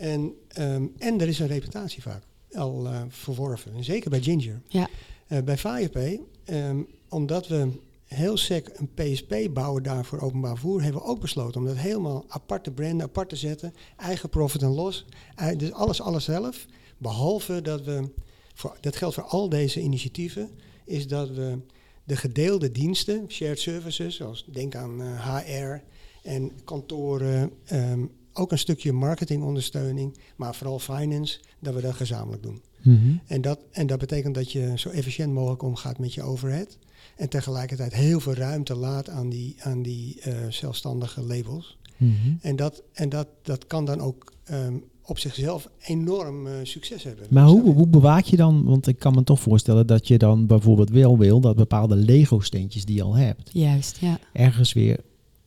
En, 0.00 0.34
ehm, 0.48 0.86
en 0.98 1.20
er 1.20 1.28
is 1.28 1.38
een 1.38 1.46
reputatie 1.46 2.02
vaak 2.02 2.22
al 2.52 2.86
eh, 2.86 3.02
verworven, 3.08 3.74
en 3.74 3.84
zeker 3.84 4.10
bij 4.10 4.22
Ginger. 4.22 4.60
Ja. 4.68 4.88
Eh, 5.26 5.42
bij 5.42 5.58
FirePay, 5.58 6.20
ehm, 6.44 6.82
omdat 7.08 7.48
we 7.48 7.68
heel 8.04 8.36
sec 8.36 8.70
een 8.74 8.90
PSP 8.94 9.34
bouwen 9.52 9.82
daar 9.82 10.04
voor 10.04 10.20
openbaar 10.20 10.50
vervoer, 10.50 10.82
hebben 10.82 11.02
we 11.02 11.08
ook 11.08 11.20
besloten 11.20 11.60
om 11.60 11.66
dat 11.66 11.76
helemaal 11.76 12.24
apart 12.28 12.64
te 12.64 12.70
branden, 12.70 13.06
apart 13.06 13.28
te 13.28 13.36
zetten. 13.36 13.74
Eigen 13.96 14.28
profit 14.28 14.62
en 14.62 14.74
loss. 14.74 15.04
Eh, 15.34 15.58
Dus 15.58 15.72
alles, 15.72 16.00
alles 16.00 16.24
zelf. 16.24 16.66
Behalve 16.98 17.62
dat 17.62 17.84
we, 17.84 18.08
voor, 18.54 18.76
dat 18.80 18.96
geldt 18.96 19.14
voor 19.14 19.24
al 19.24 19.48
deze 19.48 19.80
initiatieven, 19.80 20.50
is 20.84 21.06
dat 21.06 21.30
we 21.30 21.58
de 22.04 22.16
gedeelde 22.16 22.72
diensten, 22.72 23.24
shared 23.28 23.58
services, 23.60 24.16
zoals 24.16 24.44
denk 24.52 24.74
aan 24.74 25.00
HR 25.00 25.82
en 26.22 26.52
kantoren, 26.64 27.50
ehm, 27.64 28.04
ook 28.32 28.52
een 28.52 28.58
stukje 28.58 28.92
marketingondersteuning, 28.92 30.18
maar 30.36 30.54
vooral 30.54 30.78
finance, 30.78 31.38
dat 31.58 31.74
we 31.74 31.80
dat 31.80 31.94
gezamenlijk 31.94 32.42
doen. 32.42 32.60
Mhm. 32.82 33.16
En 33.26 33.40
dat, 33.40 33.58
en 33.70 33.86
dat 33.86 33.98
betekent 33.98 34.34
dat 34.34 34.52
je 34.52 34.72
zo 34.76 34.88
efficiënt 34.88 35.32
mogelijk 35.32 35.62
omgaat 35.62 35.98
met 35.98 36.14
je 36.14 36.22
overhead. 36.22 36.78
En 37.16 37.28
tegelijkertijd 37.28 37.94
heel 37.94 38.20
veel 38.20 38.34
ruimte 38.34 38.74
laat 38.74 39.08
aan 39.08 39.28
die, 39.28 39.54
aan 39.58 39.82
die 39.82 40.20
eh, 40.20 40.32
zelfstandige 40.48 41.22
labels. 41.22 41.78
Mhm. 41.96 42.12
En, 42.40 42.56
dat, 42.56 42.82
en 42.92 43.08
dat, 43.08 43.26
dat 43.42 43.66
kan 43.66 43.84
dan 43.84 44.00
ook 44.00 44.32
ehm, 44.44 44.74
op 45.04 45.18
zichzelf 45.18 45.68
enorm 45.80 46.46
eh, 46.46 46.52
succes 46.62 47.02
hebben. 47.02 47.26
Maar 47.30 47.46
hoe, 47.46 47.74
hoe 47.74 47.88
bewaak 47.88 48.24
je 48.24 48.36
dan, 48.36 48.64
want 48.64 48.86
ik 48.86 48.98
kan 48.98 49.14
me 49.14 49.24
toch 49.24 49.40
voorstellen 49.40 49.86
dat 49.86 50.08
je 50.08 50.18
dan 50.18 50.46
bijvoorbeeld 50.46 50.90
wel 50.90 51.18
wil 51.18 51.40
dat 51.40 51.56
bepaalde 51.56 51.96
Lego-steentjes 51.96 52.84
die 52.84 52.96
je 52.96 53.02
al 53.02 53.16
hebt, 53.16 53.50
Juist, 53.52 53.96
ja. 54.00 54.18
ergens 54.32 54.72
weer 54.72 55.00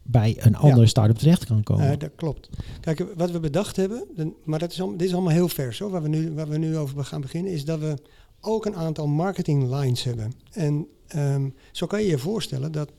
bij 0.03 0.35
een 0.39 0.55
andere 0.55 0.87
start-up 0.87 1.17
terecht 1.17 1.45
kan 1.45 1.63
komen. 1.63 1.91
Eh, 1.91 1.99
dat 1.99 2.11
klopt. 2.15 2.49
Kijk, 2.81 3.05
wat 3.15 3.31
we 3.31 3.39
bedacht 3.39 3.75
hebben, 3.75 4.05
maar 4.43 4.59
dat 4.59 4.71
is 4.71 4.79
allemaal, 4.79 4.97
dit 4.97 5.07
is 5.07 5.13
allemaal 5.13 5.33
heel 5.33 5.49
vers 5.49 5.79
hoor, 5.79 5.89
waar 5.89 6.01
we, 6.01 6.07
nu, 6.07 6.31
waar 6.31 6.47
we 6.47 6.57
nu 6.57 6.77
over 6.77 7.05
gaan 7.05 7.21
beginnen, 7.21 7.51
is 7.51 7.65
dat 7.65 7.79
we 7.79 7.97
ook 8.41 8.65
een 8.65 8.75
aantal 8.75 9.07
marketing 9.07 9.75
lines 9.75 10.03
hebben. 10.03 10.33
En 10.51 10.87
ehm, 11.07 11.49
zo 11.71 11.87
kan 11.87 12.01
je 12.01 12.07
je 12.07 12.17
voorstellen 12.17 12.71
dat 12.71 12.91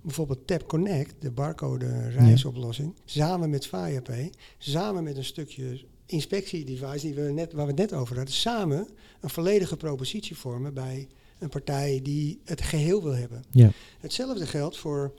bijvoorbeeld 0.00 0.46
Tap 0.46 0.68
Connect, 0.68 1.14
de 1.18 1.30
barcode 1.30 2.08
reisoplossing, 2.08 2.94
samen 3.04 3.50
met 3.50 3.66
FirePay, 3.66 4.32
samen 4.58 5.04
met 5.04 5.16
een 5.16 5.24
stukje 5.24 5.84
inspectiedevice 6.06 7.06
die 7.06 7.14
we 7.14 7.22
net, 7.22 7.52
waar 7.52 7.66
we 7.66 7.70
het 7.70 7.90
net 7.90 8.00
over 8.00 8.16
hadden, 8.16 8.34
samen 8.34 8.88
een 9.20 9.30
volledige 9.30 9.76
propositie 9.76 10.36
vormen 10.36 10.74
bij 10.74 11.08
een 11.38 11.48
partij 11.48 12.00
die 12.02 12.40
het 12.44 12.62
geheel 12.62 13.02
wil 13.02 13.14
hebben. 13.14 13.44
Ja. 13.50 13.70
Hetzelfde 14.00 14.46
geldt 14.46 14.76
voor 14.76 15.12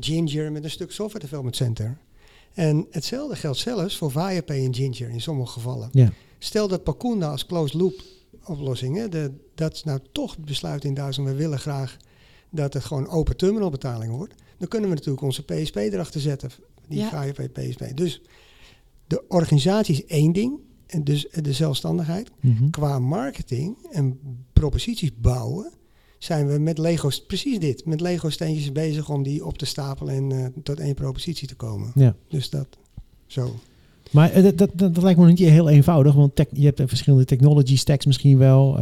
Ginger 0.00 0.52
met 0.52 0.64
een 0.64 0.70
stuk 0.70 0.92
software 0.92 1.24
development 1.24 1.56
center. 1.56 1.98
En 2.54 2.86
hetzelfde 2.90 3.36
geldt 3.36 3.58
zelfs 3.58 3.96
voor 3.96 4.10
ViaPay 4.10 4.64
en 4.64 4.74
Ginger 4.74 5.10
in 5.10 5.20
sommige 5.20 5.52
gevallen. 5.52 5.88
Ja. 5.92 6.12
Stel 6.38 6.68
dat 6.68 6.82
Pacunda 6.82 7.30
als 7.30 7.46
closed 7.46 7.74
loop 7.80 8.02
oplossing, 8.44 8.96
hè, 8.96 9.08
de, 9.08 9.32
dat 9.54 9.74
is 9.74 9.84
nou 9.84 10.00
toch 10.12 10.36
het 10.36 10.44
besluit 10.44 10.84
in 10.84 10.94
Duitsland, 10.94 11.30
we 11.30 11.36
willen 11.36 11.58
graag 11.58 11.96
dat 12.50 12.72
het 12.72 12.84
gewoon 12.84 13.08
open 13.08 13.36
terminal 13.36 13.70
betaling 13.70 14.16
wordt. 14.16 14.34
Dan 14.58 14.68
kunnen 14.68 14.88
we 14.88 14.94
natuurlijk 14.94 15.24
onze 15.24 15.42
PSP 15.42 15.76
erachter 15.76 16.20
zetten, 16.20 16.50
die 16.88 16.98
Ja. 16.98 17.08
ViaPay 17.08 17.48
PSP. 17.48 17.96
Dus 17.96 18.22
de 19.06 19.24
organisatie 19.28 19.94
is 19.94 20.04
één 20.04 20.32
ding, 20.32 20.60
en 20.86 21.04
dus 21.04 21.28
de 21.42 21.52
zelfstandigheid. 21.52 22.30
Mhm. 22.40 22.70
Qua 22.70 22.98
marketing 22.98 23.76
en 23.90 24.20
proposities 24.52 25.10
bouwen 25.16 25.72
zijn 26.24 26.46
we 26.46 26.58
met 26.58 26.78
Lego's, 26.78 27.24
precies 27.26 27.58
dit, 27.58 27.86
met 27.86 28.00
Lego 28.00 28.30
steentjes 28.30 28.72
bezig 28.72 29.10
om 29.10 29.22
die 29.22 29.46
op 29.46 29.58
te 29.58 29.64
stapelen 29.66 30.14
en 30.14 30.32
eh, 30.32 30.46
tot 30.62 30.80
één 30.80 30.94
propositie 30.94 31.48
te 31.48 31.54
komen. 31.54 31.90
Ja. 31.94 32.14
Dus 32.28 32.50
dat, 32.50 32.66
zo. 33.26 33.54
Maar 34.10 34.30
eh, 34.30 34.56
dat, 34.56 34.70
dat, 34.74 35.02
lijkt 35.02 35.18
me 35.20 35.26
niet 35.26 35.38
heel 35.38 35.68
eenvoudig, 35.68 36.14
want 36.14 36.36
tech- 36.36 36.46
je 36.52 36.64
hebt 36.64 36.80
eh, 36.80 36.86
verschillende 36.86 37.24
technology 37.24 37.76
stacks 37.76 38.06
misschien 38.06 38.38
wel. 38.38 38.80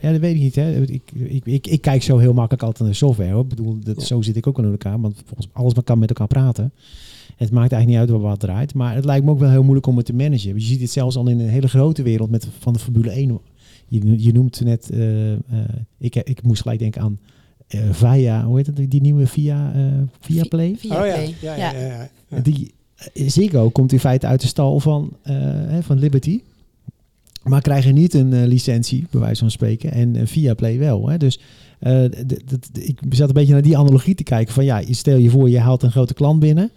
ja, 0.00 0.10
dat 0.12 0.20
weet 0.20 0.34
ik 0.34 0.40
niet. 0.40 0.54
Hè. 0.54 0.80
Ik, 0.82 1.02
ik, 1.14 1.44
ik, 1.44 1.66
ik 1.66 1.80
kijk 1.80 2.02
zo 2.02 2.18
heel 2.18 2.32
makkelijk 2.32 2.62
altijd 2.62 2.84
naar 2.84 2.94
software. 2.94 3.32
Hoor. 3.32 3.42
Ik 3.42 3.48
bedoel, 3.48 3.78
dat, 3.84 4.00
Ja. 4.00 4.06
zo 4.06 4.22
zit 4.22 4.36
ik 4.36 4.46
ook 4.46 4.56
wel 4.56 4.66
in 4.66 4.70
elkaar, 4.72 5.00
want 5.00 5.22
volgens 5.26 5.48
alles 5.52 5.72
kan 5.84 5.98
met 5.98 6.08
elkaar 6.08 6.26
praten. 6.26 6.72
Het 7.36 7.50
maakt 7.50 7.72
eigenlijk 7.72 7.86
niet 7.86 8.10
uit 8.10 8.20
waar 8.20 8.30
wat 8.30 8.40
draait, 8.40 8.74
maar 8.74 8.94
het 8.94 9.04
lijkt 9.04 9.24
me 9.24 9.30
ook 9.30 9.38
wel 9.38 9.50
heel 9.50 9.62
moeilijk 9.62 9.86
om 9.86 9.96
het 9.96 10.06
te 10.06 10.14
managen. 10.14 10.54
Je 10.54 10.60
ziet 10.60 10.80
het 10.80 10.90
zelfs 10.90 11.16
al 11.16 11.28
in 11.28 11.40
een 11.40 11.48
hele 11.48 11.68
grote 11.68 12.02
wereld 12.02 12.30
met, 12.30 12.46
van 12.58 12.72
de 12.72 12.78
Formule 12.78 13.10
1. 13.10 13.38
Je, 14.02 14.22
je 14.22 14.32
noemt 14.32 14.60
net, 14.64 14.90
eh, 14.90 15.32
eh, 15.32 15.38
ik, 15.98 16.14
ik 16.16 16.42
moest 16.42 16.62
gelijk 16.62 16.78
denken 16.80 17.02
aan 17.02 17.18
eh, 17.66 17.80
Via, 17.90 18.44
hoe 18.44 18.56
heet 18.56 18.66
het, 18.66 18.90
die 18.90 19.00
nieuwe 19.00 19.26
Via, 19.26 19.72
eh 19.74 19.82
Via 20.20 20.44
Play? 20.48 20.74
Via 20.78 21.00
oh 21.00 21.06
ja, 21.06 21.12
Play. 21.14 21.34
ja, 21.40 21.56
ja, 21.56 21.72
ja, 21.72 21.86
ja, 21.86 22.08
ja. 22.28 22.40
Die 22.40 22.74
Ziggo 23.14 23.70
komt 23.70 23.92
in 23.92 24.00
feite 24.00 24.26
uit 24.26 24.40
de 24.40 24.46
stal 24.46 24.80
van, 24.80 25.16
eh, 25.22 25.34
hè, 25.46 25.82
van 25.82 25.98
Liberty. 25.98 26.40
Maar 27.42 27.60
krijgen 27.60 27.94
niet 27.94 28.14
een 28.14 28.32
eh, 28.32 28.46
licentie, 28.46 29.06
bij 29.10 29.20
wijze 29.20 29.40
van 29.40 29.50
spreken. 29.50 29.92
En 29.92 30.26
via 30.28 30.54
Play 30.54 30.78
wel. 30.78 31.08
Hè. 31.08 31.16
Dus 31.16 31.40
eh, 31.78 32.04
d- 32.04 32.28
d- 32.28 32.72
d- 32.72 32.88
ik 32.88 32.98
zat 33.10 33.28
een 33.28 33.34
beetje 33.34 33.52
naar 33.52 33.62
die 33.62 33.78
analogie 33.78 34.14
te 34.14 34.22
kijken. 34.22 34.54
Van 34.54 34.64
ja, 34.64 34.78
je- 34.78 34.94
stel 34.94 35.16
je 35.18 35.30
voor, 35.30 35.50
je 35.50 35.58
haalt 35.58 35.82
een 35.82 35.90
grote 35.90 36.14
klant 36.14 36.40
binnen. 36.40 36.70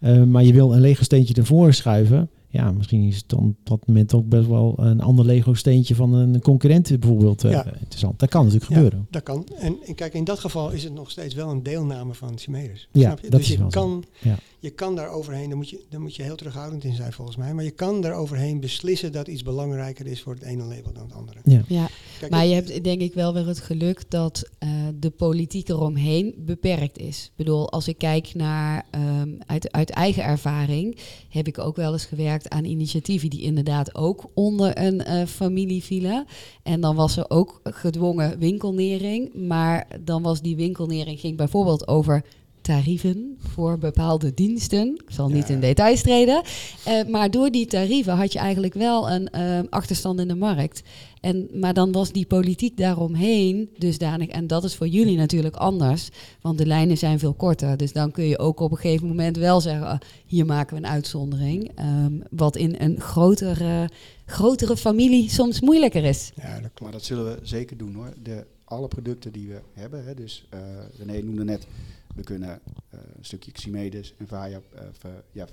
eh, 0.00 0.22
maar 0.22 0.44
je 0.44 0.52
wil 0.52 0.74
een 0.74 0.80
Lego 0.80 1.02
steentje 1.02 1.34
ervoor 1.34 1.72
schuiven. 1.74 2.28
Ja, 2.54 2.72
misschien 2.72 3.02
is 3.02 3.16
het 3.16 3.28
dan 3.28 3.38
op 3.38 3.56
dat 3.62 3.86
moment 3.86 4.14
ook 4.14 4.28
best 4.28 4.46
wel 4.46 4.74
een 4.76 5.00
ander 5.00 5.24
Lego 5.24 5.54
steentje 5.54 5.94
van 5.94 6.12
een 6.14 6.40
concurrent 6.40 7.00
bijvoorbeeld 7.00 7.44
eh, 7.44 7.60
interessant. 7.80 8.18
Dat 8.18 8.28
kan 8.28 8.44
natuurlijk 8.44 8.70
Ja, 8.70 8.76
gebeuren. 8.76 9.06
dat 9.10 9.22
kan. 9.22 9.46
En, 9.58 9.76
en 9.86 9.94
kijk, 9.94 10.14
in 10.14 10.24
dat 10.24 10.38
geval 10.38 10.70
is 10.70 10.84
het 10.84 10.92
nog 10.94 11.10
steeds 11.10 11.34
wel 11.34 11.50
een 11.50 11.62
deelname 11.62 12.14
van 12.14 12.38
Chimedes. 12.38 12.88
Ja, 12.92 13.00
snap 13.00 13.20
je? 13.20 13.30
dat 13.30 13.40
dus 13.40 13.48
is 13.48 13.54
je 13.54 13.58
wel 13.60 13.70
zo. 13.70 13.80
kan, 13.80 14.04
Ja. 14.22 14.36
Je 14.64 14.70
kan 14.70 14.96
daar 14.96 15.08
overheen, 15.08 15.48
daar 15.48 15.56
moet 15.56 15.70
je, 15.70 15.84
daar 15.88 16.00
moet 16.00 16.16
je 16.16 16.22
heel 16.22 16.36
terughoudend 16.36 16.84
in 16.84 16.94
zijn 16.94 17.12
volgens 17.12 17.36
mij. 17.36 17.54
Maar 17.54 17.64
je 17.64 17.70
kan 17.70 18.00
daar 18.00 18.12
overheen 18.12 18.60
beslissen 18.60 19.12
dat 19.12 19.28
iets 19.28 19.42
belangrijker 19.42 20.06
is 20.06 20.22
voor 20.22 20.34
het 20.34 20.42
ene 20.42 20.62
label 20.62 20.92
dan 20.92 21.02
het 21.02 21.12
andere. 21.12 21.38
Ja. 21.42 21.62
Ja, 21.66 21.88
Kijk, 22.18 22.30
maar 22.30 22.46
je 22.46 22.54
hebt 22.54 22.84
denk 22.84 23.00
ik 23.00 23.14
wel 23.14 23.34
weer 23.34 23.46
het 23.46 23.60
geluk 23.60 24.10
dat 24.10 24.48
eh, 24.58 24.70
de 24.98 25.10
politiek 25.10 25.68
eromheen 25.68 26.34
beperkt 26.36 26.98
is. 26.98 27.24
Ik 27.24 27.36
bedoel, 27.36 27.70
als 27.70 27.88
ik 27.88 27.98
kijk 27.98 28.34
naar 28.34 28.86
ehm, 28.90 29.30
uit, 29.46 29.72
uit 29.72 29.90
eigen 29.90 30.24
ervaring, 30.24 30.98
heb 31.28 31.46
ik 31.46 31.58
ook 31.58 31.76
wel 31.76 31.92
eens 31.92 32.04
gewerkt 32.04 32.50
aan 32.50 32.64
initiatieven 32.64 33.30
die 33.30 33.42
inderdaad 33.42 33.94
ook 33.94 34.30
onder 34.34 34.78
een 34.78 35.04
eh, 35.04 35.26
familie 35.26 35.82
vielen. 35.82 36.26
En 36.62 36.80
dan 36.80 36.96
was 36.96 37.16
er 37.16 37.30
ook 37.30 37.60
gedwongen 37.64 38.38
winkelnering, 38.38 39.34
maar 39.34 39.86
dan 40.00 40.22
was 40.22 40.42
die 40.42 40.56
winkelnering 40.56 41.20
ging 41.20 41.36
bijvoorbeeld 41.36 41.88
over 41.88 42.24
tarieven 42.64 43.36
voor 43.38 43.78
bepaalde 43.78 44.34
diensten. 44.34 44.94
Ik 44.94 45.10
zal 45.10 45.28
niet 45.28 45.48
in 45.48 45.60
details 45.60 46.02
treden. 46.02 46.42
Eh, 46.84 47.04
maar 47.08 47.30
door 47.30 47.50
die 47.50 47.66
tarieven 47.66 48.16
had 48.16 48.32
je 48.32 48.38
eigenlijk 48.38 48.74
wel 48.74 49.10
een 49.10 49.28
eh, 49.28 49.58
achterstand 49.70 50.20
in 50.20 50.28
de 50.28 50.34
markt. 50.34 50.82
En, 51.20 51.48
maar 51.52 51.74
dan 51.74 51.92
was 51.92 52.12
die 52.12 52.26
politiek 52.26 52.76
daaromheen 52.76 53.70
dusdanig. 53.78 54.28
En 54.28 54.46
dat 54.46 54.64
is 54.64 54.74
voor 54.74 54.86
jullie 54.86 55.16
natuurlijk 55.16 55.56
anders. 55.56 56.08
Want 56.40 56.58
de 56.58 56.66
lijnen 56.66 56.98
zijn 56.98 57.18
veel 57.18 57.34
korter. 57.34 57.76
Dus 57.76 57.92
dan 57.92 58.10
kun 58.10 58.24
je 58.24 58.38
ook 58.38 58.60
op 58.60 58.70
een 58.70 58.76
gegeven 58.76 59.06
moment 59.06 59.36
wel 59.36 59.60
zeggen... 59.60 59.86
ah, 59.86 60.00
hier 60.26 60.46
maken 60.46 60.76
we 60.76 60.82
een 60.82 60.90
uitzondering. 60.90 61.70
Ehm, 61.74 62.12
wat 62.30 62.56
in 62.56 62.74
een 62.78 63.00
grotere, 63.00 63.88
grotere 64.26 64.76
familie 64.76 65.30
soms 65.30 65.60
moeilijker 65.60 66.04
is. 66.04 66.32
ja, 66.36 66.60
dat 66.60 66.70
Maar 66.82 66.92
dat 66.92 67.04
zullen 67.04 67.24
we 67.24 67.38
zeker 67.42 67.76
doen 67.76 67.94
hoor. 67.94 68.12
De, 68.22 68.44
alle 68.64 68.88
producten 68.88 69.32
die 69.32 69.48
we 69.48 69.60
hebben, 69.72 70.04
hè, 70.04 70.14
dus 70.14 70.46
eh 70.50 70.60
René 70.98 71.22
noemde 71.22 71.44
net, 71.44 71.66
we 72.14 72.22
kunnen 72.22 72.60
eh, 72.88 72.98
een 73.16 73.24
stukje 73.24 73.52
Ximedes 73.52 74.14
en 74.18 74.26
Vaya, 74.26 74.60
eh, 74.74 74.88
of, 74.88 75.10
ja, 75.32 75.46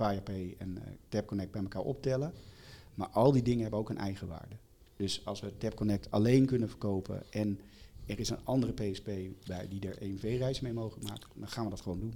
en 0.58 0.78
eh 0.78 0.92
TapConnect 1.10 1.52
bij 1.52 1.62
elkaar 1.62 1.82
optellen. 1.82 2.34
Maar 2.96 3.08
al 3.08 3.32
die 3.32 3.42
dingen 3.42 3.62
hebben 3.62 3.80
ook 3.80 3.90
een 3.90 3.98
eigen 3.98 4.28
waarde. 4.28 4.56
Dus 4.96 5.26
als 5.26 5.40
we 5.40 5.58
TapConnect 5.58 6.12
alleen 6.12 6.46
kunnen 6.46 6.70
verkopen 6.70 7.24
en 7.32 7.60
er 8.06 8.20
is 8.20 8.30
een 8.30 8.44
andere 8.44 8.72
PSP 8.74 9.06
bij 9.46 9.68
die 9.70 9.90
er 9.90 10.02
EMV-reis 10.02 10.60
mee 10.60 10.74
mogen 10.74 11.02
maken, 11.04 11.30
dan 11.36 11.48
gaan 11.48 11.64
we 11.64 11.70
dat 11.70 11.82
gewoon 11.82 12.00
doen. 12.00 12.14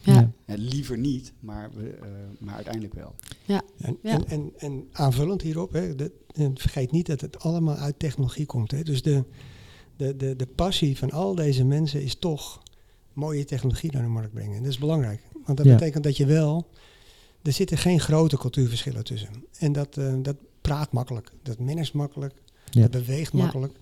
Ja. 0.00 0.30
Liever 0.46 0.98
niet, 0.98 1.32
maar, 1.40 1.70
we, 1.74 1.90
eh, 1.90 2.08
maar 2.38 2.54
uiteindelijk 2.54 2.94
wel. 2.94 3.14
En, 3.46 3.98
Ja. 4.02 4.12
en, 4.12 4.26
en, 4.26 4.52
en 4.58 4.88
aanvullend 4.92 5.42
hierop, 5.42 5.72
hè, 5.72 5.94
de, 5.94 6.12
vergeet 6.54 6.90
niet 6.90 7.06
dat 7.06 7.20
het 7.20 7.38
allemaal 7.38 7.76
uit 7.76 7.98
technologie 7.98 8.46
komt. 8.46 8.70
Hè. 8.70 8.82
Dus 8.82 9.02
de, 9.02 9.24
de, 9.96 10.16
de, 10.16 10.36
de 10.36 10.46
passie 10.46 10.98
van 10.98 11.10
al 11.10 11.34
deze 11.34 11.64
mensen 11.64 12.02
is 12.02 12.14
toch 12.14 12.61
mooie 13.14 13.44
technologie 13.44 13.92
naar 13.92 14.02
de 14.02 14.08
markt 14.08 14.32
brengen. 14.32 14.56
En 14.56 14.62
dat 14.62 14.72
is 14.72 14.78
belangrijk. 14.78 15.20
Want 15.44 15.56
dat 15.58 15.66
Ja. 15.66 15.72
betekent 15.74 16.04
dat 16.04 16.16
je 16.16 16.26
wel... 16.26 16.66
Er 17.42 17.52
zitten 17.52 17.78
geen 17.78 18.00
grote 18.00 18.38
cultuurverschillen 18.38 19.04
tussen. 19.04 19.28
En 19.58 19.72
dat, 19.72 19.96
eh, 19.96 20.12
dat 20.22 20.36
praat 20.60 20.92
makkelijk. 20.92 21.32
Dat 21.42 21.58
managt 21.58 21.92
makkelijk. 21.92 22.34
Ja. 22.70 22.80
Dat 22.80 22.90
beweegt 22.90 23.32
Ja. 23.32 23.38
makkelijk. 23.38 23.72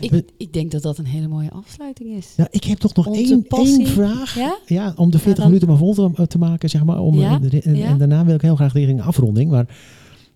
Ik, 0.00 0.22
ik 0.36 0.52
denk 0.52 0.70
dat 0.70 0.82
dat 0.82 0.98
een 0.98 1.04
hele 1.06 1.28
mooie 1.28 1.50
afsluiting 1.50 2.10
is. 2.16 2.26
Nou, 2.36 2.48
ik 2.52 2.64
heb 2.64 2.78
toch 2.78 2.94
nog 2.94 3.14
één, 3.14 3.46
één 3.48 3.86
vraag. 3.86 4.34
Ja? 4.34 4.58
Ja, 4.66 4.92
om 4.96 5.10
de 5.10 5.18
40 5.18 5.36
dan- 5.36 5.46
minuten 5.46 5.68
maar 5.68 5.76
vol 5.76 5.94
te, 5.94 6.26
te 6.26 6.38
maken, 6.38 6.70
zeg 6.70 6.84
maar. 6.84 6.98
Om, 7.00 7.18
Ja, 7.18 7.40
eh, 7.42 7.66
en, 7.66 7.76
ja. 7.76 7.86
en 7.86 7.98
daarna 7.98 8.24
wil 8.24 8.34
ik 8.34 8.40
heel 8.42 8.56
graag 8.56 8.72
richting 8.72 9.02
afronding. 9.02 9.50
Maar 9.50 9.76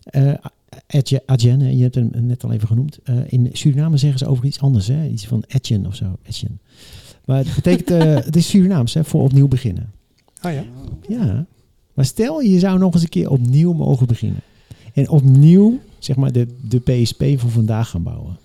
eh 0.05 0.35
Adje- 0.87 1.23
Adjen, 1.27 1.77
je 1.77 1.83
hebt 1.83 1.95
hem 1.95 2.11
net 2.15 2.45
al 2.45 2.53
even 2.53 2.69
genoemd. 2.69 2.99
Eh, 3.05 3.17
in 3.27 3.49
Suriname 3.53 3.97
zeggen 3.97 4.19
ze 4.19 4.27
over 4.27 4.45
iets 4.45 4.61
anders, 4.61 4.87
hè? 4.87 5.07
Iets 5.09 5.27
van 5.27 5.45
Etjen 5.47 5.87
of 5.87 5.95
zo. 5.95 6.17
Etjen. 6.23 6.61
Maar 7.27 7.39
het 7.39 7.55
betekent, 7.55 7.91
eh, 7.91 8.15
het 8.29 8.37
is 8.37 8.49
Surinaams, 8.49 8.95
hè? 8.95 9.05
Voor 9.05 9.23
opnieuw 9.23 9.49
beginnen. 9.49 9.93
Oh 10.43 10.53
ja. 10.53 10.65
Ja. 11.09 11.47
Maar 11.95 12.05
stel, 12.05 12.41
je 12.41 12.59
zou 12.59 12.79
nog 12.79 12.95
eens 12.95 13.03
een 13.03 13.09
keer 13.09 13.31
opnieuw 13.31 13.73
mogen 13.73 14.07
beginnen. 14.07 14.41
En 14.95 15.09
opnieuw, 15.09 15.81
zeg 15.99 16.17
maar, 16.17 16.33
de, 16.33 16.47
de 16.69 16.79
PSP 16.79 17.25
van 17.37 17.51
vandaag 17.51 17.91
gaan 17.91 18.03
bouwen. 18.03 18.39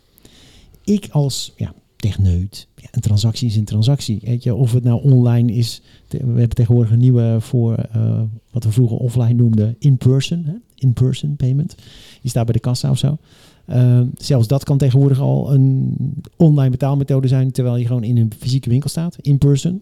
Ik 0.83 1.07
als 1.11 1.53
ja, 1.55 1.73
techneut. 1.95 2.67
Ja, 2.75 2.87
een 2.91 3.01
transactie 3.01 3.47
is 3.47 3.55
een 3.55 3.65
transactie. 3.65 4.19
Weet 4.23 4.43
je, 4.43 4.55
of 4.55 4.73
het 4.73 4.83
nou 4.83 5.03
online 5.03 5.53
is. 5.53 5.81
we 6.07 6.17
hebben 6.17 6.49
tegenwoordig 6.49 6.91
een 6.91 6.99
nieuwe 6.99 7.37
voor 7.39 7.75
eh, 7.75 8.21
wat 8.51 8.63
we 8.63 8.71
vroeger 8.71 8.97
offline 8.97 9.33
noemden 9.33 9.75
in-person. 9.79 10.61
In-person 10.75 11.35
payment. 11.35 11.75
Je 12.21 12.29
staat 12.29 12.45
bij 12.45 12.53
de 12.53 12.59
kassa 12.59 12.89
of 12.89 12.97
zo. 12.97 13.17
Eh, 13.65 14.01
zelfs 14.17 14.47
dat 14.47 14.63
kan 14.63 14.77
tegenwoordig 14.77 15.19
al 15.19 15.53
een 15.53 15.95
online 16.35 16.69
betaalmethode 16.69 17.27
zijn, 17.27 17.51
terwijl 17.51 17.75
je 17.75 17.85
gewoon 17.85 18.03
in 18.03 18.17
een 18.17 18.31
fysieke 18.37 18.69
winkel 18.69 18.89
staat, 18.89 19.17
in-person. 19.21 19.81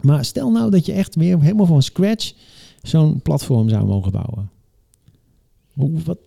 Maar 0.00 0.24
stel 0.24 0.50
nou 0.50 0.70
dat 0.70 0.86
je 0.86 0.92
echt 0.92 1.14
weer 1.14 1.40
helemaal 1.40 1.66
van 1.66 1.82
scratch 1.82 2.32
zo'n 2.82 3.20
platform 3.22 3.68
zou 3.68 3.86
mogen 3.86 4.12
bouwen. 4.12 4.50
Wat, 6.04 6.18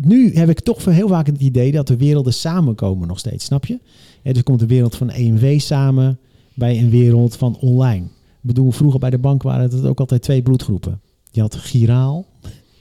nu 0.00 0.34
heb 0.34 0.48
ik 0.48 0.60
toch 0.60 0.84
heel 0.84 1.08
vaak 1.08 1.26
het 1.26 1.40
idee 1.40 1.72
dat 1.72 1.86
de 1.86 1.96
werelden 1.96 2.34
samenkomen 2.34 3.08
nog 3.08 3.18
steeds, 3.18 3.44
snap 3.44 3.66
je? 3.66 3.78
Dus 4.22 4.42
komt 4.42 4.60
de 4.60 4.66
wereld 4.66 4.96
van 4.96 5.10
EMV 5.10 5.60
samen 5.60 6.18
bij 6.54 6.78
een 6.78 6.90
wereld 6.90 7.36
van 7.36 7.56
online. 7.56 8.04
Ik 8.04 8.48
bedoel, 8.48 8.70
vroeger 8.70 9.00
bij 9.00 9.10
de 9.10 9.18
bank 9.18 9.42
waren 9.42 9.70
het 9.70 9.84
ook 9.84 10.00
altijd 10.00 10.22
twee 10.22 10.42
bloedgroepen. 10.42 11.00
Je 11.30 11.40
had 11.40 11.54
giraal. 11.54 12.26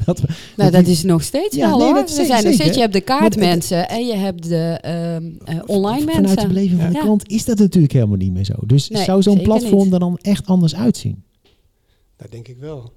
Dat, 0.05 0.19
Nou, 0.21 0.27
dat 0.55 0.71
dat 0.71 0.87
is 0.87 1.03
nog 1.03 1.23
steeds 1.23 1.55
Ja, 1.55 1.67
wel 1.69 1.77
nee, 1.77 1.85
hoor. 1.87 1.95
dat 1.95 2.09
zeker, 2.09 2.25
zijn 2.25 2.43
nog 2.43 2.53
steeds, 2.53 2.75
je 2.75 2.81
hebt 2.81 2.93
de 2.93 3.01
kaartmensen 3.01 3.89
en 3.89 4.05
je 4.05 4.15
hebt 4.15 4.43
de 4.49 4.77
ehm, 4.81 5.31
eh, 5.45 5.59
online 5.65 5.99
Vanuit 5.99 6.15
de 6.15 6.21
mensen. 6.21 6.47
beleving 6.47 6.81
van 6.81 6.91
de 6.91 6.99
klant 6.99 7.29
is 7.29 7.45
dat 7.45 7.57
natuurlijk 7.57 7.93
helemaal 7.93 8.17
niet 8.17 8.31
meer 8.33 8.45
zo. 8.45 8.53
Dus 8.65 8.89
Nee, 8.89 9.03
zou 9.03 9.21
zo'n 9.21 9.41
platform 9.41 9.83
niet. 9.83 9.93
er 9.93 9.99
dan 9.99 10.17
echt 10.21 10.45
anders 10.45 10.75
uitzien? 10.75 11.23
Dat 12.17 12.31
denk 12.31 12.47
ik 12.47 12.57
wel. 12.59 12.91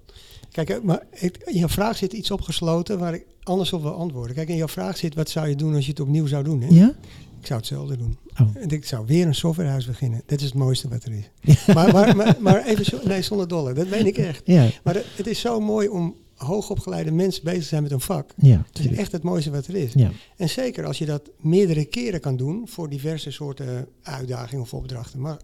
Kijk, 0.51 0.69
eh, 0.71 0.77
maar 0.83 1.03
in 1.21 1.31
jouw 1.59 1.69
vraag 1.69 1.97
zit 1.97 2.13
iets 2.13 2.31
opgesloten 2.31 2.99
waar 2.99 3.15
ik 3.15 3.25
anders 3.43 3.73
op 3.73 3.83
wil 3.83 3.93
antwoorden. 3.95 4.35
Kijk, 4.37 4.49
in 4.49 4.57
jouw 4.57 4.69
vraag 4.69 4.97
zit 4.97 5.15
wat 5.15 5.31
zou 5.31 5.49
je 5.49 5.55
doen 5.57 5.75
als 5.75 5.85
je 5.85 5.91
het 5.91 6.01
opnieuw 6.01 6.27
zou 6.27 6.45
doen? 6.45 6.61
Hè? 6.61 6.69
Ja? 6.75 6.93
Ik 7.41 7.47
zou 7.51 7.59
hetzelfde 7.61 7.97
doen. 7.97 8.19
Oh. 8.41 8.49
En 8.55 8.69
Ik 8.71 8.85
zou 8.85 9.07
weer 9.07 9.27
een 9.27 9.35
softwarehuis 9.35 9.87
beginnen. 9.87 10.23
Dit 10.27 10.41
is 10.41 10.47
het 10.47 10.55
mooiste 10.55 10.89
wat 10.89 11.05
er 11.05 11.13
is. 11.13 11.31
maar, 11.75 11.93
maar, 11.93 12.17
maar, 12.17 12.37
maar 12.41 12.65
even 12.67 12.85
zo, 12.85 12.99
nee, 13.05 13.23
zonder 13.23 13.49
dollar. 13.49 13.75
Dat 13.75 13.89
weet 13.89 14.07
ik 14.07 14.19
echt. 14.19 14.43
Ja, 14.45 14.69
Maar 14.85 14.95
het, 14.95 15.05
het 15.17 15.27
is 15.27 15.41
zo 15.41 15.61
mooi 15.61 15.89
om 15.89 16.15
hoogopgeleide 16.37 17.11
mensen 17.11 17.45
bezig 17.45 17.65
zijn 17.65 17.83
met 17.83 17.93
een 17.93 18.01
vak. 18.01 18.31
ja. 18.37 18.65
Het 18.73 18.79
is 18.79 18.97
echt 18.97 19.13
het 19.13 19.23
mooiste 19.23 19.51
wat 19.51 19.67
er 19.67 19.75
is. 19.75 19.93
Ja. 19.93 20.11
En 20.37 20.49
zeker 20.49 20.85
als 20.85 20.99
je 20.99 21.07
dat 21.07 21.31
meerdere 21.37 21.85
keren 21.85 22.21
kan 22.21 22.37
doen 22.37 22.69
voor 22.69 22.89
diverse 22.89 23.31
soorten 23.31 23.87
uitdagingen 24.03 24.63
of 24.63 24.75
opdrachten. 24.75 25.21
Maar 25.21 25.39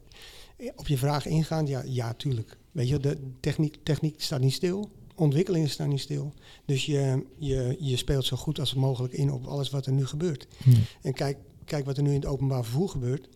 op 0.77 0.89
je 0.89 0.99
vraag 0.99 1.27
ingaan, 1.27 1.67
ja, 1.67 1.83
ja, 1.87 2.13
tuurlijk. 2.13 2.57
Weet 2.73 2.89
je, 2.89 2.99
de 2.99 3.17
techniek, 3.41 3.77
techniek 3.83 4.15
staat 4.23 4.41
niet 4.41 4.53
stil. 4.53 4.91
Ontwikkelingen 5.15 5.69
staan 5.69 5.89
niet 5.89 6.01
stil. 6.01 6.33
Dus 6.65 6.87
je, 6.87 7.25
je, 7.39 7.77
je 7.81 7.97
speelt 7.97 8.25
zo 8.25 8.37
goed 8.37 8.61
als 8.61 8.75
mogelijk 8.75 9.13
in 9.13 9.33
op 9.33 9.47
alles 9.47 9.71
wat 9.71 9.87
er 9.87 9.93
nu 9.93 10.07
gebeurt. 10.07 10.47
Ja. 10.65 10.73
En 11.03 11.13
kijk, 11.13 11.37
kijk 11.65 11.85
wat 11.85 11.97
er 11.97 12.03
nu 12.03 12.09
in 12.09 12.15
het 12.15 12.27
openbaar 12.27 12.65
vervoer 12.65 12.89
gebeurt. 12.89 13.29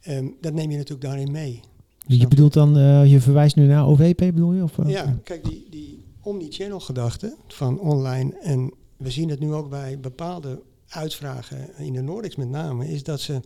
Ehm, 0.00 0.26
dat 0.40 0.52
neem 0.52 0.70
je 0.70 0.76
natuurlijk 0.76 1.08
daarin 1.08 1.30
mee. 1.30 1.60
Je? 2.06 2.28
bedoelt 2.28 2.52
dan, 2.52 2.76
eh, 2.76 3.10
je 3.10 3.20
verwijst 3.20 3.56
nu 3.56 3.66
naar 3.66 3.86
OVP 3.86 4.16
bedoel 4.16 4.52
je? 4.52 4.62
Of, 4.62 4.78
eh? 4.78 4.88
Ja, 4.88 5.18
kijk, 5.24 5.44
die, 5.44 5.66
die 5.70 5.99
omni-channel 6.22 6.80
gedachte 6.80 7.36
van 7.48 7.78
online. 7.80 8.38
En 8.38 8.72
we 8.96 9.10
zien 9.10 9.28
het 9.28 9.40
nu 9.40 9.52
ook 9.52 9.70
bij 9.70 10.00
bepaalde 10.00 10.62
uitvragen 10.88 11.76
in 11.78 11.92
de 11.92 12.00
Nordics 12.00 12.36
met 12.36 12.48
name. 12.48 12.88
Is 12.88 13.02
dat 13.02 13.20
ze, 13.20 13.40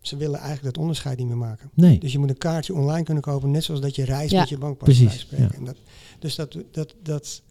ze 0.00 0.16
willen 0.16 0.38
eigenlijk 0.38 0.74
dat 0.74 0.78
onderscheid 0.82 1.18
niet 1.18 1.26
meer 1.26 1.36
maken. 1.36 1.70
Nee. 1.74 1.98
Dus 1.98 2.12
je 2.12 2.18
moet 2.18 2.28
een 2.28 2.38
kaartje 2.38 2.74
online 2.74 3.04
kunnen 3.04 3.22
kopen. 3.22 3.50
Net 3.50 3.64
zoals 3.64 3.80
dat 3.80 3.94
je 3.96 4.04
reist 4.04 4.32
Ja. 4.32 4.40
met 4.40 4.48
je 4.48 4.58
bankpas. 4.58 4.88
Precies, 4.98 5.26
ja. 5.30 5.52
En 5.52 5.64
dat, 5.64 5.76
dus 6.18 6.34
dat, 6.34 6.56
dat, 6.70 6.94
dat, 7.02 7.42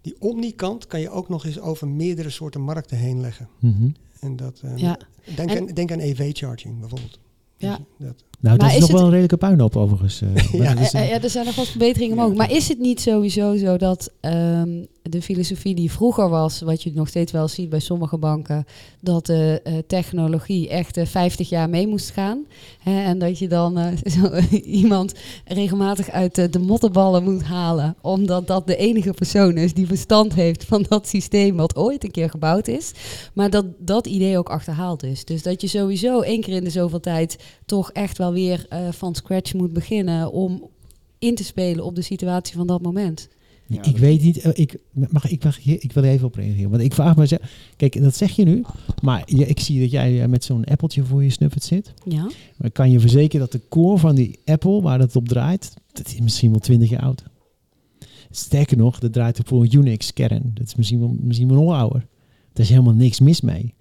die 0.00 0.16
omni-kant 0.18 0.86
kan 0.86 1.00
je 1.00 1.10
ook 1.10 1.28
nog 1.28 1.44
eens 1.46 1.60
over 1.60 1.88
meerdere 1.88 2.30
soorten 2.30 2.60
markten 2.60 2.96
heen 2.96 3.20
leggen. 3.20 3.48
Mhm. 3.60 3.90
En 4.20 4.36
dat, 4.36 4.60
eh, 4.64 4.76
Ja. 4.76 4.98
denk, 5.36 5.50
En- 5.50 5.58
aan, 5.58 5.66
denk 5.66 5.92
aan 5.92 5.98
EV-charging 6.00 6.80
bijvoorbeeld. 6.80 7.18
Ja. 7.58 7.78
Dat, 7.98 8.14
Nou, 8.40 8.58
dat 8.58 8.68
is, 8.68 8.74
is 8.74 8.80
nog 8.80 8.90
wel 8.90 9.00
een 9.00 9.06
redelijke 9.10 9.36
puinhoop 9.36 9.76
overigens. 9.76 10.22
eh. 10.22 10.52
Ja. 10.62 10.76
Eh, 10.76 10.94
eh, 11.02 11.08
ja, 11.10 11.22
er 11.22 11.30
zijn 11.30 11.44
nog 11.46 11.54
wat 11.54 11.68
verbeteringen 11.68 12.16
Ja. 12.16 12.22
mogelijk. 12.22 12.48
Maar 12.48 12.56
is 12.58 12.68
het 12.68 12.78
niet 12.78 13.00
sowieso 13.00 13.56
zo 13.56 13.76
dat 13.76 14.10
ehm, 14.20 14.84
de 15.08 15.22
filosofie 15.22 15.74
die 15.74 15.90
vroeger 15.90 16.28
was, 16.28 16.60
wat 16.60 16.82
je 16.82 16.92
nog 16.94 17.08
steeds 17.08 17.32
wel 17.32 17.48
ziet 17.48 17.68
bij 17.68 17.78
sommige 17.78 18.18
banken, 18.18 18.66
dat 19.00 19.26
de 19.26 19.60
eh, 19.64 19.74
technologie 19.86 20.68
echt 20.68 20.96
eh, 20.96 21.06
50 21.06 21.48
jaar 21.48 21.70
mee 21.70 21.86
moest 21.86 22.10
gaan? 22.10 22.44
Hè, 22.78 23.02
en 23.02 23.18
dat 23.18 23.38
je 23.38 23.48
dan 23.48 23.78
eh, 23.78 24.52
iemand 24.82 25.14
regelmatig 25.44 26.10
uit 26.10 26.52
de, 26.52 26.58
mottenballen 26.58 27.24
moet 27.24 27.42
halen, 27.42 27.96
omdat 28.00 28.46
dat 28.46 28.66
de 28.66 28.76
enige 28.76 29.12
persoon 29.12 29.56
is 29.56 29.74
die 29.74 29.86
verstand 29.86 30.34
heeft 30.34 30.64
van 30.64 30.86
dat 30.88 31.08
systeem 31.08 31.56
wat 31.56 31.76
ooit 31.76 32.04
een 32.04 32.10
keer 32.10 32.30
gebouwd 32.30 32.68
is. 32.68 32.92
Maar 33.34 33.50
dat 33.50 33.66
dat 33.78 34.06
idee 34.06 34.38
ook 34.38 34.48
achterhaald 34.48 35.02
is. 35.02 35.24
Dus 35.24 35.42
dat 35.42 35.60
je 35.60 35.66
sowieso 35.66 36.20
één 36.20 36.40
keer 36.40 36.54
in 36.54 36.64
de 36.64 36.70
zoveel 36.70 37.00
tijd 37.00 37.36
toch 37.66 37.92
echt 37.92 38.18
wel 38.18 38.32
weer 38.32 38.66
van 38.90 39.14
scratch 39.14 39.54
moet 39.54 39.72
beginnen 39.72 40.32
om 40.32 40.70
in 41.18 41.34
te 41.34 41.44
spelen 41.44 41.84
op 41.84 41.94
de 41.94 42.02
situatie 42.02 42.56
van 42.56 42.66
dat 42.66 42.82
moment. 42.82 43.28
Ja, 43.70 43.84
ik 43.84 43.98
weet 43.98 44.22
niet, 44.22 44.38
eh, 44.38 44.50
ik, 44.54 44.78
mag, 45.10 45.30
ik, 45.30 45.44
mag, 45.44 45.66
ik 45.66 45.92
wil 45.92 46.02
even 46.02 46.26
op 46.26 46.34
reageren. 46.34 46.70
Want 46.70 46.82
ik 46.82 46.94
vraag 46.94 47.16
me, 47.16 47.40
kijk, 47.76 48.02
dat 48.02 48.16
zeg 48.16 48.30
je 48.30 48.44
nu. 48.44 48.64
Maar 49.02 49.22
je, 49.26 49.46
ik 49.46 49.60
zie 49.60 49.80
dat 49.80 49.90
jij 49.90 50.22
eh, 50.22 50.28
met 50.28 50.44
zo'n 50.44 50.64
appeltje 50.64 51.04
voor 51.04 51.24
je 51.24 51.30
snuffert 51.30 51.62
zit. 51.62 51.94
Ja. 52.04 52.30
Maar 52.56 52.70
kan 52.70 52.90
je 52.90 53.00
verzekeren 53.00 53.40
dat 53.50 53.60
de 53.60 53.68
core 53.68 53.98
van 53.98 54.14
die 54.14 54.38
Apple, 54.44 54.82
waar 54.82 54.98
het 54.98 55.16
op 55.16 55.28
draait, 55.28 55.74
dat 55.92 56.06
is 56.06 56.20
misschien 56.20 56.50
wel 56.50 56.60
20 56.60 56.90
jaar 56.90 57.02
oud. 57.02 57.22
Sterker 58.30 58.76
nog, 58.76 58.98
dat 58.98 59.12
draait 59.12 59.38
op 59.38 59.50
een 59.50 59.76
Unix-kern. 59.76 60.50
Dat 60.54 60.66
is 60.66 60.74
misschien 60.74 60.98
wel, 60.98 61.16
misschien 61.20 61.48
wel 61.48 61.62
nog 61.62 61.74
ouder. 61.74 62.06
Er 62.52 62.60
is 62.60 62.68
helemaal 62.68 62.94
niks 62.94 63.20
mis 63.20 63.40
mee. 63.40 63.74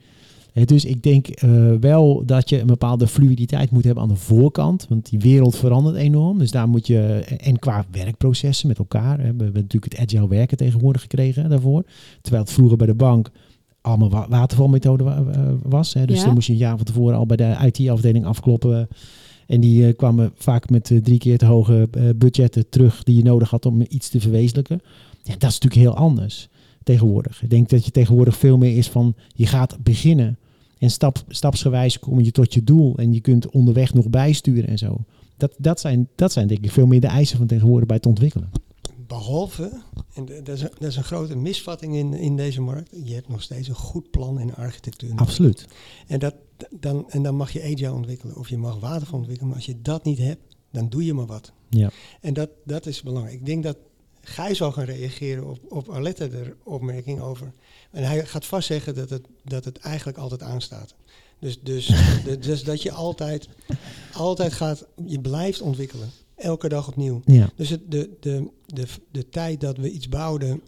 Dus 0.65 0.85
ik 0.85 1.03
denk 1.03 1.27
eh, 1.27 1.71
wel 1.79 2.23
dat 2.25 2.49
je 2.49 2.59
een 2.59 2.67
bepaalde 2.67 3.07
fluiditeit 3.07 3.71
moet 3.71 3.83
hebben 3.83 4.03
aan 4.03 4.09
de 4.09 4.15
voorkant. 4.15 4.85
Want 4.89 5.09
die 5.09 5.19
wereld 5.19 5.55
verandert 5.55 5.95
enorm. 5.95 6.37
Dus 6.37 6.51
daar 6.51 6.69
moet 6.69 6.87
je, 6.87 6.99
en 7.41 7.59
qua 7.59 7.85
werkprocessen 7.91 8.67
met 8.67 8.77
elkaar. 8.77 9.17
Hè, 9.19 9.33
we 9.35 9.43
hebben 9.43 9.61
natuurlijk 9.61 9.91
het 9.93 10.01
agile 10.01 10.27
werken 10.27 10.57
tegenwoordig 10.57 11.01
gekregen 11.01 11.49
daarvoor. 11.49 11.83
Terwijl 12.21 12.43
het 12.43 12.53
vroeger 12.53 12.77
bij 12.77 12.87
de 12.87 12.93
bank 12.93 13.29
allemaal 13.81 14.09
wa- 14.09 14.27
watervalmethode 14.29 15.03
wa- 15.03 15.23
eh, 15.31 15.41
was. 15.63 15.93
Hè. 15.93 16.05
Dus 16.05 16.17
Ja. 16.19 16.25
dan 16.25 16.33
moest 16.33 16.47
je 16.47 16.53
een 16.53 16.59
jaar 16.59 16.75
van 16.77 16.85
tevoren 16.85 17.17
al 17.17 17.25
bij 17.25 17.37
de 17.37 17.55
IT-afdeling 17.65 18.25
afkloppen. 18.25 18.87
En 19.47 19.61
die 19.61 19.87
eh, 19.87 19.95
kwamen 19.95 20.31
vaak 20.35 20.69
met 20.69 20.91
eh, 20.91 20.97
drie 20.97 21.17
keer 21.19 21.37
te 21.37 21.45
hoge 21.45 21.87
eh, 21.91 22.03
budgetten 22.15 22.69
terug 22.69 23.03
die 23.03 23.15
je 23.15 23.23
nodig 23.23 23.49
had 23.49 23.65
om 23.65 23.81
iets 23.89 24.09
te 24.09 24.19
verwezenlijken. 24.19 24.81
Ja, 25.23 25.33
dat 25.37 25.49
is 25.49 25.59
natuurlijk 25.59 25.81
heel 25.81 25.95
anders 25.95 26.47
tegenwoordig. 26.83 27.43
Ik 27.43 27.49
denk 27.49 27.69
dat 27.69 27.85
je 27.85 27.91
tegenwoordig 27.91 28.37
veel 28.37 28.57
meer 28.57 28.77
is 28.77 28.89
van 28.89 29.15
je 29.35 29.45
gaat 29.45 29.77
beginnen 29.83 30.37
en 30.79 30.89
stap, 30.89 31.23
stapsgewijs 31.27 31.99
kom 31.99 32.21
je 32.21 32.31
tot 32.31 32.53
je 32.53 32.63
doel 32.63 32.97
en 32.97 33.13
je 33.13 33.19
kunt 33.19 33.49
onderweg 33.49 33.93
nog 33.93 34.09
bijsturen 34.09 34.67
en 34.67 34.77
zo. 34.77 34.97
Dat, 35.37 35.53
dat, 35.57 35.79
zijn, 35.79 36.09
dat 36.15 36.31
zijn 36.31 36.47
denk 36.47 36.63
ik 36.63 36.71
veel 36.71 36.85
meer 36.85 37.01
de 37.01 37.07
eisen 37.07 37.37
van 37.37 37.47
tegenwoordig 37.47 37.87
bij 37.87 37.95
het 37.95 38.05
ontwikkelen. 38.05 38.49
Behalve, 39.07 39.81
en 40.13 40.25
dat 40.25 40.55
is, 40.55 40.61
een, 40.61 40.71
dat 40.79 40.89
is 40.89 40.95
een 40.95 41.03
grote 41.03 41.37
misvatting 41.37 41.95
in, 41.95 42.13
in 42.13 42.35
deze 42.35 42.61
markt, 42.61 42.89
je 43.03 43.13
hebt 43.13 43.27
nog 43.27 43.41
steeds 43.41 43.67
een 43.67 43.75
goed 43.75 44.11
plan 44.11 44.39
en 44.39 44.55
architectuur. 44.55 45.15
Absoluut. 45.15 45.67
En, 46.07 46.19
dat, 46.19 46.35
dan, 46.79 47.09
en 47.09 47.23
dan 47.23 47.35
mag 47.35 47.51
je 47.51 47.63
agile 47.63 47.93
ontwikkelen 47.93 48.35
of 48.35 48.49
je 48.49 48.57
mag 48.57 48.79
waterval 48.79 49.17
ontwikkelen, 49.17 49.49
maar 49.49 49.57
als 49.57 49.67
je 49.67 49.81
dat 49.81 50.03
niet 50.03 50.17
hebt, 50.17 50.55
dan 50.71 50.89
doe 50.89 51.05
je 51.05 51.13
maar 51.13 51.25
wat. 51.25 51.51
Ja. 51.69 51.89
En 52.21 52.33
dat, 52.33 52.49
dat 52.65 52.85
is 52.85 53.01
belangrijk. 53.01 53.39
Ik 53.39 53.45
denk 53.45 53.63
dat 53.63 53.77
Gijs 54.21 54.57
zal 54.57 54.71
gaan 54.71 54.85
reageren 54.85 55.49
op, 55.49 55.59
op 55.69 55.87
Arlette 55.87 56.27
er 56.27 56.55
opmerking 56.63 57.19
over. 57.21 57.53
En 57.91 58.03
hij 58.03 58.25
gaat 58.25 58.45
vast 58.45 58.67
zeggen 58.67 58.95
dat 58.95 59.09
het, 59.09 59.21
dat 59.43 59.65
het 59.65 59.77
eigenlijk 59.77 60.17
altijd 60.17 60.41
aanstaat. 60.43 60.95
Dus, 61.39 61.59
dus, 61.61 61.91
dus 62.39 62.63
dat 62.63 62.81
je 62.81 62.91
altijd, 62.91 63.47
altijd 64.13 64.53
gaat, 64.53 64.85
je 65.05 65.19
blijft 65.19 65.61
ontwikkelen. 65.61 66.09
Elke 66.35 66.69
dag 66.69 66.87
opnieuw. 66.87 67.21
Ja. 67.25 67.49
Dus 67.55 67.69
het, 67.69 67.91
de, 67.91 68.09
de, 68.19 68.49
de, 68.65 68.85
de 69.11 69.29
tijd 69.29 69.61
dat 69.61 69.77
we 69.77 69.91
iets 69.91 70.09
bouwden, 70.09 70.61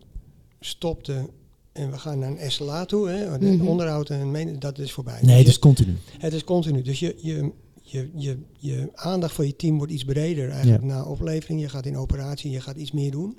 stopte 0.60 1.30
en 1.72 1.92
we 1.92 1.98
gaan 1.98 2.20
naar 2.20 2.30
een 2.32 2.52
SLA 2.52 2.86
toe, 2.86 3.10
hè, 3.10 3.38
Mhm. 3.40 3.68
onderhoud 3.68 4.10
en 4.10 4.32
meen- 4.32 4.60
dat 4.60 4.78
is 4.78 4.92
voorbij. 4.92 5.20
Nee, 5.22 5.28
Dus 5.30 5.38
het 5.38 5.48
is 5.48 5.60
continu. 5.60 5.96
het 6.18 6.34
is 6.34 6.44
continu. 6.44 6.82
Dus 6.82 7.00
je, 7.00 7.16
je, 7.22 7.52
je, 7.82 8.10
je, 8.16 8.38
je 8.58 8.90
aandacht 8.94 9.34
voor 9.34 9.46
je 9.46 9.56
team 9.56 9.78
wordt 9.78 9.92
iets 9.92 10.04
breder 10.06 10.50
eigenlijk 10.50 10.84
na 10.84 11.04
oplevering. 11.04 11.62
Je 11.62 11.70
gaat 11.70 11.86
in 11.86 11.98
operatie, 11.98 12.52
je 12.52 12.62
gaat 12.62 12.76
iets 12.76 12.92
meer 12.92 13.12
doen. 13.12 13.38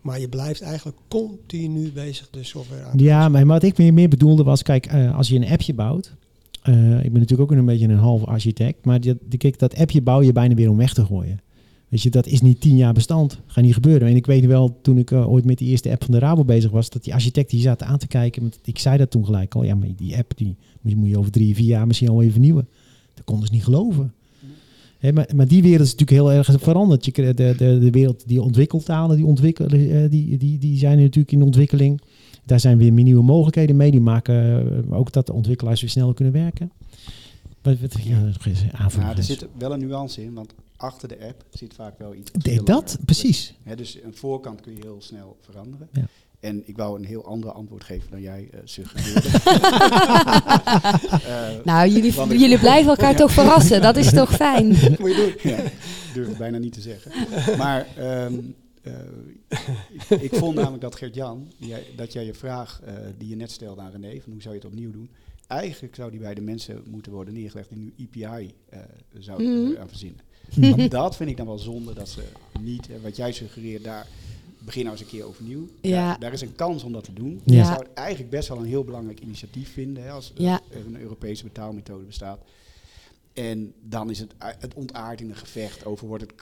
Maar 0.00 0.20
je 0.20 0.28
blijft 0.28 0.60
eigenlijk 0.62 0.96
continu 1.08 1.92
bezig 1.92 2.30
de 2.30 2.44
software 2.44 2.82
aan 2.82 2.96
te 2.96 3.04
Ja, 3.04 3.28
maar 3.28 3.46
wat 3.46 3.62
ik 3.62 3.78
meer, 3.78 3.94
meer 3.94 4.08
bedoelde 4.08 4.42
was, 4.42 4.62
kijk, 4.62 4.86
eh, 4.86 5.16
als 5.16 5.28
je 5.28 5.36
een 5.36 5.48
appje 5.48 5.74
bouwt. 5.74 6.14
eh, 6.62 7.04
ik 7.04 7.12
ben 7.12 7.20
natuurlijk 7.20 7.50
ook 7.50 7.58
een 7.58 7.64
beetje 7.64 7.88
een 7.88 7.96
half 7.98 8.24
architect. 8.24 8.84
Maar 8.84 9.00
die, 9.00 9.14
die, 9.28 9.38
kijk, 9.38 9.58
dat 9.58 9.76
appje 9.76 10.02
bouw 10.02 10.22
je 10.22 10.32
bijna 10.32 10.54
weer 10.54 10.70
om 10.70 10.76
weg 10.76 10.94
te 10.94 11.04
gooien. 11.04 11.40
Weet 11.88 12.02
je, 12.02 12.10
dat 12.10 12.26
is 12.26 12.40
niet 12.40 12.60
tien 12.60 12.76
jaar 12.76 12.92
bestand. 12.92 13.40
Gaat 13.46 13.64
niet 13.64 13.74
gebeuren. 13.74 14.08
En 14.08 14.16
ik 14.16 14.26
weet 14.26 14.46
wel, 14.46 14.78
toen 14.82 14.98
ik 14.98 15.10
eh, 15.10 15.30
ooit 15.30 15.44
met 15.44 15.58
die 15.58 15.68
eerste 15.68 15.90
app 15.90 16.04
van 16.04 16.14
de 16.14 16.20
Rabo 16.20 16.44
bezig 16.44 16.70
was, 16.70 16.90
dat 16.90 17.04
die 17.04 17.14
architect 17.14 17.50
die 17.50 17.60
zat 17.60 17.82
aan 17.82 17.98
te 17.98 18.06
kijken. 18.06 18.42
Want 18.42 18.58
ik 18.64 18.78
zei 18.78 18.96
dat 18.96 19.10
toen 19.10 19.24
gelijk 19.24 19.54
al. 19.54 19.62
Ja, 19.64 19.74
maar 19.74 19.88
die 19.96 20.16
app 20.16 20.32
die 20.36 20.56
moet 20.80 20.92
je, 20.92 20.98
moet 20.98 21.08
je 21.08 21.18
over 21.18 21.30
drie, 21.30 21.54
vier 21.54 21.66
jaar 21.66 21.86
misschien 21.86 22.08
al 22.08 22.20
even 22.20 22.32
vernieuwen. 22.32 22.68
Dat 23.14 23.24
konden 23.24 23.46
ze 23.46 23.52
niet 23.52 23.64
geloven. 23.64 24.12
Maar, 25.00 25.28
maar 25.34 25.48
die 25.48 25.62
wereld 25.62 25.86
is 25.86 25.94
natuurlijk 25.94 26.20
heel 26.20 26.32
erg 26.32 26.60
veranderd. 26.60 27.04
Je, 27.04 27.12
de, 27.12 27.34
de, 27.34 27.54
de 27.56 27.90
wereld, 27.90 28.28
die 28.28 28.42
ontwikkeltalen, 28.42 29.16
die, 29.16 29.26
ontwikkelen, 29.26 29.70
eh, 29.70 30.10
die, 30.10 30.36
die, 30.36 30.58
die 30.58 30.78
zijn 30.78 30.98
natuurlijk 30.98 31.32
in 31.32 31.42
ontwikkeling. 31.42 32.00
Daar 32.44 32.60
zijn 32.60 32.78
weer 32.78 32.92
nieuwe 32.92 33.22
mogelijkheden 33.22 33.76
mee. 33.76 33.90
Die 33.90 34.00
maken 34.00 34.34
eh, 34.88 34.98
ook 34.98 35.12
dat 35.12 35.26
de 35.26 35.32
ontwikkelaars 35.32 35.80
weer 35.80 35.90
sneller 35.90 36.14
kunnen 36.14 36.34
werken. 36.34 36.72
Wat, 37.62 37.78
wat 37.80 38.02
ja. 38.02 38.30
Nou, 38.96 39.16
er 39.16 39.22
zit 39.22 39.46
wel 39.58 39.72
een 39.72 39.80
nuance 39.80 40.22
in, 40.22 40.34
want 40.34 40.54
achter 40.76 41.08
de 41.08 41.18
app 41.26 41.44
zit 41.50 41.74
vaak 41.74 41.98
wel 41.98 42.14
iets. 42.14 42.30
dat, 42.64 42.98
precies. 43.04 43.54
Hè, 43.62 43.76
dus 43.76 43.98
een 44.02 44.14
voorkant 44.14 44.60
kun 44.60 44.74
je 44.74 44.80
heel 44.82 45.00
snel 45.00 45.36
veranderen. 45.40 45.88
Ja. 45.92 46.06
En 46.40 46.62
ik 46.68 46.76
wou 46.76 46.98
een 46.98 47.04
heel 47.04 47.24
ander 47.24 47.50
antwoord 47.52 47.84
geven 47.84 48.10
dan 48.10 48.20
jij 48.20 48.48
eh 48.52 48.58
suggereerde. 48.64 49.28
Eh, 51.28 51.64
Nou, 51.64 51.88
jullie, 51.88 52.12
ik- 52.22 52.38
jullie 52.38 52.58
blijven 52.58 52.90
elkaar 52.90 53.16
toch 53.16 53.32
verrassen. 53.32 53.82
Dat 53.82 53.96
is 53.96 54.12
toch 54.12 54.34
fijn? 54.34 54.66
moet 54.98 55.16
je 55.16 55.38
doen. 55.42 55.50
Ja, 55.52 55.58
durf 56.14 56.28
ik 56.28 56.36
bijna 56.38 56.58
niet 56.58 56.72
te 56.72 56.80
zeggen. 56.80 57.12
Maar 57.56 57.86
ehm, 57.96 58.34
eh, 58.82 58.92
ik, 60.08 60.20
ik 60.20 60.34
vond 60.34 60.54
namelijk 60.54 60.82
dat 60.82 60.96
Gert-Jan, 60.96 61.52
dat 61.96 62.12
jij 62.12 62.24
je 62.24 62.34
vraag 62.34 62.80
die 63.18 63.28
je 63.28 63.36
net 63.36 63.50
stelde 63.50 63.80
aan 63.80 63.90
René, 63.90 64.20
van 64.20 64.32
hoe 64.32 64.42
zou 64.42 64.54
je 64.54 64.60
het 64.60 64.70
opnieuw 64.70 64.90
doen, 64.90 65.10
eigenlijk 65.46 65.94
zou 65.94 66.10
die 66.10 66.20
bij 66.20 66.34
de 66.34 66.40
mensen 66.40 66.82
moeten 66.90 67.12
worden 67.12 67.34
neergelegd 67.34 67.68
die 67.68 67.78
nu 67.78 67.92
EPI 67.98 68.54
zouden 69.18 69.74
eh, 69.74 69.80
aan 69.80 69.88
verzinnen. 69.88 70.20
Want 70.76 70.90
dat 70.90 71.16
vind 71.16 71.30
ik 71.30 71.36
dan 71.36 71.46
wel 71.46 71.58
zonde 71.58 71.92
dat 71.94 72.08
ze 72.08 72.22
niet, 72.60 72.88
wat 73.02 73.16
jij 73.16 73.32
suggereert, 73.32 73.84
daar 73.84 74.06
begin 74.64 74.82
nou 74.84 74.92
eens 74.96 75.04
een 75.04 75.10
keer 75.10 75.24
overnieuw. 75.24 75.68
Ja. 75.80 76.06
Daar, 76.08 76.18
daar 76.20 76.32
is 76.32 76.40
een 76.40 76.54
kans 76.56 76.82
om 76.82 76.92
dat 76.92 77.04
te 77.04 77.12
doen. 77.12 77.40
Ja. 77.44 77.58
Ik 77.58 77.64
zou 77.64 77.78
het 77.78 77.92
eigenlijk 77.94 78.30
best 78.30 78.48
wel 78.48 78.58
een 78.58 78.64
heel 78.64 78.84
belangrijk 78.84 79.20
initiatief 79.20 79.72
vinden 79.72 80.02
hè, 80.02 80.10
als, 80.10 80.32
Ja. 80.34 80.60
er 80.70 80.86
een 80.86 81.00
Europese 81.00 81.44
betaalmethode 81.44 82.04
bestaat. 82.04 82.40
En 83.32 83.72
dan 83.82 84.10
is 84.10 84.18
het, 84.18 84.34
het 84.38 84.74
ontaard 84.74 85.20
in 85.20 85.28
een 85.30 85.36
gevecht 85.36 85.84
over 85.84 86.06
wordt 86.06 86.22
het 86.22 86.32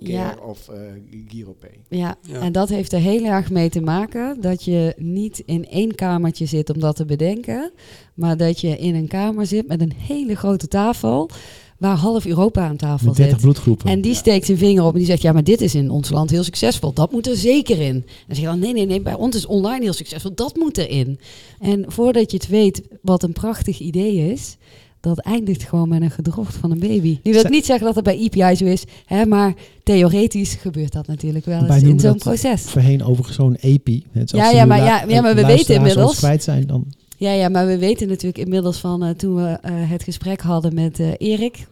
Ja. 0.00 0.36
of 0.42 0.68
eh 0.68 0.80
GiroPay. 1.28 1.80
Ja, 1.88 2.16
Ja. 2.22 2.40
en 2.40 2.52
dat 2.52 2.68
heeft 2.68 2.92
er 2.92 3.00
heel 3.00 3.24
erg 3.24 3.50
mee 3.50 3.70
te 3.70 3.80
maken 3.80 4.40
dat 4.40 4.64
je 4.64 4.94
niet 4.96 5.38
in 5.46 5.68
één 5.68 5.94
kamertje 5.94 6.46
zit 6.46 6.70
om 6.70 6.80
dat 6.80 6.96
te 6.96 7.04
bedenken, 7.04 7.72
maar 8.14 8.36
dat 8.36 8.60
je 8.60 8.78
in 8.78 8.94
een 8.94 9.08
kamer 9.08 9.46
zit 9.46 9.66
met 9.66 9.80
een 9.80 9.92
hele 9.92 10.34
grote 10.34 10.68
tafel 10.68 11.30
waar 11.82 11.96
half 11.96 12.26
Europa 12.26 12.66
aan 12.68 12.76
tafel 12.76 13.06
Met 13.06 13.16
30 13.16 13.34
zit. 13.34 13.42
bloedgroepen. 13.44 13.86
En 13.90 14.00
die 14.00 14.14
steekt 14.14 14.46
zijn 14.46 14.58
vinger 14.58 14.84
op 14.84 14.92
en 14.92 14.98
die 14.98 15.06
zegt, 15.06 15.22
ja, 15.22 15.32
maar 15.32 15.44
dit 15.44 15.60
is 15.60 15.74
in 15.74 15.90
ons 15.90 16.10
land 16.10 16.30
heel 16.30 16.42
succesvol. 16.44 16.92
Dat 16.92 17.12
moet 17.12 17.26
er 17.26 17.36
zeker 17.36 17.80
in. 17.80 17.94
En 17.94 18.04
dan 18.26 18.36
zeg 18.36 18.38
je 18.38 18.44
dan, 18.44 18.58
nee, 18.58 18.72
nee, 18.72 18.86
nee, 18.86 19.00
bij 19.00 19.14
ons 19.14 19.36
is 19.36 19.46
online 19.46 19.82
heel 19.84 19.92
succesvol. 19.92 20.30
Dat 20.34 20.56
moet 20.56 20.78
erin. 20.78 21.18
En 21.60 21.84
voordat 21.88 22.30
je 22.30 22.36
het 22.36 22.48
weet 22.48 22.82
wat 23.02 23.22
een 23.22 23.32
prachtig 23.32 23.78
idee 23.80 24.32
is, 24.32 24.56
dat 25.00 25.18
eindigt 25.18 25.62
gewoon 25.62 25.88
met 25.88 26.02
een 26.02 26.10
gedrocht 26.10 26.54
van 26.56 26.70
een 26.70 26.78
baby. 26.78 27.18
Nu 27.22 27.30
wil 27.32 27.40
ik 27.40 27.46
Ze- 27.46 27.52
niet 27.52 27.66
zeggen 27.66 27.86
dat 27.86 27.94
het 27.94 28.04
bij 28.04 28.18
EPI 28.18 28.54
zo 28.56 28.64
is, 28.64 28.84
hè, 29.06 29.26
maar 29.26 29.54
theoretisch 29.82 30.54
gebeurt 30.54 30.92
dat 30.92 31.06
natuurlijk 31.06 31.44
wel 31.44 31.66
eens 31.66 31.82
in 31.82 32.00
zo'n 32.00 32.18
proces. 32.18 32.62
Voorheen 32.62 33.04
overigens 33.04 33.36
zo'n 33.36 33.56
EPI. 33.60 34.04
Ja, 34.26 34.50
ja, 34.50 34.64
maar 34.64 34.78
ja, 34.84 35.04
ja, 35.08 35.20
maar 35.20 35.34
we 35.34 35.46
weten 35.46 35.74
inmiddels- 35.74 36.16
kwijt 36.18 36.42
zijn, 36.42 36.66
dan 36.66 36.84
Ja, 37.16 37.32
ja, 37.32 37.48
maar 37.48 37.66
we 37.66 37.78
weten 37.78 38.08
natuurlijk 38.08 38.38
inmiddels 38.38 38.78
van 38.78 39.04
eh, 39.04 39.10
toen 39.10 39.34
we 39.34 39.48
eh, 39.62 39.72
het 39.74 40.02
gesprek 40.02 40.40
hadden 40.40 40.74
met 40.74 40.98
eh, 41.00 41.08
Erik, 41.18 41.66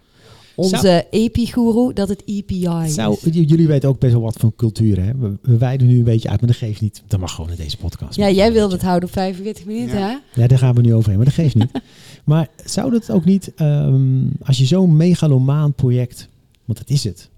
onze 0.64 1.06
EPI-guru, 1.10 1.92
dat 1.92 2.08
het 2.08 2.22
EPI 2.24 2.68
Zou, 2.86 3.16
is. 3.22 3.32
jullie 3.32 3.66
weten 3.66 3.88
ook 3.88 3.98
best 3.98 4.12
wel 4.12 4.22
wat 4.22 4.36
van 4.38 4.52
cultuur, 4.56 5.04
hè? 5.04 5.16
We, 5.18 5.36
we 5.42 5.56
wijden 5.56 5.86
nu 5.86 5.98
een 5.98 6.04
beetje 6.04 6.28
uit, 6.28 6.40
maar 6.40 6.48
dat 6.50 6.58
geeft 6.58 6.80
niet. 6.80 7.02
Dat 7.06 7.20
mag 7.20 7.34
gewoon 7.34 7.50
in 7.50 7.56
deze 7.56 7.76
podcast. 7.76 8.16
Ja, 8.16 8.30
jij 8.30 8.52
wilde 8.52 8.74
het 8.74 8.82
houden 8.82 9.08
op 9.08 9.14
45 9.14 9.64
minuten, 9.64 9.98
Ja. 9.98 10.20
hè? 10.34 10.40
Ja, 10.40 10.46
daar 10.46 10.58
gaan 10.58 10.74
we 10.74 10.80
nu 10.80 10.94
overheen, 10.94 11.16
maar 11.16 11.26
dat 11.26 11.34
geeft 11.34 11.54
niet. 11.54 11.70
maar 12.24 12.48
zou 12.64 12.90
dat 12.90 13.10
ook 13.10 13.24
niet, 13.24 13.52
ehm, 13.56 14.20
als 14.42 14.58
je 14.58 14.64
zo'n 14.66 14.96
megalomaan 14.96 15.72
project, 15.74 16.28
want 16.64 16.78
dat 16.78 16.90
is 16.90 17.04
het, 17.04 17.28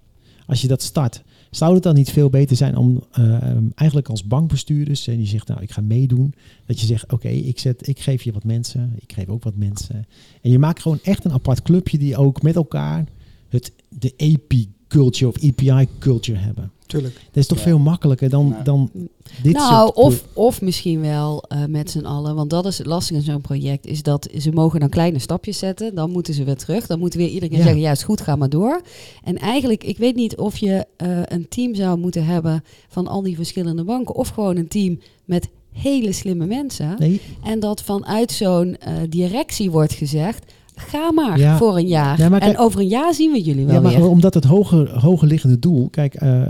als 0.47 0.61
je 0.61 0.67
dat 0.67 0.81
start, 0.81 1.21
zou 1.55 1.73
het 1.73 1.83
dan 1.83 1.95
niet 1.95 2.11
veel 2.11 2.29
beter 2.29 2.55
zijn 2.55 2.77
om 2.77 3.03
ehm, 3.11 3.63
eigenlijk 3.75 4.09
als 4.09 4.23
bankbestuurders, 4.23 5.07
en 5.07 5.17
die 5.17 5.27
zegt 5.27 5.47
nou 5.47 5.61
ik 5.61 5.71
ga 5.71 5.81
meedoen, 5.81 6.33
dat 6.65 6.79
je 6.79 6.85
zegt 6.85 7.11
oké, 7.11 7.27
ik 7.27 7.59
zet, 7.59 7.87
ik 7.87 7.99
geef 7.99 8.23
je 8.23 8.31
wat 8.31 8.43
mensen, 8.43 8.93
ik 8.99 9.13
geef 9.13 9.27
ook 9.27 9.43
wat 9.43 9.55
mensen. 9.55 10.05
En 10.41 10.51
je 10.51 10.59
maakt 10.59 10.81
gewoon 10.81 10.99
echt 11.03 11.25
een 11.25 11.31
apart 11.31 11.61
clubje 11.61 11.97
die 11.97 12.17
ook 12.17 12.41
met 12.41 12.55
elkaar 12.55 13.05
het, 13.49 13.71
de 13.89 14.13
AP-culture 14.17 15.31
of 15.31 15.41
EPI-culture 15.41 16.39
hebben. 16.39 16.71
Tuurlijk. 16.93 17.15
Dat 17.15 17.35
is 17.43 17.47
toch 17.47 17.57
Ja. 17.57 17.63
veel 17.63 17.79
makkelijker 17.79 18.29
dan, 18.29 18.47
Nou. 18.49 18.63
dan 18.63 18.89
dit 19.43 19.53
nou, 19.53 19.69
soort... 19.85 19.95
of, 19.95 20.23
of 20.33 20.61
misschien 20.61 21.01
wel 21.01 21.43
eh, 21.47 21.65
met 21.65 21.89
z'n 21.91 22.05
allen. 22.05 22.35
Want 22.35 22.49
dat 22.49 22.65
is 22.65 22.77
het 22.77 22.87
lastige 22.87 23.19
in 23.19 23.25
zo'n 23.25 23.41
project. 23.41 23.85
Is 23.85 24.03
dat 24.03 24.29
ze 24.37 24.51
mogen 24.51 24.79
dan 24.79 24.89
kleine 24.89 25.19
stapjes 25.19 25.57
zetten. 25.57 25.95
Dan 25.95 26.11
moeten 26.11 26.33
ze 26.33 26.43
weer 26.43 26.55
terug. 26.57 26.87
Dan 26.87 26.99
moet 26.99 27.13
weer 27.13 27.27
iedereen 27.27 27.57
Ja. 27.57 27.63
zeggen, 27.63 27.81
ja 27.81 27.91
is 27.91 28.03
goed, 28.03 28.21
ga 28.21 28.35
maar 28.35 28.49
door. 28.49 28.81
En 29.23 29.37
eigenlijk, 29.37 29.83
ik 29.83 29.97
weet 29.97 30.15
niet 30.15 30.37
of 30.37 30.57
je 30.57 30.85
eh, 30.97 31.07
een 31.25 31.47
team 31.49 31.75
zou 31.75 31.97
moeten 31.99 32.25
hebben 32.25 32.63
van 32.87 33.07
al 33.07 33.21
die 33.21 33.35
verschillende 33.35 33.83
banken. 33.83 34.15
Of 34.15 34.27
gewoon 34.29 34.57
een 34.57 34.67
team 34.67 34.99
met 35.25 35.49
hele 35.71 36.11
slimme 36.11 36.45
mensen. 36.45 36.95
Nee, 36.99 37.21
En 37.43 37.59
dat 37.59 37.81
vanuit 37.81 38.31
zo'n 38.31 38.75
eh, 38.77 38.93
directie 39.09 39.71
wordt 39.71 39.93
gezegd, 39.93 40.51
ga 40.75 41.11
maar 41.11 41.39
Ja. 41.39 41.57
voor 41.57 41.77
een 41.77 41.87
jaar. 41.87 42.19
Ja, 42.19 42.29
maar 42.29 42.41
en 42.41 42.57
over 42.57 42.79
een 42.79 42.87
jaar 42.87 43.13
zien 43.13 43.31
we 43.31 43.41
jullie 43.41 43.65
wel 43.65 43.75
Ja, 43.75 43.81
maar 43.81 43.91
weer. 43.95 44.07
omdat 44.09 44.33
het 44.33 44.43
hoger, 44.43 44.99
hoger 44.99 45.27
liggende 45.27 45.59
doel, 45.59 45.87
kijk, 45.89 46.13
eh, 46.13 46.41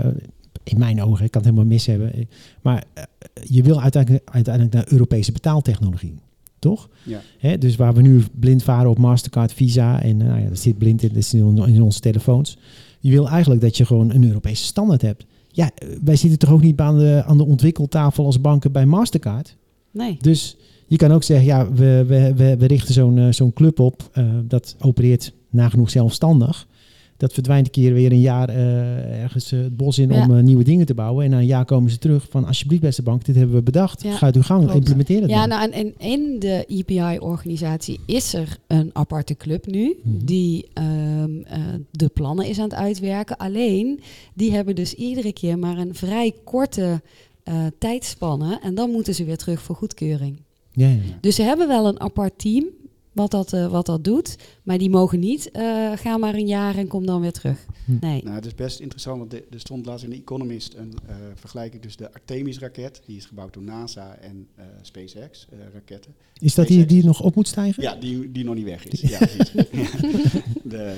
in 0.64 0.78
mijn 0.78 1.02
ogen, 1.02 1.24
ik 1.24 1.30
kan 1.30 1.42
het 1.42 1.50
helemaal 1.50 1.72
mis 1.72 1.86
hebben, 1.86 2.12
eh, 2.14 2.24
maar 2.62 2.84
eh, 2.94 3.02
je 3.44 3.62
wil 3.62 3.80
uiteindelijk, 3.80 4.30
uiteindelijk 4.30 4.74
naar 4.74 4.86
Europese 4.88 5.32
betaaltechnologie, 5.32 6.14
toch? 6.58 6.88
Ja. 7.02 7.20
Hè, 7.38 7.58
dus 7.58 7.76
waar 7.76 7.94
we 7.94 8.02
nu 8.02 8.22
blind 8.40 8.62
varen 8.62 8.90
op 8.90 8.98
Mastercard, 8.98 9.52
Visa 9.52 10.02
en 10.02 10.20
eh, 10.20 10.26
nou 10.26 10.40
ja, 10.40 10.48
dat 10.48 10.58
zit 10.58 10.78
blind 10.78 11.02
in, 11.02 11.10
dat 11.14 11.32
in, 11.32 11.44
on- 11.44 11.68
in 11.68 11.82
onze 11.82 12.00
telefoons. 12.00 12.58
Je 13.00 13.10
wil 13.10 13.28
eigenlijk 13.28 13.60
dat 13.60 13.76
je 13.76 13.86
gewoon 13.86 14.10
een 14.10 14.24
Europese 14.24 14.64
standaard 14.64 15.02
hebt. 15.02 15.26
Ja, 15.48 15.70
wij 16.04 16.16
zitten 16.16 16.38
toch 16.38 16.50
ook 16.50 16.62
niet 16.62 16.80
aan 16.80 16.98
de, 16.98 17.22
aan 17.26 17.36
de 17.36 17.44
ontwikkeltafel 17.44 18.24
als 18.24 18.40
banken 18.40 18.72
bij 18.72 18.86
Mastercard. 18.86 19.56
Nee. 19.90 20.16
Dus 20.20 20.56
je 20.86 20.96
kan 20.96 21.12
ook 21.12 21.22
zeggen, 21.22 21.46
ja, 21.46 21.72
we, 21.72 22.04
we, 22.06 22.34
we, 22.34 22.56
we 22.56 22.66
richten 22.66 22.94
zo'n 22.94 23.32
zo'n 23.32 23.52
club 23.52 23.80
op. 23.80 24.10
dat 24.44 24.76
opereert 24.80 25.32
nagenoeg 25.50 25.90
zelfstandig. 25.90 26.66
Dat 27.24 27.32
verdwijnt 27.32 27.66
een 27.66 27.72
keer 27.72 27.92
weer 27.92 28.12
een 28.12 28.20
jaar 28.20 28.48
eh, 28.48 29.22
ergens 29.22 29.52
eh, 29.52 29.58
het 29.60 29.76
bos 29.76 29.98
in 29.98 30.10
Ja. 30.12 30.24
om 30.24 30.36
eh, 30.36 30.42
nieuwe 30.42 30.64
dingen 30.64 30.86
te 30.86 30.94
bouwen. 30.94 31.24
En 31.24 31.30
na 31.30 31.38
een 31.38 31.46
jaar 31.46 31.64
komen 31.64 31.90
ze 31.90 31.98
terug 31.98 32.26
van 32.30 32.44
alsjeblieft 32.44 32.82
beste 32.82 33.02
bank, 33.02 33.24
dit 33.24 33.36
hebben 33.36 33.54
we 33.54 33.62
bedacht. 33.62 34.02
Ja, 34.02 34.16
Ga 34.16 34.30
uw 34.34 34.42
gang, 34.42 34.60
klopt. 34.62 34.76
implementeer 34.76 35.20
het 35.20 35.30
Ja, 35.30 35.46
nou, 35.46 35.70
en, 35.72 35.94
in 35.98 36.36
de 36.38 36.64
EPI-organisatie 36.68 38.00
is 38.06 38.34
er 38.34 38.56
een 38.66 38.90
aparte 38.92 39.34
club 39.36 39.66
nu, 39.66 39.96
Mhm. 40.02 40.24
die 40.24 40.66
ehm, 40.72 41.42
eh, 41.44 41.58
de 41.90 42.08
plannen 42.08 42.46
is 42.46 42.58
aan 42.58 42.64
het 42.68 42.74
uitwerken. 42.74 43.36
Alleen, 43.36 44.00
die 44.34 44.52
hebben 44.52 44.74
dus 44.74 44.94
iedere 44.94 45.32
keer 45.32 45.58
maar 45.58 45.78
een 45.78 45.94
vrij 45.94 46.32
korte 46.44 47.00
eh, 47.42 47.54
tijdspanne 47.78 48.58
en 48.62 48.74
dan 48.74 48.90
moeten 48.90 49.14
ze 49.14 49.24
weer 49.24 49.36
terug 49.36 49.60
voor 49.60 49.74
goedkeuring. 49.76 50.40
Ja, 50.72 50.88
ja. 50.88 50.94
Dus 51.20 51.34
ze 51.34 51.42
hebben 51.42 51.68
wel 51.68 51.86
een 51.86 52.00
apart 52.00 52.38
team 52.38 52.64
wat 53.14 53.30
dat, 53.30 53.52
eh, 53.52 53.70
wat 53.70 53.86
dat 53.86 54.04
doet, 54.04 54.36
maar 54.62 54.78
die 54.78 54.90
mogen 54.90 55.18
niet, 55.20 55.50
eh 55.50 55.92
ga 55.96 56.16
maar 56.16 56.34
een 56.34 56.46
jaar 56.46 56.76
en 56.76 56.86
kom 56.88 57.06
dan 57.06 57.20
weer 57.20 57.32
terug. 57.32 57.66
Hm. 57.84 57.96
Nee. 58.00 58.22
Nou, 58.22 58.34
het 58.34 58.46
is 58.46 58.54
best 58.54 58.80
interessant, 58.80 59.18
want 59.18 59.30
de- 59.30 59.44
er 59.50 59.60
stond 59.60 59.86
laatst 59.86 60.04
in 60.04 60.10
The 60.10 60.16
Economist 60.16 60.74
een 60.74 60.92
eh, 61.06 61.14
vergelijking 61.34 61.82
tussen 61.82 62.02
de 62.02 62.12
Artemis-raket, 62.12 63.02
die 63.06 63.16
is 63.16 63.24
gebouwd 63.26 63.54
door 63.54 63.62
NASA, 63.62 64.14
en 64.16 64.46
eh, 64.54 64.64
SpaceX-raketten. 64.82 66.14
Is 66.40 66.54
dat 66.54 66.66
die 66.66 66.84
die 66.86 67.04
nog 67.04 67.20
op 67.22 67.34
moet 67.34 67.48
stijgen? 67.48 67.82
ja, 67.82 67.94
die, 67.94 68.32
die 68.32 68.44
nog 68.44 68.54
niet 68.54 68.64
weg 68.64 68.86
is. 68.86 69.00
Ja. 69.10 69.18
De, 70.64 70.96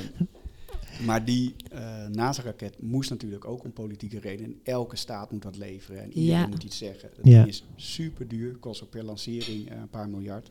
maar 1.04 1.24
die 1.24 1.54
eh, 1.72 2.06
NASA-raket 2.06 2.82
moest 2.82 3.10
natuurlijk 3.10 3.44
ook 3.44 3.64
om 3.64 3.72
politieke 3.72 4.18
redenen. 4.18 4.60
Elke 4.62 4.96
staat 4.96 5.30
moet 5.32 5.44
wat 5.44 5.56
leveren 5.56 6.02
en 6.02 6.08
iedereen 6.08 6.40
Ja. 6.40 6.46
moet 6.46 6.62
iets 6.62 6.78
zeggen. 6.78 7.08
Dat 7.16 7.26
Ja. 7.32 7.46
is 7.46 7.64
super 7.76 8.28
duur, 8.28 8.56
kost 8.56 8.82
ook 8.82 8.90
per 8.90 9.04
lancering 9.04 9.70
een 9.70 9.88
paar 9.90 10.08
miljard. 10.08 10.50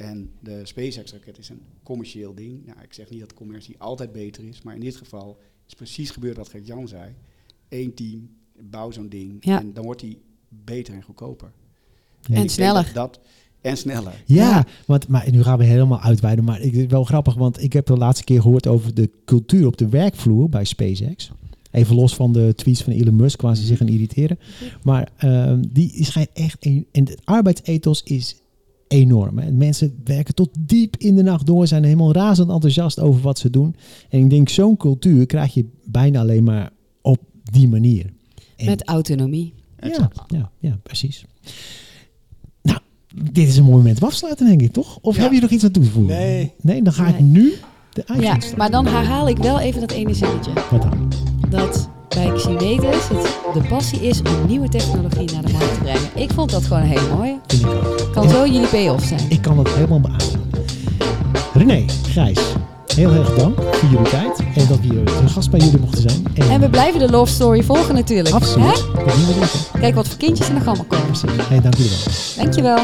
En 0.00 0.30
de 0.40 0.60
SpaceX-raket 0.64 1.38
is 1.38 1.48
een 1.48 1.60
commercieel 1.82 2.34
ding. 2.34 2.66
Nou, 2.66 2.78
ik 2.82 2.92
zeg 2.92 3.10
niet 3.10 3.20
dat 3.20 3.34
commercie 3.34 3.74
altijd 3.78 4.12
beter 4.12 4.44
is, 4.44 4.62
maar 4.62 4.74
in 4.74 4.80
dit 4.80 4.96
geval 4.96 5.38
is 5.66 5.74
precies 5.74 6.10
gebeurd 6.10 6.36
wat 6.36 6.48
Gert-Jan 6.48 6.88
zei. 6.88 7.14
Eén 7.68 7.94
team, 7.94 8.28
bouw 8.60 8.90
zo'n 8.90 9.08
ding 9.08 9.44
Ja. 9.44 9.60
en 9.60 9.72
dan 9.72 9.84
wordt 9.84 10.00
die 10.00 10.18
beter 10.48 10.94
en 10.94 11.02
goedkoper. 11.02 11.52
En 12.30 12.48
sneller. 12.48 12.90
Dat, 12.94 13.20
en 13.60 13.76
sneller. 13.76 14.22
Ja, 14.26 14.66
want 14.86 15.08
maar 15.08 15.30
nu 15.30 15.42
gaan 15.42 15.58
we 15.58 15.64
helemaal 15.64 16.00
uitweiden. 16.00 16.44
Maar 16.44 16.60
ik, 16.60 16.72
het 16.72 16.80
is 16.80 16.86
wel 16.86 17.04
grappig, 17.04 17.34
want 17.34 17.62
ik 17.62 17.72
heb 17.72 17.86
de 17.86 17.96
laatste 17.96 18.24
keer 18.24 18.42
gehoord 18.42 18.66
over 18.66 18.94
de 18.94 19.10
cultuur 19.24 19.66
op 19.66 19.76
de 19.76 19.88
werkvloer 19.88 20.48
bij 20.48 20.64
SpaceX. 20.64 21.30
Even 21.70 21.94
los 21.94 22.14
van 22.14 22.32
de 22.32 22.54
tweets 22.54 22.82
van 22.82 22.92
Elon 22.92 23.16
Musk, 23.16 23.40
waar 23.40 23.56
ze 23.56 23.66
zich 23.66 23.80
aan 23.80 23.88
irriteren. 23.88 24.38
Maar 24.82 25.12
ehm, 25.16 25.62
die 25.68 26.04
schijnt 26.04 26.30
echt. 26.32 26.66
Een, 26.66 26.86
en 26.92 27.04
het 27.04 27.20
arbeidsethos 27.24 28.02
is 28.02 28.36
enorm. 28.92 29.38
Hè. 29.38 29.50
Mensen 29.52 30.00
werken 30.04 30.34
tot 30.34 30.48
diep 30.58 30.96
in 30.96 31.16
de 31.16 31.22
nacht 31.22 31.46
door, 31.46 31.66
zijn 31.66 31.84
helemaal 31.84 32.12
razend 32.12 32.50
enthousiast 32.50 33.00
over 33.00 33.20
wat 33.22 33.38
ze 33.38 33.50
doen. 33.50 33.74
En 34.08 34.18
ik 34.20 34.30
denk, 34.30 34.48
zo'n 34.48 34.76
cultuur 34.76 35.26
krijg 35.26 35.54
je 35.54 35.64
bijna 35.84 36.20
alleen 36.20 36.44
maar 36.44 36.70
op 37.02 37.18
die 37.52 37.68
manier. 37.68 38.06
En- 38.56 38.66
Met 38.66 38.84
autonomie. 38.84 39.54
ja, 39.80 40.10
ja, 40.28 40.50
ja, 40.58 40.78
precies. 40.82 41.24
Nou, 42.62 42.78
dit 43.32 43.48
is 43.48 43.56
een 43.56 43.64
mooi 43.64 43.76
moment 43.76 44.02
om 44.02 44.08
afsluiten, 44.08 44.46
denk 44.46 44.60
ik, 44.62 44.72
toch? 44.72 44.98
Of 45.00 45.16
Ja. 45.16 45.22
heb 45.22 45.32
je 45.32 45.40
nog 45.40 45.50
iets 45.50 45.64
aan 45.64 45.70
toe 45.70 45.82
te 45.84 45.90
voegen? 45.90 46.16
Nee. 46.16 46.52
Nee, 46.60 46.82
dan 46.82 46.92
ga 46.92 47.06
ik 47.06 47.20
nu 47.20 47.52
de 47.92 48.04
Ja, 48.06 48.14
starten. 48.34 48.58
maar 48.58 48.70
dan 48.70 48.86
herhaal 48.86 49.28
ik 49.28 49.36
wel 49.38 49.60
even 49.60 49.80
dat 49.80 49.90
ene 49.90 50.14
zinnetje. 50.14 50.52
Wat 50.70 50.82
dan? 50.82 51.12
dat 51.50 51.88
bij 52.14 52.32
Ximedes 52.34 53.08
het 53.08 53.38
de 53.54 53.68
passie 53.68 54.00
is 54.00 54.22
om 54.22 54.46
nieuwe 54.46 54.68
technologie 54.68 55.32
naar 55.32 55.42
de 55.42 55.52
markt 55.52 55.74
te 55.74 55.80
brengen. 55.80 56.10
Ik 56.14 56.30
vond 56.32 56.50
dat 56.50 56.64
gewoon 56.64 56.82
heel 56.82 57.16
mooi. 57.16 57.38
Vind 57.46 57.62
ik 57.62 57.68
ook. 57.68 58.12
Kan 58.12 58.28
zo 58.28 58.46
jullie 58.46 58.66
payoff 58.66 59.04
zijn. 59.04 59.20
Ik 59.28 59.42
kan 59.42 59.58
het 59.58 59.68
helemaal 59.68 60.00
beamen. 60.00 60.48
René, 61.54 61.84
Gijs, 62.08 62.38
heel 62.94 63.12
erg 63.12 63.34
dank 63.34 63.56
voor 63.72 63.88
jullie 63.88 64.10
tijd. 64.10 64.38
En 64.54 64.66
dat 64.68 64.80
we 64.80 64.86
hier 64.86 65.04
te 65.04 65.28
gast 65.28 65.50
bij 65.50 65.60
jullie 65.60 65.80
mochten 65.80 66.10
zijn. 66.10 66.50
En 66.50 66.60
we 66.60 66.70
blijven 66.70 67.00
de 67.00 67.10
love 67.10 67.32
story 67.32 67.62
volgen 67.62 67.94
natuurlijk. 67.94 68.34
Absoluut. 68.34 68.66
Hè? 68.66 68.72
Dat 68.72 69.14
doen 69.14 69.26
we 69.26 69.34
doen. 69.34 69.80
Kijk 69.80 69.94
wat 69.94 70.08
voor 70.08 70.18
kindjes 70.18 70.48
er 70.48 70.54
nog 70.54 70.66
allemaal 70.66 70.84
komen. 70.84 71.06
Hey, 71.48 71.60
dank 71.60 71.74
jullie 71.74 71.90
wel. 71.90 72.44
Dankjewel. 72.44 72.78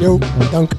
Jo, 0.00 0.18
dank. 0.50 0.72